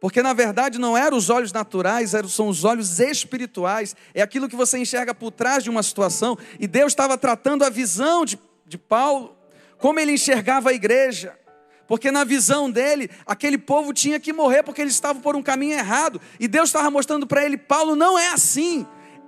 Porque 0.00 0.22
na 0.22 0.32
verdade 0.32 0.78
não 0.78 0.96
eram 0.96 1.16
os 1.16 1.28
olhos 1.28 1.52
naturais, 1.52 2.12
são 2.28 2.48
os 2.48 2.64
olhos 2.64 2.98
espirituais. 2.98 3.94
É 4.14 4.22
aquilo 4.22 4.48
que 4.48 4.56
você 4.56 4.78
enxerga 4.78 5.14
por 5.14 5.30
trás 5.30 5.62
de 5.62 5.68
uma 5.68 5.82
situação. 5.82 6.38
E 6.58 6.66
Deus 6.66 6.92
estava 6.92 7.18
tratando 7.18 7.64
a 7.64 7.70
visão 7.70 8.24
de, 8.24 8.38
de 8.66 8.78
Paulo, 8.78 9.36
como 9.76 10.00
ele 10.00 10.12
enxergava 10.12 10.70
a 10.70 10.72
igreja. 10.72 11.38
Porque 11.86 12.10
na 12.10 12.24
visão 12.24 12.70
dele, 12.70 13.10
aquele 13.26 13.58
povo 13.58 13.92
tinha 13.92 14.18
que 14.18 14.32
morrer 14.32 14.62
porque 14.62 14.80
eles 14.80 14.94
estavam 14.94 15.20
por 15.20 15.36
um 15.36 15.42
caminho 15.42 15.74
errado. 15.74 16.20
E 16.38 16.48
Deus 16.48 16.70
estava 16.70 16.90
mostrando 16.90 17.26
para 17.26 17.44
ele: 17.44 17.58
Paulo, 17.58 17.94
não 17.94 18.18
é 18.18 18.28
assim. 18.28 18.86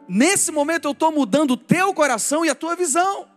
Nesse 0.09 0.51
momento 0.51 0.89
eu 0.89 0.93
estou 0.93 1.13
mudando 1.13 1.51
o 1.53 1.57
teu 1.57 1.93
coração 1.93 2.45
e 2.45 2.49
a 2.49 2.55
tua 2.55 2.75
visão. 2.75 3.32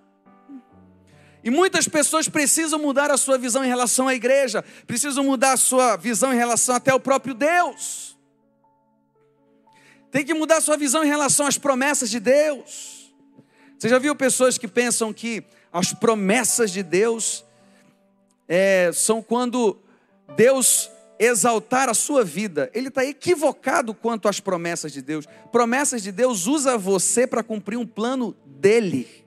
E 1.45 1.51
muitas 1.51 1.87
pessoas 1.87 2.27
precisam 2.27 2.79
mudar 2.79 3.11
a 3.11 3.17
sua 3.17 3.37
visão 3.37 3.63
em 3.63 3.67
relação 3.67 4.07
à 4.07 4.15
igreja, 4.15 4.65
precisam 4.87 5.23
mudar 5.23 5.53
a 5.53 5.57
sua 5.57 5.95
visão 5.95 6.33
em 6.33 6.35
relação 6.35 6.73
até 6.73 6.89
ao 6.89 6.99
próprio 6.99 7.35
Deus. 7.35 8.17
Tem 10.09 10.25
que 10.25 10.33
mudar 10.33 10.57
a 10.57 10.61
sua 10.61 10.75
visão 10.75 11.03
em 11.03 11.07
relação 11.07 11.45
às 11.45 11.55
promessas 11.55 12.09
de 12.09 12.19
Deus. 12.19 13.13
Você 13.77 13.87
já 13.87 13.99
viu 13.99 14.15
pessoas 14.15 14.57
que 14.57 14.67
pensam 14.67 15.13
que 15.13 15.43
as 15.71 15.93
promessas 15.93 16.71
de 16.71 16.81
Deus 16.81 17.45
é, 18.47 18.89
são 18.91 19.21
quando 19.21 19.77
Deus 20.35 20.89
exaltar 21.19 21.89
a 21.89 21.93
sua 21.93 22.23
vida. 22.23 22.71
Ele 22.73 22.87
está 22.87 23.05
equivocado 23.05 23.93
quanto 23.93 24.27
às 24.27 24.39
promessas 24.39 24.91
de 24.91 25.01
Deus. 25.01 25.27
Promessas 25.51 26.01
de 26.01 26.11
Deus 26.11 26.47
usa 26.47 26.75
você 26.75 27.27
para 27.27 27.43
cumprir 27.43 27.77
um 27.77 27.85
plano 27.85 28.35
dele. 28.47 29.24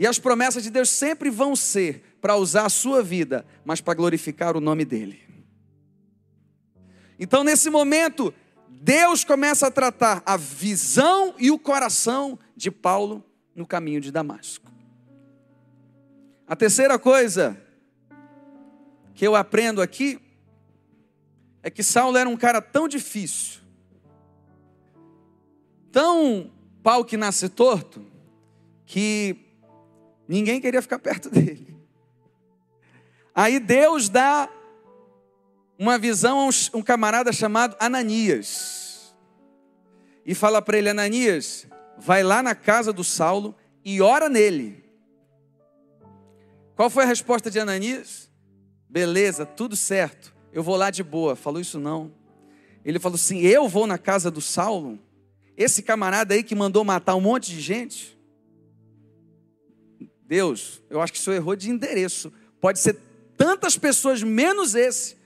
E 0.00 0.06
as 0.06 0.18
promessas 0.18 0.62
de 0.62 0.70
Deus 0.70 0.88
sempre 0.88 1.28
vão 1.28 1.54
ser 1.54 2.16
para 2.22 2.34
usar 2.34 2.64
a 2.64 2.70
sua 2.70 3.02
vida, 3.02 3.44
mas 3.66 3.82
para 3.82 3.92
glorificar 3.92 4.56
o 4.56 4.60
nome 4.60 4.82
dEle. 4.82 5.20
Então, 7.18 7.44
nesse 7.44 7.68
momento, 7.68 8.32
Deus 8.66 9.24
começa 9.24 9.66
a 9.66 9.70
tratar 9.70 10.22
a 10.24 10.38
visão 10.38 11.34
e 11.38 11.50
o 11.50 11.58
coração 11.58 12.38
de 12.56 12.70
Paulo 12.70 13.22
no 13.54 13.66
caminho 13.66 14.00
de 14.00 14.10
Damasco. 14.10 14.72
A 16.46 16.56
terceira 16.56 16.98
coisa 16.98 17.60
que 19.14 19.26
eu 19.26 19.36
aprendo 19.36 19.82
aqui 19.82 20.18
é 21.62 21.68
que 21.68 21.82
Saulo 21.82 22.16
era 22.16 22.26
um 22.26 22.38
cara 22.38 22.62
tão 22.62 22.88
difícil, 22.88 23.60
tão 25.92 26.50
pau 26.82 27.04
que 27.04 27.18
nasce 27.18 27.50
torto, 27.50 28.02
que 28.86 29.49
Ninguém 30.30 30.60
queria 30.60 30.80
ficar 30.80 31.00
perto 31.00 31.28
dele. 31.34 31.76
Aí 33.34 33.58
Deus 33.58 34.08
dá 34.08 34.48
uma 35.76 35.98
visão 35.98 36.38
a 36.38 36.76
um, 36.76 36.82
camarada 36.82 37.32
chamado 37.32 37.74
Ananias. 37.80 39.12
E 40.24 40.32
fala 40.32 40.62
para 40.62 40.78
ele: 40.78 40.88
Ananias, 40.88 41.66
vai 41.98 42.22
lá 42.22 42.44
na 42.44 42.54
casa 42.54 42.92
do 42.92 43.02
Saulo 43.02 43.56
e 43.84 44.00
ora 44.00 44.28
nele. 44.28 44.84
Qual 46.76 46.88
foi 46.88 47.02
a 47.02 47.08
resposta 47.08 47.50
de 47.50 47.58
Ananias? 47.58 48.30
Beleza, 48.88 49.44
tudo 49.44 49.74
certo. 49.74 50.32
Eu 50.52 50.62
vou 50.62 50.76
lá 50.76 50.90
de 50.90 51.02
boa. 51.02 51.34
Falou 51.34 51.60
isso 51.60 51.80
não. 51.80 52.12
Ele 52.84 53.00
falou 53.00 53.16
assim: 53.16 53.40
Eu 53.40 53.68
vou 53.68 53.84
na 53.84 53.98
casa 53.98 54.30
do 54.30 54.40
Saulo, 54.40 54.96
esse 55.56 55.82
camarada 55.82 56.34
aí 56.34 56.44
que 56.44 56.54
mandou 56.54 56.84
matar 56.84 57.16
um 57.16 57.20
monte 57.20 57.50
de 57.50 57.60
gente. 57.60 58.19
Deus, 60.30 60.80
eu 60.88 61.02
acho 61.02 61.12
que 61.12 61.18
o 61.18 61.22
senhor 61.22 61.34
errou 61.34 61.56
de 61.56 61.68
endereço. 61.68 62.32
Pode 62.60 62.78
ser 62.78 62.96
tantas 63.36 63.76
pessoas 63.76 64.22
menos 64.22 64.76
esse. 64.76 65.16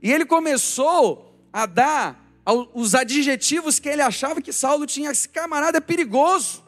E 0.00 0.12
ele 0.12 0.24
começou 0.24 1.36
a 1.52 1.66
dar 1.66 2.24
os 2.72 2.94
adjetivos 2.94 3.80
que 3.80 3.88
ele 3.88 4.00
achava 4.00 4.40
que 4.40 4.52
Saulo 4.52 4.86
tinha. 4.86 5.10
Esse 5.10 5.28
camarada 5.28 5.78
é 5.78 5.80
perigoso. 5.80 6.62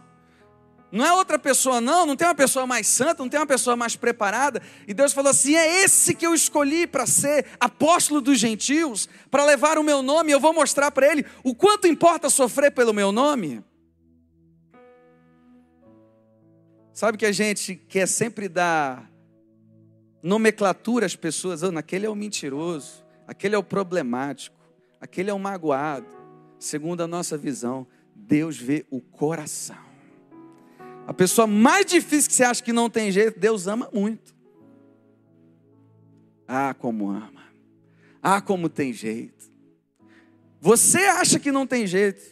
Não 0.91 1.07
é 1.07 1.13
outra 1.13 1.39
pessoa, 1.39 1.81
não, 1.81 2.05
não 2.05 2.17
tem 2.17 2.27
uma 2.27 2.35
pessoa 2.35 2.67
mais 2.67 2.89
santa, 2.89 3.23
não 3.23 3.31
tem 3.31 3.39
uma 3.39 3.47
pessoa 3.47 3.77
mais 3.77 3.95
preparada. 3.95 4.61
E 4.89 4.93
Deus 4.93 5.13
falou 5.13 5.31
assim: 5.31 5.55
é 5.55 5.85
esse 5.85 6.13
que 6.13 6.27
eu 6.27 6.35
escolhi 6.35 6.89
para 6.89 7.07
ser 7.07 7.47
apóstolo 7.61 8.21
dos 8.21 8.37
gentios, 8.37 9.09
para 9.31 9.45
levar 9.45 9.79
o 9.79 9.85
meu 9.85 10.03
nome, 10.03 10.33
eu 10.33 10.41
vou 10.41 10.53
mostrar 10.53 10.91
para 10.91 11.07
ele 11.07 11.25
o 11.45 11.55
quanto 11.55 11.87
importa 11.87 12.29
sofrer 12.29 12.73
pelo 12.73 12.93
meu 12.93 13.13
nome. 13.13 13.63
Sabe 17.01 17.17
que 17.17 17.25
a 17.25 17.33
gente 17.33 17.77
quer 17.77 18.07
sempre 18.07 18.47
dar 18.47 19.11
nomenclatura 20.23 21.07
às 21.07 21.17
pessoas, 21.17 21.63
oh, 21.63 21.73
naquele 21.73 22.05
é 22.05 22.11
o 22.11 22.15
mentiroso, 22.15 23.03
aquele 23.27 23.55
é 23.55 23.59
o 23.59 23.63
problemático, 23.63 24.55
aquele 25.01 25.31
é 25.31 25.33
o 25.33 25.39
magoado. 25.39 26.15
Segundo 26.59 27.01
a 27.01 27.07
nossa 27.07 27.39
visão, 27.39 27.87
Deus 28.15 28.59
vê 28.59 28.85
o 28.91 29.01
coração. 29.01 29.79
A 31.07 31.15
pessoa 31.15 31.47
mais 31.47 31.87
difícil 31.87 32.29
que 32.29 32.37
você 32.37 32.45
acha 32.45 32.63
que 32.63 32.71
não 32.71 32.91
tem 32.91 33.11
jeito, 33.11 33.41
Deus 33.41 33.67
ama 33.67 33.89
muito. 33.95 34.37
Ah, 36.47 36.75
como 36.75 37.09
ama. 37.09 37.45
Ah, 38.23 38.43
como 38.43 38.69
tem 38.69 38.93
jeito. 38.93 39.51
Você 40.61 40.99
acha 40.99 41.39
que 41.39 41.51
não 41.51 41.67
tem 41.67 41.87
jeito. 41.87 42.23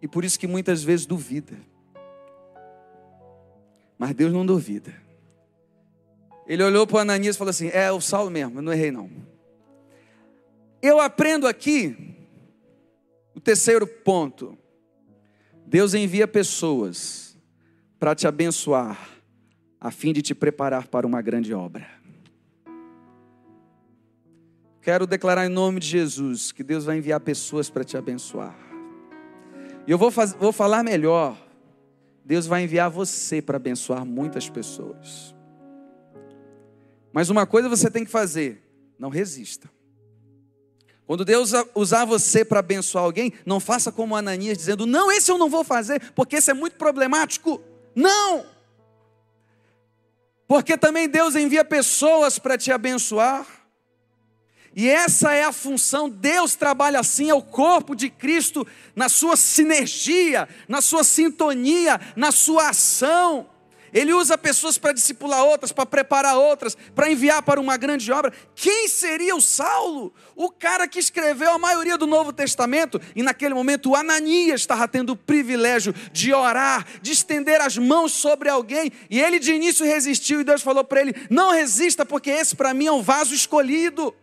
E 0.00 0.08
por 0.08 0.24
isso 0.24 0.38
que 0.38 0.46
muitas 0.46 0.82
vezes 0.82 1.04
duvida. 1.04 1.67
Mas 3.98 4.14
Deus 4.14 4.32
não 4.32 4.46
duvida. 4.46 4.94
Ele 6.46 6.62
olhou 6.62 6.86
para 6.86 7.00
Ananias 7.00 7.34
e 7.34 7.38
falou 7.38 7.50
assim: 7.50 7.68
É 7.68 7.90
o 7.90 8.00
Saulo 8.00 8.30
mesmo, 8.30 8.58
eu 8.58 8.62
não 8.62 8.72
errei 8.72 8.90
não. 8.90 9.10
Eu 10.80 11.00
aprendo 11.00 11.46
aqui 11.46 12.16
o 13.34 13.40
terceiro 13.40 13.86
ponto. 13.86 14.56
Deus 15.66 15.92
envia 15.92 16.26
pessoas 16.26 17.36
para 17.98 18.14
te 18.14 18.26
abençoar, 18.26 19.08
a 19.80 19.90
fim 19.90 20.12
de 20.12 20.22
te 20.22 20.34
preparar 20.34 20.86
para 20.86 21.06
uma 21.06 21.20
grande 21.20 21.52
obra. 21.52 21.86
Quero 24.80 25.06
declarar 25.06 25.44
em 25.44 25.50
nome 25.50 25.80
de 25.80 25.86
Jesus 25.86 26.50
que 26.52 26.62
Deus 26.62 26.84
vai 26.84 26.96
enviar 26.96 27.20
pessoas 27.20 27.68
para 27.68 27.84
te 27.84 27.96
abençoar. 27.96 28.56
E 29.86 29.90
eu 29.90 29.98
vou, 29.98 30.10
faz, 30.10 30.32
vou 30.32 30.52
falar 30.52 30.82
melhor. 30.82 31.36
Deus 32.28 32.46
vai 32.46 32.62
enviar 32.62 32.90
você 32.90 33.40
para 33.40 33.56
abençoar 33.56 34.04
muitas 34.04 34.50
pessoas. 34.50 35.34
Mas 37.10 37.30
uma 37.30 37.46
coisa 37.46 37.70
você 37.70 37.90
tem 37.90 38.04
que 38.04 38.10
fazer: 38.10 38.62
não 38.98 39.08
resista. 39.08 39.66
Quando 41.06 41.24
Deus 41.24 41.52
usar 41.74 42.04
você 42.04 42.44
para 42.44 42.58
abençoar 42.58 43.02
alguém, 43.02 43.32
não 43.46 43.58
faça 43.58 43.90
como 43.90 44.14
Ananias 44.14 44.58
dizendo: 44.58 44.84
Não, 44.84 45.10
esse 45.10 45.30
eu 45.30 45.38
não 45.38 45.48
vou 45.48 45.64
fazer, 45.64 46.12
porque 46.12 46.36
esse 46.36 46.50
é 46.50 46.54
muito 46.54 46.76
problemático. 46.76 47.62
Não! 47.94 48.44
Porque 50.46 50.76
também 50.76 51.08
Deus 51.08 51.34
envia 51.34 51.64
pessoas 51.64 52.38
para 52.38 52.58
te 52.58 52.70
abençoar. 52.70 53.46
E 54.76 54.88
essa 54.88 55.32
é 55.32 55.44
a 55.44 55.52
função, 55.52 56.08
Deus 56.08 56.54
trabalha 56.54 57.00
assim, 57.00 57.30
é 57.30 57.34
o 57.34 57.42
corpo 57.42 57.96
de 57.96 58.08
Cristo 58.08 58.66
na 58.94 59.08
sua 59.08 59.36
sinergia, 59.36 60.48
na 60.68 60.80
sua 60.80 61.02
sintonia, 61.02 62.00
na 62.14 62.30
sua 62.30 62.68
ação. 62.68 63.48
Ele 63.92 64.12
usa 64.12 64.36
pessoas 64.36 64.76
para 64.76 64.92
discipular 64.92 65.44
outras, 65.44 65.72
para 65.72 65.86
preparar 65.86 66.36
outras, 66.36 66.76
para 66.94 67.10
enviar 67.10 67.42
para 67.42 67.60
uma 67.60 67.76
grande 67.76 68.10
obra. 68.12 68.32
Quem 68.54 68.88
seria 68.88 69.34
o 69.34 69.40
Saulo? 69.40 70.12
O 70.36 70.50
cara 70.50 70.86
que 70.86 70.98
escreveu 70.98 71.52
a 71.52 71.58
maioria 71.58 71.96
do 71.96 72.06
Novo 72.06 72.32
Testamento. 72.32 73.00
E 73.16 73.22
naquele 73.22 73.54
momento 73.54 73.90
o 73.90 73.96
Ananias 73.96 74.60
estava 74.60 74.86
tendo 74.86 75.10
o 75.10 75.16
privilégio 75.16 75.94
de 76.12 76.32
orar, 76.32 76.86
de 77.00 77.12
estender 77.12 77.60
as 77.60 77.78
mãos 77.78 78.12
sobre 78.12 78.48
alguém. 78.48 78.92
E 79.08 79.20
ele 79.20 79.38
de 79.38 79.52
início 79.52 79.86
resistiu 79.86 80.40
e 80.40 80.44
Deus 80.44 80.62
falou 80.62 80.84
para 80.84 81.00
ele: 81.00 81.14
Não 81.30 81.50
resista, 81.52 82.04
porque 82.04 82.30
esse 82.30 82.54
para 82.54 82.74
mim 82.74 82.86
é 82.86 82.92
um 82.92 83.02
vaso 83.02 83.34
escolhido. 83.34 84.14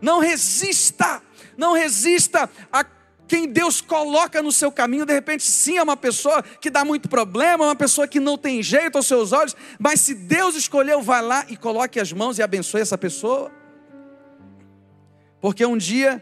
Não 0.00 0.18
resista, 0.18 1.22
não 1.56 1.72
resista 1.72 2.48
a 2.72 2.84
quem 3.30 3.46
Deus 3.46 3.80
coloca 3.80 4.42
no 4.42 4.50
seu 4.50 4.72
caminho, 4.72 5.06
de 5.06 5.12
repente, 5.12 5.44
sim, 5.44 5.78
é 5.78 5.82
uma 5.84 5.96
pessoa 5.96 6.42
que 6.42 6.68
dá 6.68 6.84
muito 6.84 7.08
problema, 7.08 7.64
é 7.64 7.68
uma 7.68 7.76
pessoa 7.76 8.08
que 8.08 8.18
não 8.18 8.36
tem 8.36 8.60
jeito 8.60 8.96
aos 8.96 9.06
seus 9.06 9.30
olhos, 9.32 9.54
mas 9.78 10.00
se 10.00 10.14
Deus 10.14 10.56
escolheu, 10.56 11.00
vai 11.00 11.22
lá 11.22 11.46
e 11.48 11.56
coloque 11.56 12.00
as 12.00 12.12
mãos 12.12 12.38
e 12.38 12.42
abençoe 12.42 12.80
essa 12.80 12.98
pessoa. 12.98 13.52
Porque 15.40 15.64
um 15.64 15.76
dia, 15.76 16.20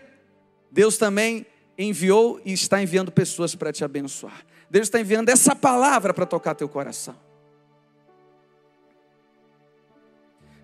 Deus 0.70 0.98
também 0.98 1.46
enviou 1.78 2.42
e 2.44 2.52
está 2.52 2.82
enviando 2.82 3.10
pessoas 3.10 3.54
para 3.54 3.72
te 3.72 3.82
abençoar. 3.82 4.44
Deus 4.68 4.88
está 4.88 5.00
enviando 5.00 5.30
essa 5.30 5.56
palavra 5.56 6.12
para 6.12 6.26
tocar 6.26 6.54
teu 6.54 6.68
coração. 6.68 7.16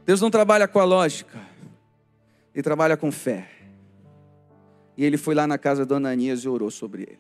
Deus 0.05 0.20
não 0.20 0.31
trabalha 0.31 0.69
com 0.69 0.78
a 0.78 0.85
lógica, 0.85 1.41
Ele 2.55 2.62
trabalha 2.62 2.97
com 2.97 3.10
fé. 3.10 3.48
E 4.97 5.05
ele 5.05 5.16
foi 5.16 5.35
lá 5.35 5.47
na 5.47 5.59
casa 5.59 5.85
de 5.85 5.93
Ananias 5.93 6.44
e 6.44 6.48
orou 6.48 6.70
sobre 6.70 7.02
ele. 7.02 7.18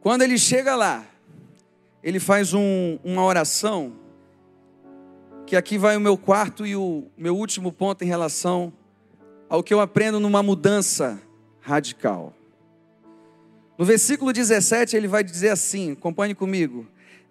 Quando 0.00 0.20
ele 0.20 0.36
chega 0.36 0.76
lá, 0.76 1.06
ele 2.02 2.20
faz 2.20 2.52
um, 2.52 2.98
uma 3.02 3.24
oração, 3.24 3.94
que 5.46 5.56
aqui 5.56 5.78
vai 5.78 5.96
o 5.96 6.00
meu 6.00 6.18
quarto 6.18 6.66
e 6.66 6.76
o 6.76 7.06
meu 7.16 7.34
último 7.34 7.72
ponto 7.72 8.04
em 8.04 8.06
relação 8.06 8.70
ao 9.48 9.62
que 9.62 9.72
eu 9.72 9.80
aprendo 9.80 10.20
numa 10.20 10.42
mudança 10.42 11.18
radical. 11.60 12.34
No 13.78 13.84
versículo 13.86 14.34
17, 14.34 14.94
ele 14.94 15.08
vai 15.08 15.24
dizer 15.24 15.48
assim: 15.48 15.92
acompanhe 15.92 16.34
comigo. 16.34 16.86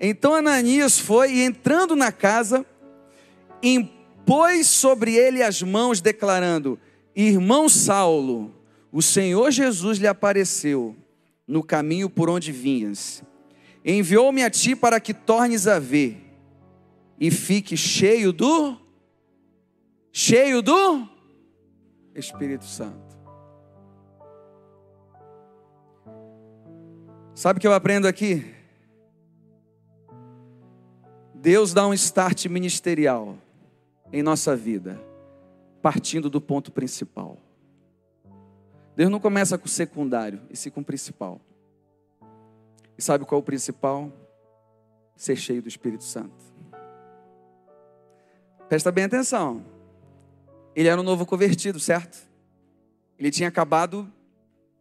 Então 0.05 0.35
Ananias 0.35 0.99
foi 0.99 1.31
e 1.31 1.43
entrando 1.43 1.95
na 1.95 2.11
casa, 2.11 2.65
pôs 4.25 4.67
sobre 4.67 5.15
ele 5.15 5.41
as 5.41 5.61
mãos, 5.61 6.01
declarando: 6.01 6.77
Irmão 7.15 7.69
Saulo, 7.69 8.53
o 8.91 9.01
Senhor 9.01 9.49
Jesus 9.49 9.99
lhe 9.99 10.05
apareceu 10.05 10.93
no 11.47 11.63
caminho 11.63 12.09
por 12.09 12.29
onde 12.29 12.51
vinhas. 12.51 13.23
Enviou-me 13.85 14.43
a 14.43 14.49
ti 14.49 14.75
para 14.75 14.99
que 14.99 15.13
tornes 15.13 15.67
a 15.67 15.79
ver 15.79 16.17
e 17.17 17.31
fique 17.31 17.77
cheio 17.77 18.33
do 18.33 18.77
cheio 20.11 20.61
do 20.61 21.07
Espírito 22.13 22.65
Santo. 22.65 23.17
Sabe 27.33 27.57
o 27.57 27.61
que 27.61 27.67
eu 27.67 27.73
aprendo 27.73 28.05
aqui? 28.05 28.62
Deus 31.43 31.73
dá 31.73 31.85
um 31.85 31.93
start 31.93 32.45
ministerial 32.45 33.37
em 34.13 34.23
nossa 34.23 34.55
vida, 34.55 34.97
partindo 35.81 36.29
do 36.29 36.39
ponto 36.39 36.71
principal. 36.71 37.37
Deus 38.95 39.11
não 39.11 39.19
começa 39.19 39.57
com 39.57 39.65
o 39.65 39.69
secundário, 39.69 40.39
e 40.49 40.55
sim 40.55 40.69
com 40.69 40.79
o 40.79 40.85
principal. 40.85 41.41
E 42.97 43.01
sabe 43.01 43.25
qual 43.25 43.39
é 43.39 43.41
o 43.41 43.45
principal? 43.45 44.09
Ser 45.17 45.35
cheio 45.35 45.61
do 45.61 45.67
Espírito 45.67 46.05
Santo. 46.05 46.31
Presta 48.69 48.89
bem 48.89 49.03
atenção. 49.03 49.65
Ele 50.73 50.87
era 50.87 51.01
um 51.01 51.03
novo 51.03 51.25
convertido, 51.25 51.77
certo? 51.77 52.25
Ele 53.19 53.29
tinha 53.29 53.49
acabado 53.49 54.09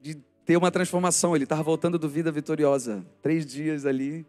de 0.01 0.15
ter 0.45 0.57
uma 0.57 0.71
transformação, 0.71 1.35
ele 1.35 1.43
estava 1.43 1.65
voltando 1.65 1.99
do 1.99 2.09
vida 2.09 2.31
vitoriosa. 2.31 3.05
Três 3.21 3.45
dias 3.45 3.85
ali. 3.85 4.25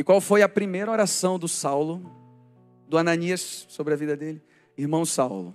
E 0.00 0.02
qual 0.02 0.18
foi 0.18 0.40
a 0.40 0.48
primeira 0.48 0.90
oração 0.90 1.38
do 1.38 1.46
Saulo 1.46 2.00
do 2.88 2.96
Ananias 2.96 3.66
sobre 3.68 3.92
a 3.92 3.96
vida 3.98 4.16
dele. 4.16 4.42
Irmão 4.74 5.04
Saulo, 5.04 5.54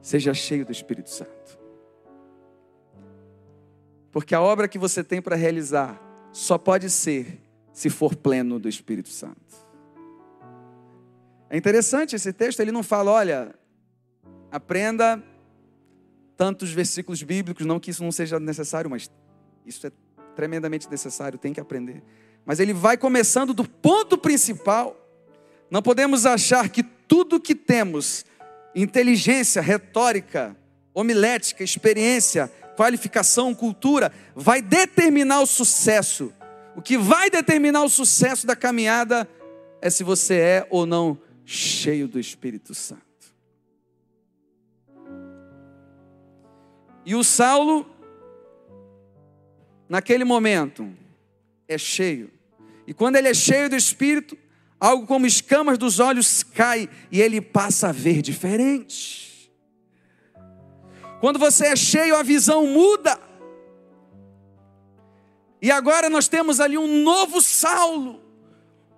seja 0.00 0.32
cheio 0.32 0.64
do 0.64 0.72
Espírito 0.72 1.10
Santo. 1.10 1.58
Porque 4.10 4.34
a 4.34 4.40
obra 4.40 4.66
que 4.66 4.78
você 4.78 5.04
tem 5.04 5.20
para 5.20 5.36
realizar 5.36 6.00
só 6.32 6.56
pode 6.56 6.88
ser 6.88 7.38
se 7.74 7.90
for 7.90 8.16
pleno 8.16 8.58
do 8.58 8.70
Espírito 8.70 9.10
Santo. 9.10 9.36
É 11.50 11.58
interessante 11.58 12.16
esse 12.16 12.32
texto, 12.32 12.60
ele 12.60 12.72
não 12.72 12.82
fala, 12.82 13.10
olha, 13.10 13.54
aprenda 14.50 15.22
tantos 16.38 16.72
versículos 16.72 17.22
bíblicos, 17.22 17.66
não 17.66 17.78
que 17.78 17.90
isso 17.90 18.02
não 18.02 18.10
seja 18.10 18.40
necessário, 18.40 18.88
mas 18.88 19.10
isso 19.66 19.86
é 19.86 19.92
tremendamente 20.34 20.90
necessário, 20.90 21.38
tem 21.38 21.52
que 21.52 21.60
aprender. 21.60 22.02
Mas 22.46 22.60
ele 22.60 22.72
vai 22.72 22.96
começando 22.96 23.52
do 23.52 23.68
ponto 23.68 24.16
principal. 24.16 24.96
Não 25.68 25.82
podemos 25.82 26.24
achar 26.24 26.68
que 26.68 26.84
tudo 26.84 27.40
que 27.40 27.56
temos, 27.56 28.24
inteligência, 28.72 29.60
retórica, 29.60 30.56
homilética, 30.94 31.64
experiência, 31.64 32.50
qualificação, 32.76 33.52
cultura, 33.52 34.12
vai 34.34 34.62
determinar 34.62 35.40
o 35.40 35.46
sucesso. 35.46 36.32
O 36.76 36.80
que 36.80 36.96
vai 36.96 37.28
determinar 37.28 37.82
o 37.82 37.88
sucesso 37.88 38.46
da 38.46 38.54
caminhada 38.54 39.28
é 39.82 39.90
se 39.90 40.04
você 40.04 40.34
é 40.34 40.66
ou 40.70 40.86
não 40.86 41.18
cheio 41.44 42.06
do 42.06 42.20
Espírito 42.20 42.74
Santo. 42.74 43.02
E 47.04 47.14
o 47.14 47.24
Saulo, 47.24 47.88
naquele 49.88 50.24
momento, 50.24 50.92
é 51.68 51.78
cheio. 51.78 52.35
E 52.86 52.94
quando 52.94 53.16
ele 53.16 53.28
é 53.28 53.34
cheio 53.34 53.68
do 53.68 53.76
Espírito, 53.76 54.36
algo 54.78 55.06
como 55.06 55.26
escamas 55.26 55.78
dos 55.78 55.98
olhos 56.00 56.42
cai 56.42 56.88
e 57.10 57.20
ele 57.20 57.40
passa 57.40 57.88
a 57.88 57.92
ver 57.92 58.22
diferente. 58.22 59.50
Quando 61.20 61.38
você 61.38 61.66
é 61.66 61.76
cheio, 61.76 62.16
a 62.16 62.22
visão 62.22 62.66
muda. 62.66 63.18
E 65.60 65.70
agora 65.70 66.10
nós 66.10 66.28
temos 66.28 66.60
ali 66.60 66.76
um 66.76 67.02
novo 67.02 67.40
Saulo 67.40 68.25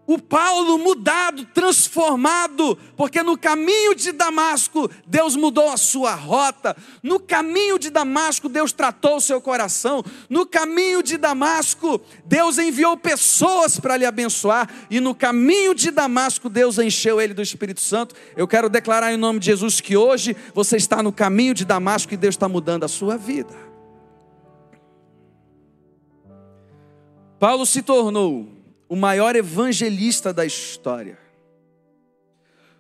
o 0.08 0.18
Paulo 0.18 0.78
mudado, 0.78 1.44
transformado, 1.52 2.78
porque 2.96 3.22
no 3.22 3.36
caminho 3.36 3.94
de 3.94 4.10
Damasco, 4.10 4.90
Deus 5.06 5.36
mudou 5.36 5.68
a 5.68 5.76
sua 5.76 6.14
rota, 6.14 6.74
no 7.02 7.20
caminho 7.20 7.78
de 7.78 7.90
Damasco, 7.90 8.48
Deus 8.48 8.72
tratou 8.72 9.16
o 9.16 9.20
seu 9.20 9.38
coração, 9.38 10.02
no 10.30 10.46
caminho 10.46 11.02
de 11.02 11.18
Damasco, 11.18 12.00
Deus 12.24 12.56
enviou 12.56 12.96
pessoas 12.96 13.78
para 13.78 13.98
lhe 13.98 14.06
abençoar, 14.06 14.70
e 14.88 14.98
no 14.98 15.14
caminho 15.14 15.74
de 15.74 15.90
Damasco, 15.90 16.48
Deus 16.48 16.78
encheu 16.78 17.20
ele 17.20 17.34
do 17.34 17.42
Espírito 17.42 17.82
Santo. 17.82 18.14
Eu 18.34 18.48
quero 18.48 18.70
declarar 18.70 19.12
em 19.12 19.18
nome 19.18 19.38
de 19.38 19.44
Jesus 19.44 19.78
que 19.78 19.94
hoje 19.94 20.34
você 20.54 20.78
está 20.78 21.02
no 21.02 21.12
caminho 21.12 21.52
de 21.52 21.66
Damasco 21.66 22.14
e 22.14 22.16
Deus 22.16 22.34
está 22.34 22.48
mudando 22.48 22.84
a 22.84 22.88
sua 22.88 23.18
vida. 23.18 23.54
Paulo 27.38 27.66
se 27.66 27.82
tornou 27.82 28.57
o 28.88 28.96
maior 28.96 29.36
evangelista 29.36 30.32
da 30.32 30.46
história. 30.46 31.18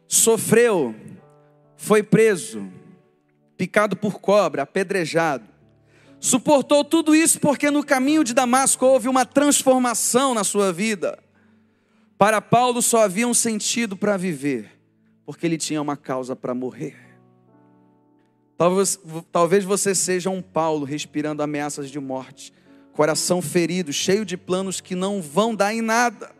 Sofreu, 0.06 0.94
foi 1.76 2.02
preso, 2.02 2.66
picado 3.56 3.96
por 3.96 4.20
cobra, 4.20 4.62
apedrejado. 4.62 5.44
Suportou 6.18 6.84
tudo 6.84 7.14
isso 7.14 7.38
porque 7.38 7.70
no 7.70 7.84
caminho 7.84 8.24
de 8.24 8.34
Damasco 8.34 8.84
houve 8.84 9.08
uma 9.08 9.24
transformação 9.26 10.34
na 10.34 10.42
sua 10.42 10.72
vida. 10.72 11.18
Para 12.16 12.40
Paulo 12.40 12.82
só 12.82 13.04
havia 13.04 13.28
um 13.28 13.34
sentido 13.34 13.96
para 13.96 14.16
viver, 14.16 14.80
porque 15.24 15.46
ele 15.46 15.56
tinha 15.56 15.80
uma 15.80 15.96
causa 15.96 16.34
para 16.34 16.54
morrer. 16.54 16.96
Talvez, 18.56 18.98
talvez 19.30 19.62
você 19.62 19.94
seja 19.94 20.28
um 20.28 20.42
Paulo 20.42 20.84
respirando 20.84 21.44
ameaças 21.44 21.88
de 21.88 22.00
morte, 22.00 22.52
coração 22.98 23.40
ferido, 23.40 23.92
cheio 23.92 24.24
de 24.24 24.36
planos 24.36 24.80
que 24.80 24.96
não 24.96 25.22
vão 25.22 25.54
dar 25.54 25.72
em 25.72 25.80
nada. 25.80 26.34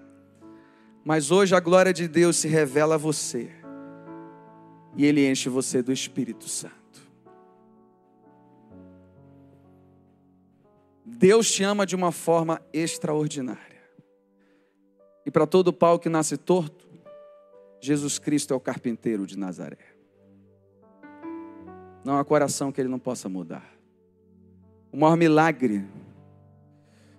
Mas 1.05 1.31
hoje 1.31 1.55
a 1.55 1.61
glória 1.61 1.93
de 1.93 2.09
Deus 2.09 2.37
se 2.37 2.49
revela 2.49 2.97
a 2.97 2.99
você. 2.99 3.49
E 4.97 5.07
Ele 5.07 5.31
enche 5.31 5.49
você 5.49 5.81
do 5.81 5.93
Espírito 5.93 6.49
Santo. 6.49 6.75
Deus 11.07 11.49
te 11.49 11.63
ama 11.63 11.87
de 11.87 11.95
uma 11.95 12.11
forma 12.11 12.61
extraordinária. 12.73 13.81
E 15.25 15.31
para 15.31 15.47
todo 15.47 15.73
pau 15.73 15.97
que 15.97 16.09
nasce 16.09 16.37
torto, 16.37 16.89
Jesus 17.81 18.19
Cristo 18.19 18.53
é 18.53 18.57
o 18.57 18.61
carpinteiro 18.61 19.29
de 19.29 19.39
Nazaré. 19.39 19.95
Não 22.05 22.19
há 22.19 22.25
coração 22.25 22.73
que 22.73 22.81
ele 22.81 22.89
não 22.89 22.99
possa 22.99 23.29
mudar. 23.29 23.73
O 24.91 24.97
maior 24.97 25.17
milagre 25.17 25.87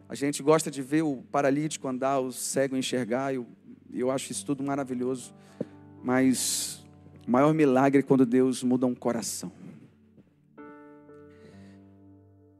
a 0.10 0.16
gente 0.16 0.42
gosta 0.42 0.72
de 0.72 0.82
ver 0.82 1.04
o 1.04 1.18
paralítico 1.32 1.88
andar, 1.88 2.20
o 2.20 2.32
cego 2.32 2.76
enxergar, 2.76 3.32
eu, 3.32 3.46
eu 3.94 4.10
acho 4.10 4.32
isso 4.32 4.44
tudo 4.44 4.64
maravilhoso. 4.64 5.36
Mas 6.04 6.84
o 7.28 7.32
maior 7.32 7.54
milagre 7.54 8.00
é 8.00 8.02
quando 8.02 8.26
Deus 8.26 8.64
muda 8.64 8.88
um 8.88 8.96
coração. 8.96 9.52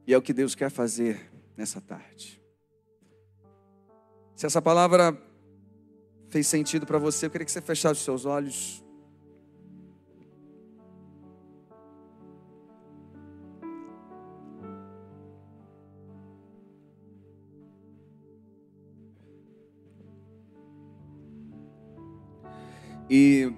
E 0.06 0.14
é 0.14 0.16
o 0.16 0.22
que 0.22 0.32
Deus 0.32 0.54
quer 0.54 0.70
fazer 0.70 1.28
nessa 1.56 1.80
tarde. 1.80 2.40
Se 4.36 4.46
essa 4.46 4.62
palavra 4.62 5.20
fez 6.28 6.46
sentido 6.46 6.86
para 6.86 6.98
você, 6.98 7.26
eu 7.26 7.30
queria 7.30 7.44
que 7.44 7.50
você 7.50 7.60
fechasse 7.60 7.98
os 7.98 8.04
seus 8.04 8.24
olhos. 8.26 8.84
E 23.12 23.52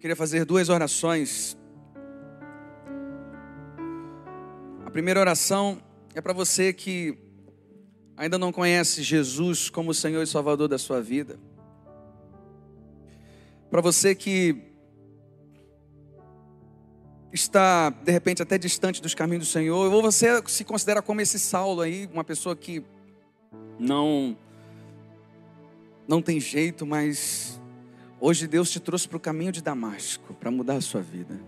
queria 0.00 0.16
fazer 0.16 0.44
duas 0.44 0.68
orações. 0.68 1.56
A 4.84 4.90
primeira 4.90 5.20
oração 5.20 5.80
é 6.12 6.20
para 6.20 6.32
você 6.32 6.72
que 6.72 7.16
ainda 8.16 8.36
não 8.36 8.50
conhece 8.50 9.00
Jesus 9.04 9.70
como 9.70 9.94
Senhor 9.94 10.20
e 10.20 10.26
Salvador 10.26 10.66
da 10.66 10.76
sua 10.76 11.00
vida. 11.00 11.38
Para 13.70 13.80
você 13.80 14.12
que 14.12 14.60
está, 17.32 17.90
de 17.90 18.10
repente, 18.10 18.42
até 18.42 18.58
distante 18.58 19.00
dos 19.00 19.14
caminhos 19.14 19.46
do 19.46 19.52
Senhor, 19.52 19.92
ou 19.92 20.02
você 20.02 20.42
se 20.48 20.64
considera 20.64 21.00
como 21.00 21.20
esse 21.20 21.38
Saulo 21.38 21.82
aí, 21.82 22.08
uma 22.12 22.24
pessoa 22.24 22.56
que 22.56 22.82
não 23.78 24.36
não 26.08 26.22
tem 26.22 26.40
jeito, 26.40 26.86
mas 26.86 27.57
Hoje 28.20 28.48
Deus 28.48 28.70
te 28.70 28.80
trouxe 28.80 29.06
para 29.06 29.16
o 29.16 29.20
caminho 29.20 29.52
de 29.52 29.62
Damasco 29.62 30.34
para 30.34 30.50
mudar 30.50 30.74
a 30.74 30.80
sua 30.80 31.00
vida. 31.00 31.38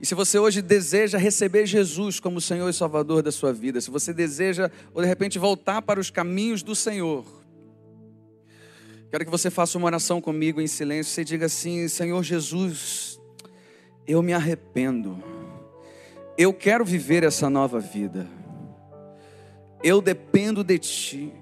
E 0.00 0.06
se 0.06 0.14
você 0.14 0.38
hoje 0.38 0.62
deseja 0.62 1.18
receber 1.18 1.66
Jesus 1.66 2.20
como 2.20 2.40
Senhor 2.40 2.68
e 2.68 2.72
Salvador 2.72 3.22
da 3.22 3.32
sua 3.32 3.52
vida, 3.52 3.80
se 3.80 3.90
você 3.90 4.12
deseja, 4.12 4.70
ou 4.94 5.02
de 5.02 5.08
repente 5.08 5.38
voltar 5.38 5.82
para 5.82 5.98
os 5.98 6.10
caminhos 6.10 6.62
do 6.62 6.74
Senhor, 6.74 7.24
quero 9.10 9.24
que 9.24 9.30
você 9.30 9.50
faça 9.50 9.76
uma 9.76 9.86
oração 9.86 10.20
comigo 10.20 10.60
em 10.60 10.66
silêncio. 10.68 11.12
Você 11.12 11.24
diga 11.24 11.46
assim: 11.46 11.88
Senhor 11.88 12.22
Jesus, 12.22 13.18
eu 14.06 14.22
me 14.22 14.34
arrependo, 14.34 15.20
eu 16.38 16.52
quero 16.52 16.84
viver 16.84 17.24
essa 17.24 17.50
nova 17.50 17.80
vida, 17.80 18.28
eu 19.82 20.00
dependo 20.00 20.62
de 20.62 20.78
Ti, 20.78 21.32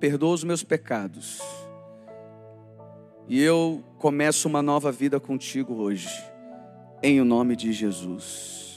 perdoa 0.00 0.34
os 0.34 0.44
meus 0.44 0.62
pecados 0.62 1.61
e 3.32 3.40
eu 3.40 3.82
começo 3.96 4.46
uma 4.46 4.60
nova 4.60 4.92
vida 4.92 5.18
contigo 5.18 5.76
hoje, 5.76 6.06
em 7.02 7.18
o 7.18 7.24
nome 7.24 7.56
de 7.56 7.72
Jesus. 7.72 8.76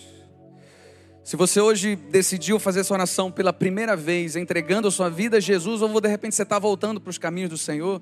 Se 1.26 1.36
você 1.36 1.60
hoje 1.60 1.98
decidiu 1.98 2.58
fazer 2.58 2.80
essa 2.80 2.94
oração 2.94 3.30
pela 3.30 3.52
primeira 3.52 3.98
vez, 3.98 4.38
entregando 4.38 4.88
a 4.88 4.92
sua 4.92 5.10
vida 5.10 5.36
a 5.36 5.40
Jesus, 5.42 5.82
ou 5.82 6.00
de 6.00 6.08
repente 6.08 6.36
você 6.36 6.44
está 6.44 6.58
voltando 6.58 7.02
para 7.02 7.10
os 7.10 7.18
caminhos 7.18 7.50
do 7.50 7.58
Senhor, 7.58 8.02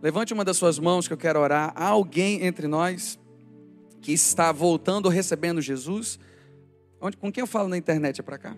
levante 0.00 0.32
uma 0.32 0.42
das 0.42 0.56
suas 0.56 0.78
mãos 0.78 1.06
que 1.06 1.12
eu 1.12 1.18
quero 1.18 1.38
orar. 1.38 1.70
Há 1.76 1.88
alguém 1.88 2.46
entre 2.46 2.66
nós 2.66 3.20
que 4.00 4.12
está 4.12 4.52
voltando 4.52 5.04
ou 5.04 5.12
recebendo 5.12 5.60
Jesus? 5.60 6.18
Onde, 6.98 7.18
com 7.18 7.30
quem 7.30 7.42
eu 7.42 7.46
falo 7.46 7.68
na 7.68 7.76
internet 7.76 8.20
é 8.20 8.22
para 8.22 8.38
cá? 8.38 8.56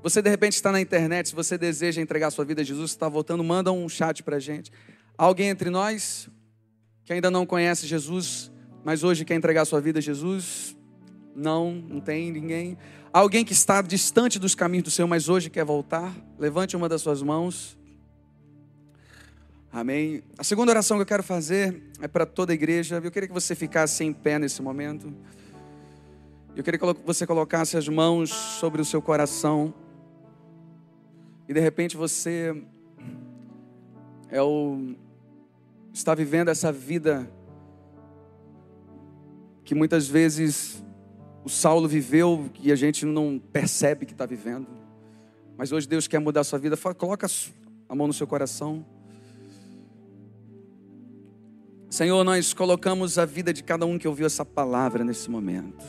Você 0.00 0.22
de 0.22 0.30
repente 0.30 0.52
está 0.52 0.70
na 0.70 0.80
internet, 0.80 1.30
se 1.30 1.34
você 1.34 1.58
deseja 1.58 2.00
entregar 2.00 2.30
sua 2.30 2.44
vida 2.44 2.62
a 2.62 2.64
Jesus, 2.64 2.92
está 2.92 3.08
voltando, 3.08 3.42
manda 3.42 3.72
um 3.72 3.88
chat 3.88 4.22
para 4.22 4.36
a 4.36 4.40
gente. 4.40 4.70
Alguém 5.18 5.48
entre 5.48 5.70
nós 5.70 6.30
que 7.06 7.12
ainda 7.12 7.30
não 7.30 7.46
conhece 7.46 7.86
Jesus, 7.86 8.50
mas 8.84 9.04
hoje 9.04 9.24
quer 9.24 9.36
entregar 9.36 9.64
sua 9.64 9.80
vida 9.80 10.00
a 10.00 10.02
Jesus? 10.02 10.76
Não, 11.36 11.70
não 11.70 12.00
tem 12.00 12.32
ninguém. 12.32 12.76
Alguém 13.12 13.44
que 13.44 13.52
está 13.52 13.80
distante 13.80 14.40
dos 14.40 14.56
caminhos 14.56 14.84
do 14.84 14.90
Senhor, 14.90 15.06
mas 15.06 15.28
hoje 15.28 15.48
quer 15.48 15.64
voltar? 15.64 16.12
Levante 16.36 16.76
uma 16.76 16.88
das 16.88 17.00
suas 17.00 17.22
mãos. 17.22 17.78
Amém. 19.72 20.20
A 20.36 20.42
segunda 20.42 20.72
oração 20.72 20.96
que 20.96 21.02
eu 21.02 21.06
quero 21.06 21.22
fazer 21.22 21.80
é 22.00 22.08
para 22.08 22.26
toda 22.26 22.52
a 22.52 22.54
igreja. 22.54 23.00
Eu 23.02 23.10
queria 23.12 23.28
que 23.28 23.34
você 23.34 23.54
ficasse 23.54 24.02
em 24.02 24.12
pé 24.12 24.36
nesse 24.36 24.60
momento. 24.60 25.14
Eu 26.56 26.64
queria 26.64 26.80
que 26.80 26.86
você 27.04 27.24
colocasse 27.24 27.76
as 27.76 27.88
mãos 27.88 28.30
sobre 28.30 28.82
o 28.82 28.84
seu 28.84 29.00
coração. 29.00 29.72
E 31.48 31.54
de 31.54 31.60
repente 31.60 31.96
você 31.96 32.64
é 34.28 34.42
o 34.42 34.96
está 35.98 36.14
vivendo 36.14 36.48
essa 36.50 36.70
vida 36.70 37.26
que 39.64 39.74
muitas 39.74 40.06
vezes 40.06 40.84
o 41.42 41.48
Saulo 41.48 41.88
viveu 41.88 42.50
e 42.60 42.70
a 42.70 42.76
gente 42.76 43.06
não 43.06 43.40
percebe 43.52 44.04
que 44.04 44.12
está 44.12 44.26
vivendo. 44.26 44.68
Mas 45.56 45.72
hoje 45.72 45.88
Deus 45.88 46.06
quer 46.06 46.18
mudar 46.18 46.42
a 46.42 46.44
sua 46.44 46.58
vida. 46.58 46.76
Fala, 46.76 46.94
coloca 46.94 47.26
a 47.88 47.94
mão 47.94 48.06
no 48.06 48.12
seu 48.12 48.26
coração. 48.26 48.84
Senhor, 51.88 52.22
nós 52.24 52.52
colocamos 52.52 53.16
a 53.16 53.24
vida 53.24 53.50
de 53.52 53.62
cada 53.64 53.86
um 53.86 53.98
que 53.98 54.06
ouviu 54.06 54.26
essa 54.26 54.44
palavra 54.44 55.02
nesse 55.02 55.30
momento. 55.30 55.82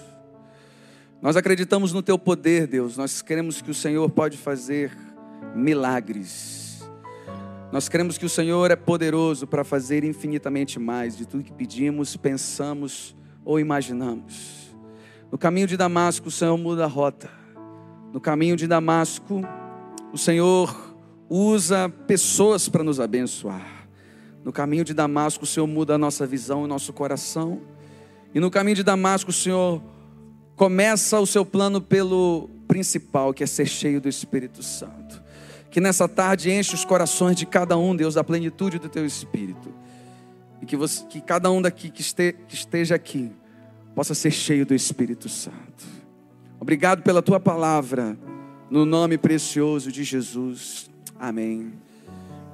Nós 1.21 1.35
acreditamos 1.35 1.91
no 1.91 2.01
teu 2.01 2.17
poder, 2.17 2.65
Deus. 2.65 2.95
Nós 2.95 3.21
queremos 3.21 3.61
que 3.61 3.71
o 3.71 3.73
Senhor 3.73 4.09
pode 4.09 4.37
fazer 4.37 4.91
milagres. 5.53 6.66
Nós 7.71 7.89
cremos 7.89 8.17
que 8.17 8.25
o 8.25 8.29
Senhor 8.29 8.71
é 8.71 8.77
poderoso 8.77 9.45
para 9.45 9.63
fazer 9.63 10.05
infinitamente 10.05 10.79
mais 10.79 11.17
de 11.17 11.25
tudo 11.25 11.43
que 11.43 11.51
pedimos, 11.51 12.15
pensamos 12.15 13.15
ou 13.43 13.59
imaginamos. 13.59 14.73
No 15.29 15.37
caminho 15.37 15.67
de 15.67 15.75
Damasco, 15.75 16.29
o 16.29 16.31
Senhor 16.31 16.57
muda 16.57 16.85
a 16.85 16.87
rota. 16.87 17.29
No 18.13 18.21
caminho 18.21 18.55
de 18.55 18.67
Damasco, 18.67 19.41
o 20.13 20.17
Senhor 20.17 20.95
usa 21.29 21.89
pessoas 22.07 22.69
para 22.69 22.83
nos 22.83 23.01
abençoar. 23.01 23.89
No 24.45 24.53
caminho 24.53 24.85
de 24.85 24.93
Damasco, 24.93 25.43
o 25.43 25.47
Senhor 25.47 25.67
muda 25.67 25.95
a 25.95 25.97
nossa 25.97 26.25
visão 26.25 26.63
e 26.63 26.67
nosso 26.69 26.93
coração. 26.93 27.61
E 28.33 28.39
no 28.39 28.49
caminho 28.49 28.77
de 28.77 28.83
Damasco, 28.83 29.29
o 29.29 29.33
Senhor 29.33 29.81
começa 30.55 31.19
o 31.19 31.25
seu 31.25 31.45
plano 31.45 31.81
pelo 31.81 32.49
principal, 32.65 33.33
que 33.33 33.43
é 33.43 33.47
ser 33.47 33.65
cheio 33.65 33.99
do 33.99 34.07
Espírito 34.07 34.63
Santo. 34.63 35.21
Que 35.69 35.79
nessa 35.81 36.07
tarde 36.07 36.51
enche 36.51 36.73
os 36.73 36.85
corações 36.85 37.35
de 37.35 37.45
cada 37.45 37.77
um, 37.77 37.95
Deus, 37.95 38.15
da 38.15 38.23
plenitude 38.23 38.79
do 38.79 38.89
teu 38.89 39.05
Espírito. 39.05 39.73
E 40.61 40.65
que, 40.65 40.75
você, 40.75 41.05
que 41.05 41.21
cada 41.21 41.51
um 41.51 41.61
daqui 41.61 41.89
que, 41.89 42.01
este, 42.01 42.33
que 42.47 42.55
esteja 42.55 42.95
aqui 42.95 43.31
possa 43.93 44.13
ser 44.13 44.31
cheio 44.31 44.65
do 44.65 44.73
Espírito 44.73 45.27
Santo. 45.27 45.85
Obrigado 46.59 47.03
pela 47.03 47.21
tua 47.21 47.39
palavra, 47.39 48.17
no 48.69 48.85
nome 48.85 49.17
precioso 49.17 49.91
de 49.91 50.03
Jesus. 50.03 50.89
Amém 51.19 51.73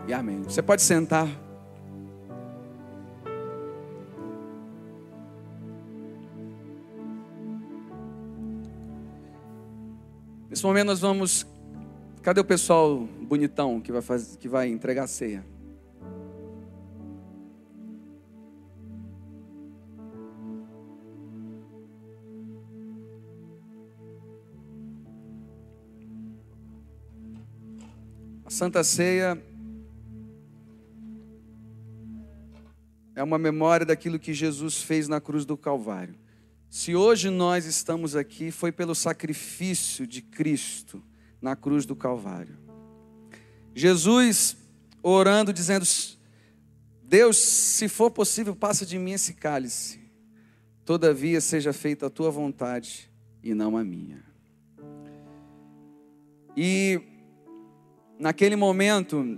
e 0.08 0.14
amém. 0.14 0.44
Você 0.44 0.62
pode 0.62 0.82
sentar. 0.82 1.28
Nesse 10.50 10.64
momento 10.64 10.88
nós 10.88 11.00
vamos. 11.00 11.53
Cadê 12.24 12.40
o 12.40 12.46
pessoal 12.46 13.00
bonitão 13.00 13.82
que 13.82 13.92
vai, 13.92 14.02
fazer, 14.02 14.38
que 14.38 14.48
vai 14.48 14.70
entregar 14.70 15.04
a 15.04 15.08
ceia? 15.08 15.46
A 28.46 28.50
Santa 28.50 28.86
Ceia 28.86 29.44
é 33.14 33.22
uma 33.22 33.38
memória 33.38 33.86
daquilo 33.86 34.18
que 34.18 34.34
Jesus 34.34 34.82
fez 34.82 35.10
na 35.10 35.20
cruz 35.20 35.44
do 35.44 35.58
Calvário. 35.58 36.16
Se 36.70 36.96
hoje 36.96 37.30
nós 37.30 37.66
estamos 37.66 38.16
aqui, 38.16 38.50
foi 38.50 38.72
pelo 38.72 38.96
sacrifício 38.96 40.08
de 40.08 40.22
Cristo 40.22 41.04
na 41.44 41.58
cruz 41.58 41.86
do 41.86 41.94
Calvário. 41.94 42.58
Jesus 43.76 44.56
orando, 45.04 45.52
dizendo: 45.52 45.86
Deus, 47.04 47.38
se 47.38 47.90
for 47.90 48.10
possível, 48.10 48.56
passa 48.56 48.86
de 48.86 48.98
mim 48.98 49.12
esse 49.12 49.34
cálice. 49.34 50.00
Todavia, 50.86 51.42
seja 51.42 51.74
feita 51.74 52.08
a 52.08 52.10
tua 52.10 52.32
vontade 52.32 53.12
e 53.44 53.54
não 53.54 53.76
a 53.76 53.84
minha. 53.84 54.24
E 56.56 57.02
naquele 58.18 58.56
momento, 58.56 59.38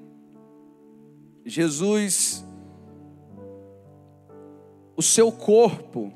Jesus, 1.44 2.45
o 4.95 5.02
seu 5.02 5.32
corpo, 5.32 6.14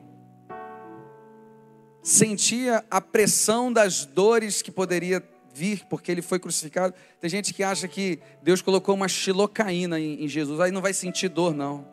sentia 2.03 2.83
a 2.89 3.01
pressão 3.01 3.71
das 3.71 4.05
dores 4.05 4.61
que 4.61 4.71
poderia 4.71 5.21
vir, 5.59 5.85
porque 5.89 6.09
ele 6.09 6.21
foi 6.21 6.39
crucificado. 6.39 6.93
Tem 7.19 7.29
gente 7.29 7.53
que 7.53 7.61
acha 7.61 7.87
que 7.87 8.19
Deus 8.41 8.61
colocou 8.61 8.95
uma 8.95 9.09
xilocaína 9.09 9.99
em, 9.99 10.23
em 10.23 10.27
Jesus, 10.27 10.59
aí 10.61 10.71
não 10.71 10.81
vai 10.81 10.93
sentir 10.93 11.27
dor, 11.27 11.53
não. 11.53 11.85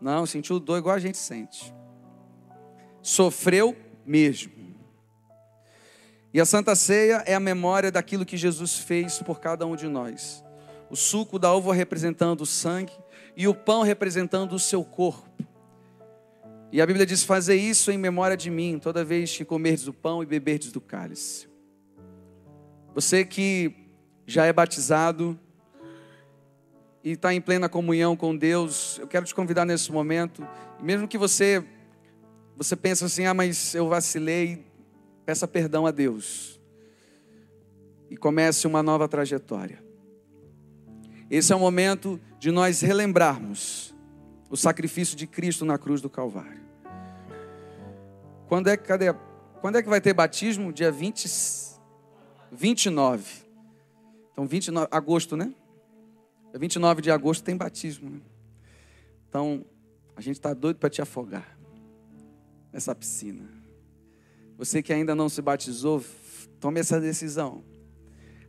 Não, 0.00 0.24
sentiu 0.24 0.60
dor 0.60 0.78
igual 0.78 0.94
a 0.94 1.00
gente 1.00 1.18
sente. 1.18 1.74
Sofreu 3.02 3.76
mesmo. 4.04 4.52
E 6.32 6.40
a 6.40 6.44
Santa 6.44 6.76
Ceia 6.76 7.24
é 7.26 7.34
a 7.34 7.40
memória 7.40 7.90
daquilo 7.90 8.24
que 8.24 8.36
Jesus 8.36 8.78
fez 8.78 9.18
por 9.18 9.40
cada 9.40 9.66
um 9.66 9.74
de 9.74 9.88
nós. 9.88 10.44
O 10.88 10.94
suco 10.94 11.38
da 11.38 11.52
uva 11.52 11.74
representando 11.74 12.42
o 12.42 12.46
sangue 12.46 12.92
e 13.36 13.48
o 13.48 13.54
pão 13.54 13.82
representando 13.82 14.52
o 14.52 14.58
seu 14.58 14.84
corpo. 14.84 15.28
E 16.70 16.80
a 16.80 16.86
Bíblia 16.86 17.06
diz: 17.06 17.24
Fazer 17.24 17.56
isso 17.56 17.90
em 17.90 17.98
memória 17.98 18.36
de 18.36 18.50
mim, 18.50 18.78
toda 18.78 19.04
vez 19.04 19.36
que 19.36 19.44
comerdes 19.44 19.84
do 19.84 19.94
pão 19.94 20.22
e 20.22 20.26
beberdes 20.26 20.70
do 20.70 20.80
cálice. 20.80 21.48
Você 22.96 23.26
que 23.26 23.74
já 24.26 24.46
é 24.46 24.52
batizado 24.54 25.38
e 27.04 27.10
está 27.10 27.34
em 27.34 27.42
plena 27.42 27.68
comunhão 27.68 28.16
com 28.16 28.34
Deus, 28.34 28.98
eu 28.98 29.06
quero 29.06 29.26
te 29.26 29.34
convidar 29.34 29.66
nesse 29.66 29.92
momento, 29.92 30.48
mesmo 30.80 31.06
que 31.06 31.18
você 31.18 31.62
você 32.56 32.74
pense 32.74 33.04
assim, 33.04 33.26
ah, 33.26 33.34
mas 33.34 33.74
eu 33.74 33.86
vacilei, 33.86 34.64
peça 35.26 35.46
perdão 35.46 35.84
a 35.84 35.90
Deus 35.90 36.58
e 38.08 38.16
comece 38.16 38.66
uma 38.66 38.82
nova 38.82 39.06
trajetória. 39.06 39.84
Esse 41.30 41.52
é 41.52 41.56
o 41.56 41.60
momento 41.60 42.18
de 42.38 42.50
nós 42.50 42.80
relembrarmos 42.80 43.94
o 44.48 44.56
sacrifício 44.56 45.14
de 45.14 45.26
Cristo 45.26 45.66
na 45.66 45.76
cruz 45.76 46.00
do 46.00 46.08
Calvário. 46.08 46.62
Quando 48.48 48.68
é, 48.68 48.76
cadê, 48.78 49.14
quando 49.60 49.76
é 49.76 49.82
que 49.82 49.88
vai 49.90 50.00
ter 50.00 50.14
batismo? 50.14 50.72
Dia 50.72 50.90
20, 50.90 51.28
29. 52.52 53.46
Então, 54.32 54.46
29, 54.46 54.88
agosto, 54.90 55.36
né? 55.36 55.52
29 56.54 57.02
de 57.02 57.10
agosto 57.10 57.44
tem 57.44 57.56
batismo. 57.56 58.10
Né? 58.10 58.20
Então, 59.28 59.64
a 60.14 60.20
gente 60.20 60.36
está 60.36 60.54
doido 60.54 60.78
para 60.78 60.88
te 60.88 61.02
afogar 61.02 61.58
nessa 62.72 62.94
piscina. 62.94 63.48
Você 64.56 64.82
que 64.82 64.92
ainda 64.92 65.14
não 65.14 65.28
se 65.28 65.42
batizou, 65.42 66.02
tome 66.58 66.80
essa 66.80 67.00
decisão. 67.00 67.62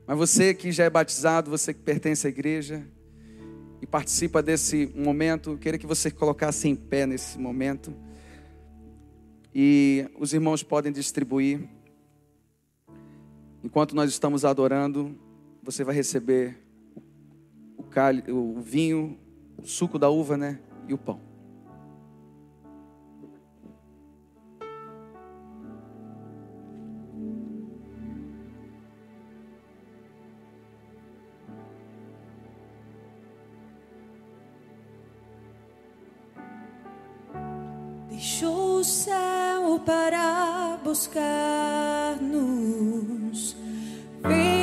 Mas 0.06 0.18
você 0.18 0.54
que 0.54 0.72
já 0.72 0.86
é 0.86 0.90
batizado, 0.90 1.50
você 1.50 1.74
que 1.74 1.82
pertence 1.82 2.26
à 2.26 2.30
igreja, 2.30 2.88
e 3.82 3.86
participa 3.86 4.42
desse 4.42 4.92
momento. 4.96 5.58
Queria 5.58 5.78
que 5.78 5.86
você 5.86 6.10
colocasse 6.10 6.68
em 6.68 6.76
pé 6.76 7.06
nesse 7.06 7.38
momento. 7.38 7.94
E 9.54 10.10
os 10.20 10.34
irmãos 10.34 10.64
podem 10.64 10.92
distribuir. 10.92 11.68
Enquanto 13.64 13.96
nós 13.96 14.10
estamos 14.10 14.46
adorando, 14.46 15.16
você 15.64 15.84
vai 15.84 15.96
receber 15.96 16.58
o, 17.76 17.84
cali, 17.84 18.24
o 18.32 18.60
vinho, 18.62 19.18
o 19.58 19.66
suco 19.66 20.00
da 20.00 20.10
uva, 20.10 20.38
né? 20.38 20.60
E 20.88 20.94
o 20.94 20.98
pão. 20.98 21.20
Deixou 38.10 38.80
o 38.80 38.84
céu 38.84 39.80
para 39.86 40.80
buscar-nos, 40.84 42.38
veio 44.28 44.57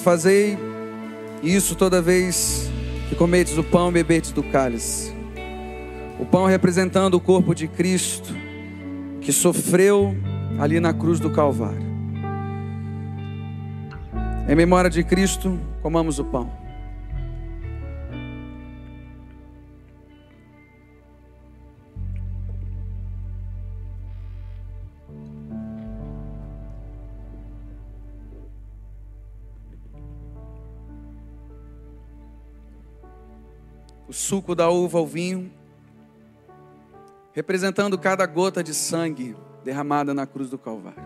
disse: 0.00 0.02
Fazei 0.02 0.58
isso 1.42 1.74
toda 1.74 2.00
vez 2.00 2.70
que 3.08 3.14
cometes 3.14 3.56
o 3.58 3.62
pão 3.62 3.90
e 3.90 3.92
bebetes 3.92 4.32
do 4.32 4.42
cálice. 4.42 5.12
O 6.18 6.24
pão 6.24 6.46
representando 6.46 7.14
o 7.14 7.20
corpo 7.20 7.54
de 7.54 7.68
Cristo, 7.68 8.34
que 9.20 9.32
sofreu 9.32 10.14
ali 10.58 10.80
na 10.80 10.92
cruz 10.92 11.18
do 11.20 11.30
Calvário. 11.30 11.90
Em 14.48 14.54
memória 14.54 14.90
de 14.90 15.02
Cristo, 15.04 15.58
comamos 15.82 16.18
o 16.18 16.24
pão. 16.24 16.59
Suco 34.20 34.54
da 34.54 34.68
uva 34.68 34.98
ao 34.98 35.06
vinho, 35.06 35.50
representando 37.32 37.98
cada 37.98 38.26
gota 38.26 38.62
de 38.62 38.74
sangue 38.74 39.34
derramada 39.64 40.12
na 40.12 40.26
cruz 40.26 40.50
do 40.50 40.58
Calvário. 40.58 41.02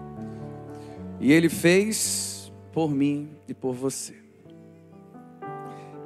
E 1.20 1.32
ele 1.32 1.48
fez 1.48 2.52
por 2.72 2.90
mim 2.90 3.30
e 3.48 3.54
por 3.54 3.72
você. 3.72 4.16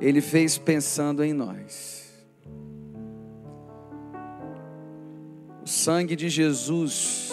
Ele 0.00 0.20
fez 0.20 0.58
pensando 0.58 1.24
em 1.24 1.32
nós. 1.32 2.12
O 5.62 5.66
sangue 5.66 6.14
de 6.14 6.28
Jesus 6.28 7.32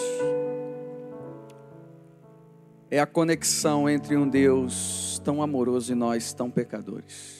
é 2.90 2.98
a 2.98 3.06
conexão 3.06 3.88
entre 3.88 4.16
um 4.16 4.28
Deus 4.28 5.20
tão 5.22 5.42
amoroso 5.42 5.92
e 5.92 5.94
nós 5.94 6.32
tão 6.32 6.50
pecadores. 6.50 7.35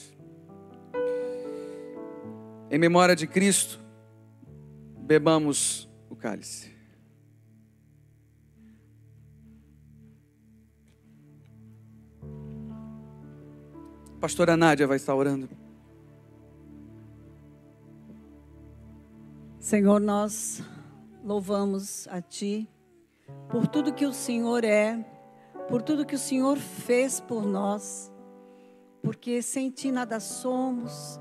Em 2.69 2.77
memória 2.77 3.15
de 3.15 3.25
Cristo, 3.25 3.79
bebamos 4.97 5.89
o 6.09 6.15
cálice. 6.17 6.75
Pastora 14.19 14.57
Nádia 14.57 14.85
vai 14.85 14.97
estar 14.97 15.15
orando. 15.15 15.47
Senhor, 19.59 20.01
nós 20.01 20.61
louvamos 21.23 22.07
a 22.09 22.21
Ti 22.21 22.69
por 23.49 23.67
tudo 23.67 23.93
que 23.93 24.05
o 24.05 24.11
Senhor 24.11 24.65
é, 24.65 25.05
por 25.69 25.81
tudo 25.81 26.05
que 26.05 26.15
o 26.15 26.19
Senhor 26.19 26.57
fez 26.57 27.19
por 27.21 27.45
nós, 27.45 28.11
porque 29.01 29.41
sem 29.41 29.69
Ti 29.69 29.91
nada 29.91 30.19
somos, 30.19 31.19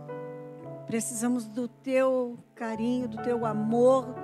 precisamos 0.86 1.46
do 1.46 1.66
Teu 1.66 2.38
carinho, 2.54 3.08
do 3.08 3.22
Teu 3.22 3.44
amor, 3.44 4.14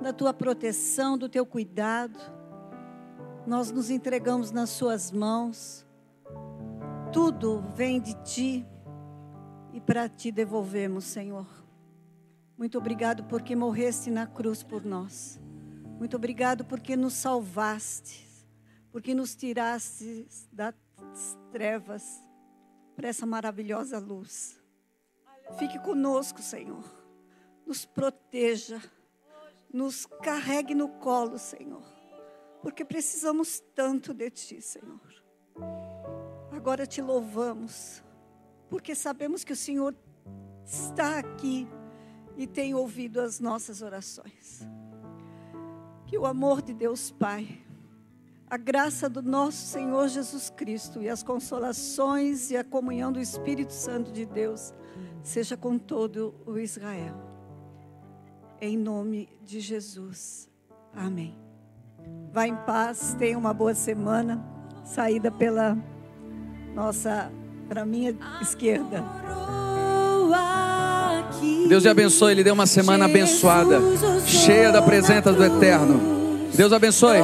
da 0.00 0.12
Tua 0.12 0.32
proteção, 0.32 1.16
do 1.16 1.28
Teu 1.28 1.46
cuidado. 1.46 2.18
Nós 3.46 3.70
nos 3.70 3.90
entregamos 3.90 4.50
nas 4.50 4.70
Suas 4.70 5.10
mãos, 5.10 5.86
tudo 7.12 7.62
vem 7.74 8.00
de 8.00 8.14
Ti 8.22 8.66
e 9.72 9.80
para 9.80 10.08
Ti 10.08 10.30
devolvemos, 10.30 11.04
Senhor. 11.04 11.46
Muito 12.56 12.76
obrigado 12.76 13.24
porque 13.24 13.56
morreste 13.56 14.10
na 14.10 14.26
cruz 14.26 14.62
por 14.62 14.84
nós. 14.84 15.40
Muito 15.98 16.16
obrigado 16.16 16.64
porque 16.64 16.94
nos 16.96 17.14
salvaste, 17.14 18.26
porque 18.92 19.14
nos 19.14 19.34
tiraste 19.34 20.26
das 20.52 20.74
trevas 21.50 22.22
para 22.94 23.08
essa 23.08 23.24
maravilhosa 23.24 23.98
luz. 23.98 24.59
Fique 25.58 25.78
conosco, 25.78 26.40
Senhor. 26.40 26.84
Nos 27.66 27.84
proteja. 27.84 28.80
Nos 29.72 30.06
carregue 30.22 30.74
no 30.74 30.88
colo, 30.88 31.38
Senhor. 31.38 31.82
Porque 32.62 32.84
precisamos 32.84 33.60
tanto 33.74 34.12
de 34.12 34.30
Ti, 34.30 34.60
Senhor. 34.60 35.00
Agora 36.50 36.86
te 36.86 37.00
louvamos, 37.00 38.02
porque 38.68 38.94
sabemos 38.94 39.44
que 39.44 39.52
o 39.52 39.56
Senhor 39.56 39.94
está 40.64 41.18
aqui 41.18 41.66
e 42.36 42.46
tem 42.46 42.74
ouvido 42.74 43.20
as 43.20 43.40
nossas 43.40 43.80
orações. 43.80 44.60
Que 46.06 46.18
o 46.18 46.26
amor 46.26 46.60
de 46.60 46.74
Deus 46.74 47.10
Pai, 47.10 47.64
a 48.48 48.56
graça 48.56 49.08
do 49.08 49.22
nosso 49.22 49.68
Senhor 49.68 50.08
Jesus 50.08 50.50
Cristo 50.50 51.00
e 51.00 51.08
as 51.08 51.22
consolações 51.22 52.50
e 52.50 52.56
a 52.56 52.64
comunhão 52.64 53.12
do 53.12 53.20
Espírito 53.20 53.72
Santo 53.72 54.10
de 54.10 54.26
Deus 54.26 54.74
seja 55.22 55.56
com 55.56 55.78
todo 55.78 56.34
o 56.46 56.58
Israel. 56.58 57.14
Em 58.60 58.76
nome 58.76 59.28
de 59.44 59.60
Jesus. 59.60 60.48
Amém. 60.94 61.38
Vá 62.32 62.46
em 62.46 62.56
paz, 62.56 63.14
tenha 63.18 63.38
uma 63.38 63.52
boa 63.52 63.74
semana. 63.74 64.44
Saída 64.84 65.30
pela 65.30 65.76
nossa, 66.74 67.30
para 67.68 67.84
minha 67.84 68.16
esquerda. 68.40 69.04
Deus 71.68 71.82
te 71.82 71.88
abençoe. 71.88 72.32
Ele 72.32 72.44
deu 72.44 72.54
uma 72.54 72.66
semana 72.66 73.04
abençoada, 73.04 73.80
cheia 74.26 74.72
da 74.72 74.82
presença 74.82 75.32
do 75.32 75.44
Eterno. 75.44 76.00
Deus 76.54 76.72
abençoe. 76.72 77.18